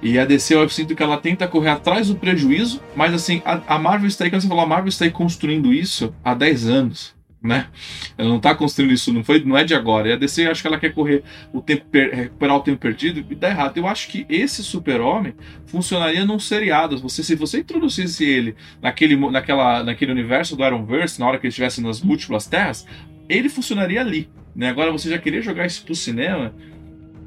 [0.00, 3.60] e a DC, eu sinto que ela tenta correr atrás do prejuízo, mas assim, a,
[3.74, 6.68] a Marvel está aí, como você falou, a Marvel está aí construindo isso há 10
[6.68, 7.68] anos, né?
[8.16, 10.08] Ela não está construindo isso, não, foi, não é de agora.
[10.08, 13.34] E a DC, acho que ela quer correr o tempo, recuperar o tempo perdido e
[13.34, 13.76] dá errado.
[13.76, 15.34] Eu acho que esse super-homem
[15.66, 16.98] funcionaria num seriado.
[16.98, 21.50] Você, se você introduzisse ele naquele, naquela, naquele universo do Ironverse, na hora que ele
[21.50, 22.86] estivesse nas múltiplas terras,
[23.28, 24.28] ele funcionaria ali.
[24.54, 24.68] Né?
[24.68, 26.52] Agora, você já querer jogar isso pro cinema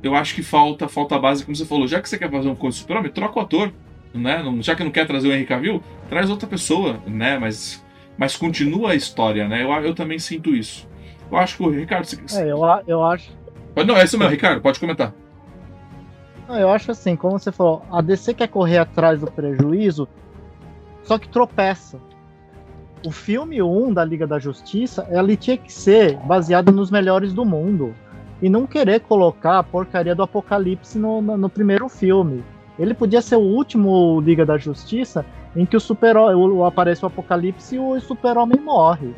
[0.04, 1.88] eu acho que falta falta a base, como você falou.
[1.88, 3.74] Já que você quer fazer um conto super-homem, troca o ator.
[4.14, 4.44] Né?
[4.60, 7.38] Já que não quer trazer o Henry Cavill, traz outra pessoa, né?
[7.38, 7.84] Mas,
[8.18, 9.64] mas continua a história, né?
[9.64, 10.88] Eu, eu também sinto isso.
[11.32, 12.08] Eu acho que o Ricardo.
[12.34, 13.32] É, eu, eu acho.
[13.86, 15.14] Não, é isso mesmo, Ricardo, pode comentar.
[16.48, 20.08] Não, eu acho assim, como você falou, a DC quer correr atrás do prejuízo,
[21.04, 22.00] só que tropeça.
[23.06, 27.46] O filme 1 da Liga da Justiça, ele tinha que ser baseado nos melhores do
[27.46, 27.96] mundo
[28.42, 32.44] e não querer colocar a porcaria do Apocalipse no, no, no primeiro filme.
[32.78, 35.26] Ele podia ser o último Liga da Justiça
[35.56, 39.14] em que o super o, aparece o Apocalipse e o Super-Homem morre.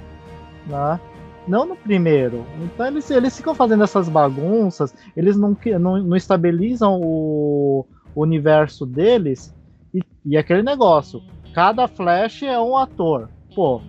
[0.68, 1.00] Né?
[1.48, 2.46] Não no primeiro.
[2.62, 7.86] Então eles, eles ficam fazendo essas bagunças, eles não, não, não estabilizam o,
[8.16, 9.54] o universo deles
[9.94, 11.22] e, e aquele negócio.
[11.54, 13.30] Cada Flash é um ator.
[13.54, 13.82] Pô,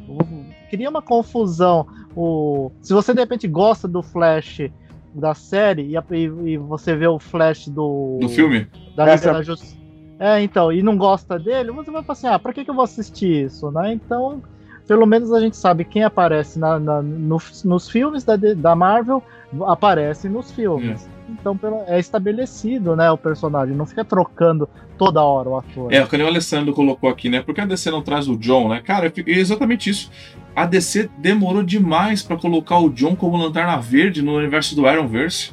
[0.69, 1.87] cria uma confusão.
[2.15, 4.71] O, se você de repente gosta do Flash
[5.15, 8.19] da série e, e, e, você vê o Flash do.
[8.21, 8.67] Do filme?
[8.97, 9.84] Da Liga da Justiça.
[10.19, 12.75] É, então, e não gosta dele, você vai falar assim, ah, pra que, que eu
[12.75, 13.93] vou assistir isso, né?
[13.93, 14.43] Então,
[14.87, 19.23] pelo menos a gente sabe quem aparece na, na no, nos filmes da, da Marvel,
[19.67, 21.09] aparece nos filmes.
[21.09, 21.15] É.
[21.29, 24.69] Então é estabelecido, né, o personagem, não fica trocando
[24.99, 25.93] toda hora o ator.
[25.93, 27.41] É, o que o Alessandro colocou aqui, né?
[27.41, 28.83] Por que a DC não traz o John, né?
[28.83, 30.11] Cara, é exatamente isso.
[30.55, 35.53] A DC demorou demais para colocar o John como Lanterna Verde no universo do Ironverse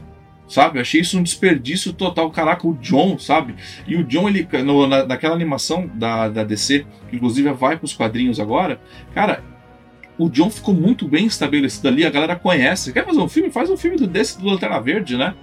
[0.51, 0.77] sabe?
[0.77, 2.29] Eu achei isso um desperdício total.
[2.29, 3.55] Caraca, o John, sabe?
[3.87, 7.85] E o John, ele, no, na, naquela animação da, da DC, que inclusive vai para
[7.85, 8.79] os quadrinhos agora,
[9.15, 9.43] cara,
[10.17, 12.91] o John ficou muito bem estabelecido ali, a galera conhece.
[12.91, 13.49] Quer fazer um filme?
[13.49, 15.33] Faz um filme desse do Lanterna Verde, né?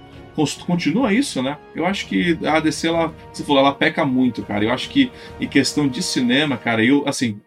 [0.65, 1.57] Continua isso, né?
[1.75, 4.63] Eu acho que a DC, ela, você falou, ela peca muito, cara.
[4.63, 7.41] Eu acho que em questão de cinema, cara, eu, assim,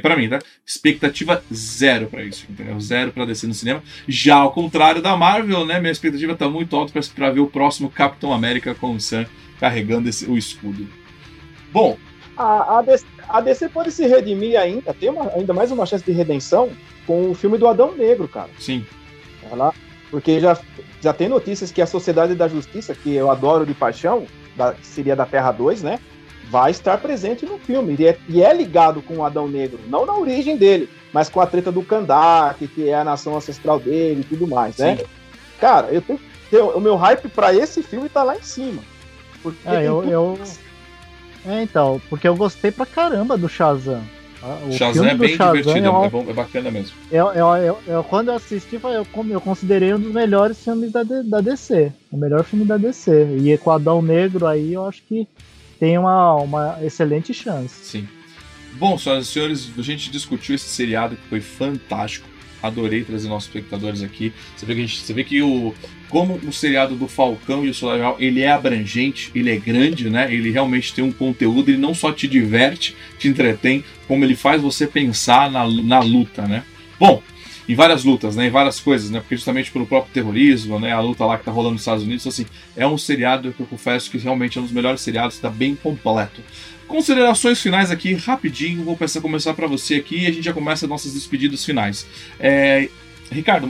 [0.00, 0.38] para mim, tá?
[0.66, 2.80] Expectativa zero para isso, entendeu?
[2.80, 3.82] Zero para descer no cinema.
[4.06, 5.78] Já ao contrário da Marvel, né?
[5.78, 9.26] Minha expectativa tá muito alta para ver o próximo Capitão América com o Sam
[9.60, 10.86] carregando esse, o escudo.
[11.72, 11.96] Bom.
[12.36, 16.04] A, a, DC, a DC pode se redimir ainda, tem uma, ainda mais uma chance
[16.04, 16.70] de redenção
[17.06, 18.50] com o filme do Adão Negro, cara.
[18.58, 18.86] Sim.
[19.50, 19.74] Ela,
[20.10, 20.56] porque já,
[21.00, 24.26] já tem notícias que a Sociedade da Justiça, que eu adoro de paixão,
[24.56, 25.98] da, que seria da Terra 2, né?
[26.50, 27.96] Vai estar presente no filme.
[27.98, 31.40] E é, e é ligado com o Adão Negro, não na origem dele, mas com
[31.40, 34.96] a treta do Kandak, que é a nação ancestral dele e tudo mais, né?
[34.96, 35.04] Sim.
[35.60, 36.20] Cara, eu tenho,
[36.50, 38.82] tenho, o meu hype para esse filme tá lá em cima.
[39.42, 40.38] Porque é, eu, eu...
[41.46, 44.02] É, então, porque eu gostei pra caramba do Shazam.
[44.42, 46.96] Ah, o Shazam é bem Shazam divertido, é, é, bom, é, bacana mesmo.
[47.10, 51.02] Eu, eu, eu, eu, quando eu assisti, eu, eu considerei um dos melhores filmes da,
[51.02, 51.92] da DC.
[52.12, 53.38] O melhor filme da DC.
[53.40, 55.26] E com o Adão Negro aí, eu acho que
[55.78, 57.74] tem uma, uma excelente chance.
[57.84, 58.08] Sim.
[58.74, 62.28] Bom, senhoras e senhores, a gente discutiu esse seriado que foi fantástico.
[62.62, 64.32] Adorei trazer nossos espectadores aqui.
[64.56, 65.72] Você vê que, gente, você vê que o,
[66.08, 70.32] como o seriado do Falcão e o Solar ele é abrangente, ele é grande, né?
[70.32, 74.60] Ele realmente tem um conteúdo, ele não só te diverte, te entretém, como ele faz
[74.60, 76.64] você pensar na, na luta, né?
[76.98, 77.22] Bom,
[77.68, 81.00] em várias lutas, né, em várias coisas, né, porque justamente pelo próprio terrorismo, né, a
[81.00, 84.10] luta lá que tá rolando nos Estados Unidos, assim, é um seriado que eu confesso
[84.10, 86.40] que realmente é um dos melhores seriados, está bem completo.
[86.86, 90.86] Considerações finais aqui, rapidinho, vou pensar, começar para você aqui e a gente já começa
[90.86, 92.06] nossas despedidas finais.
[92.40, 92.88] É,
[93.30, 93.68] Ricardo,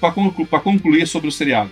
[0.00, 1.70] para concluir sobre o seriado.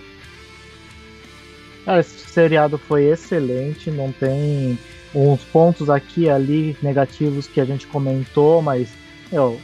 [1.83, 4.77] Cara, esse seriado foi excelente, não tem
[5.15, 8.87] uns pontos aqui e ali negativos que a gente comentou, mas
[9.31, 9.59] meu,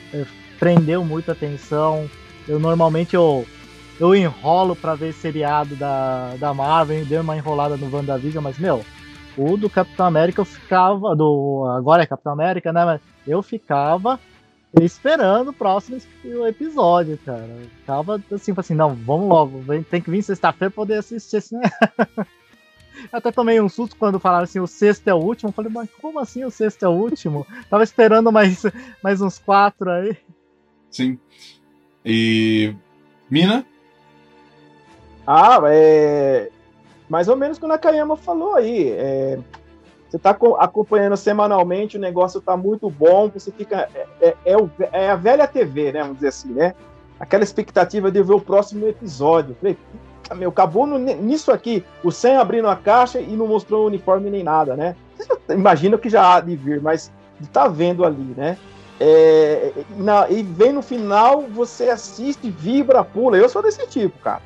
[0.59, 2.09] prendeu muito a atenção.
[2.47, 3.45] Eu normalmente eu,
[3.99, 8.83] eu enrolo para ver seriado da, da Marvel, deu uma enrolada no WandaVision, mas meu,
[9.37, 14.19] o do Capitão América eu ficava, do agora é Capitão América, né, mas eu ficava
[14.81, 15.97] esperando o próximo
[16.47, 17.45] episódio, cara.
[17.45, 21.41] Eu ficava assim, assim, não, vamos logo, tem que vir sexta-feira pra poder assistir?
[23.11, 25.49] Até tomei um susto quando falaram assim, o sexto é o último.
[25.49, 27.45] Eu falei, mas como assim o sexto é o último?
[27.69, 28.63] Tava esperando mais,
[29.03, 30.17] mais uns quatro aí.
[30.89, 31.19] Sim.
[32.05, 32.73] E.
[33.29, 33.65] Mina?
[35.25, 36.49] Ah, é.
[37.09, 38.89] Mais ou menos o que o Nakayama falou aí.
[38.91, 39.39] É...
[40.09, 43.89] Você está acompanhando semanalmente, o negócio está muito bom, você fica.
[43.93, 44.55] É, é, é,
[44.93, 46.01] é, a velha TV, né?
[46.01, 46.73] Vamos dizer assim, né?
[47.19, 49.55] Aquela expectativa de ver o próximo episódio.
[49.59, 49.77] Falei,
[50.35, 54.29] meu, acabou no, nisso aqui, o Sam abrindo a caixa e não mostrou o uniforme
[54.29, 54.95] nem nada, né?
[55.49, 57.11] Imagina que já há de vir, mas
[57.51, 58.57] tá vendo ali, né?
[58.99, 63.37] É, na, e vem no final, você assiste, vibra, pula.
[63.37, 64.41] Eu sou desse tipo, cara.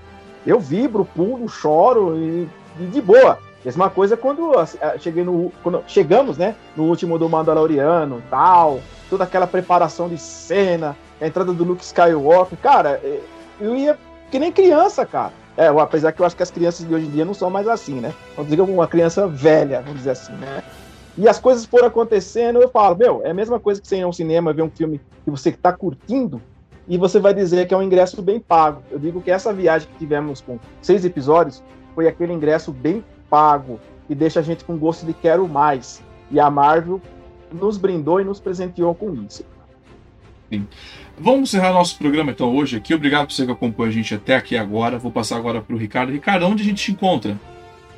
[0.45, 2.47] Eu vibro, pulo, choro e,
[2.79, 3.37] e de boa.
[3.63, 4.53] Mesma coisa quando
[4.99, 10.97] cheguei no, quando chegamos, né, no último do Mandaloriano, tal, toda aquela preparação de cena,
[11.21, 13.19] a entrada do Luke Skywalker, cara, é,
[13.59, 13.97] eu ia
[14.31, 15.33] que nem criança, cara.
[15.55, 17.67] É, apesar que eu acho que as crianças de hoje em dia não são mais
[17.67, 18.13] assim, né?
[18.35, 20.63] Vamos dizer uma criança velha, vamos dizer assim, né?
[21.17, 24.03] E as coisas foram acontecendo, eu falo, meu, é a mesma coisa que você ir
[24.03, 26.41] ao cinema ver um filme que você está curtindo
[26.87, 28.81] e você vai dizer que é um ingresso bem pago.
[28.89, 31.61] Eu digo que essa viagem que tivemos com seis episódios
[31.93, 36.01] foi aquele ingresso bem pago que deixa a gente com gosto de quero mais.
[36.29, 37.01] E a Marvel
[37.51, 39.45] nos brindou e nos presenteou com isso.
[40.49, 40.67] Sim.
[41.17, 42.93] Vamos encerrar nosso programa então hoje aqui.
[42.93, 44.97] Obrigado por você que acompanha a gente até aqui agora.
[44.97, 46.11] Vou passar agora para o Ricardo.
[46.11, 47.37] Ricardo, onde a gente te encontra?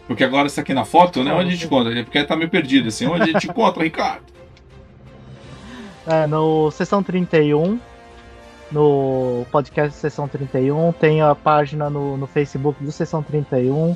[0.07, 1.33] Porque agora está aqui na foto, né?
[1.33, 2.03] Onde a gente encontra?
[2.03, 3.07] Porque tá meio perdido, assim.
[3.07, 4.23] Onde a gente encontra, Ricardo?
[6.05, 7.79] É, no Sessão 31,
[8.71, 13.95] no podcast Sessão 31, tem a página no, no Facebook do Sessão 31,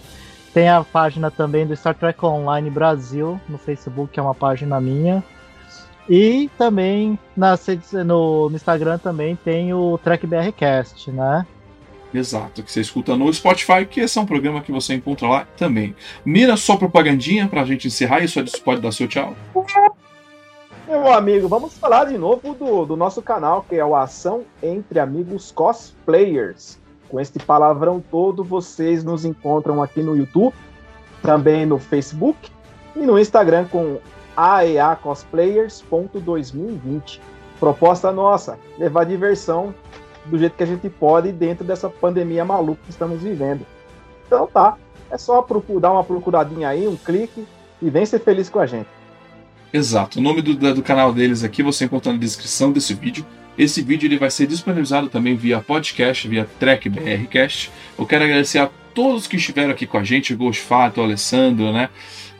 [0.54, 4.80] tem a página também do Star Trek Online Brasil no Facebook, que é uma página
[4.80, 5.22] minha.
[6.10, 7.60] E também na,
[8.06, 11.46] no, no Instagram também tem o Trek BRcast, né?
[12.18, 15.48] Exato, que você escuta no Spotify, que esse é um programa que você encontra lá
[15.56, 15.96] também.
[16.26, 19.36] Mira, só propagandinha pra gente encerrar isso, pode dar seu tchau.
[20.88, 25.00] Meu amigo, vamos falar de novo do, do nosso canal, que é o Ação Entre
[25.00, 26.80] Amigos Cosplayers.
[27.08, 30.56] Com este palavrão todo, vocês nos encontram aqui no YouTube,
[31.22, 32.50] também no Facebook
[32.96, 34.00] e no Instagram com
[34.36, 37.20] aeacosplayers.2020.
[37.60, 39.72] Proposta nossa, levar diversão
[40.30, 43.66] do jeito que a gente pode dentro dessa pandemia maluca que estamos vivendo.
[44.26, 44.78] Então tá,
[45.10, 47.46] é só procurar, dar uma procuradinha aí, um clique
[47.82, 48.88] e vem ser feliz com a gente.
[49.72, 50.20] Exato.
[50.20, 53.26] O nome do, do canal deles aqui você encontra na descrição desse vídeo.
[53.58, 57.72] Esse vídeo ele vai ser disponibilizado também via podcast, via Trek BRcast.
[57.98, 61.90] Eu quero agradecer a todos que estiveram aqui com a gente, o o Alessandro, né?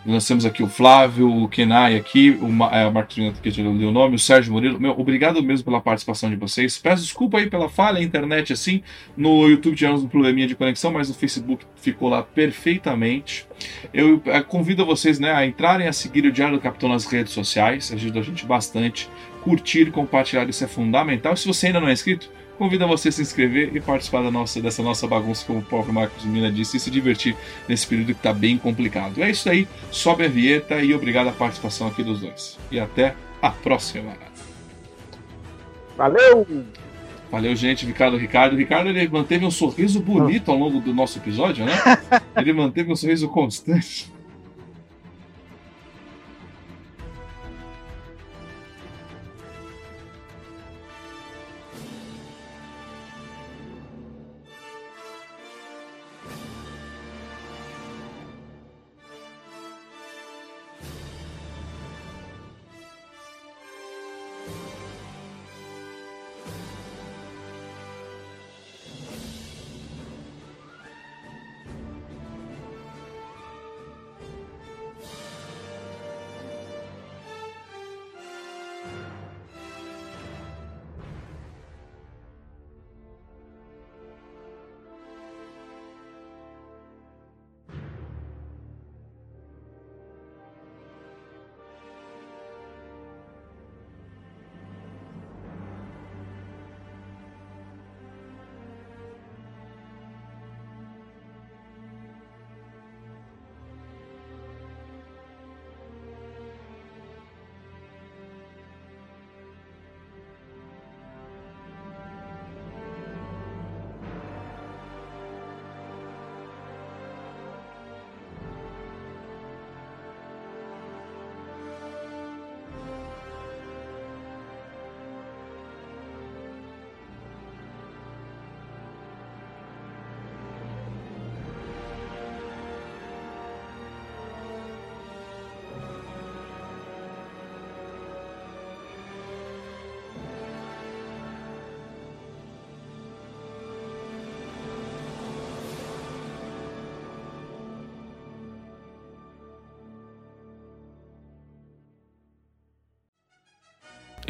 [0.08, 3.86] Nós temos aqui o Flávio, o Kenai aqui, o, é, o Martins que eu li
[3.86, 4.80] o nome, o Sérgio Murilo.
[4.80, 6.78] Meu, obrigado mesmo pela participação de vocês.
[6.78, 8.82] Peço desculpa aí pela falha, internet assim.
[9.18, 13.46] No YouTube tivemos um probleminha de conexão, mas no Facebook ficou lá perfeitamente.
[13.94, 17.34] Eu é, convido vocês né, a entrarem a seguir o Diário do Capitão nas redes
[17.34, 19.10] sociais, ajuda a gente bastante.
[19.44, 21.34] Curtir, compartilhar, isso é fundamental.
[21.34, 24.32] E se você ainda não é inscrito, convido você a se inscrever e participar da
[24.32, 27.36] nossa, dessa nossa bagunça, como o próprio Marcos Mina disse, e se divertir
[27.68, 29.22] nesse período que está bem complicado.
[29.22, 32.58] É isso aí, sobe a vinheta e obrigado a participação aqui dos dois.
[32.72, 34.14] E até a próxima.
[35.96, 36.46] Valeu!
[37.32, 37.86] Valeu, gente.
[37.86, 38.56] Ricardo, Ricardo.
[38.56, 41.74] Ricardo ele manteve um sorriso bonito ao longo do nosso episódio, né?
[42.38, 44.10] Ele manteve um sorriso constante.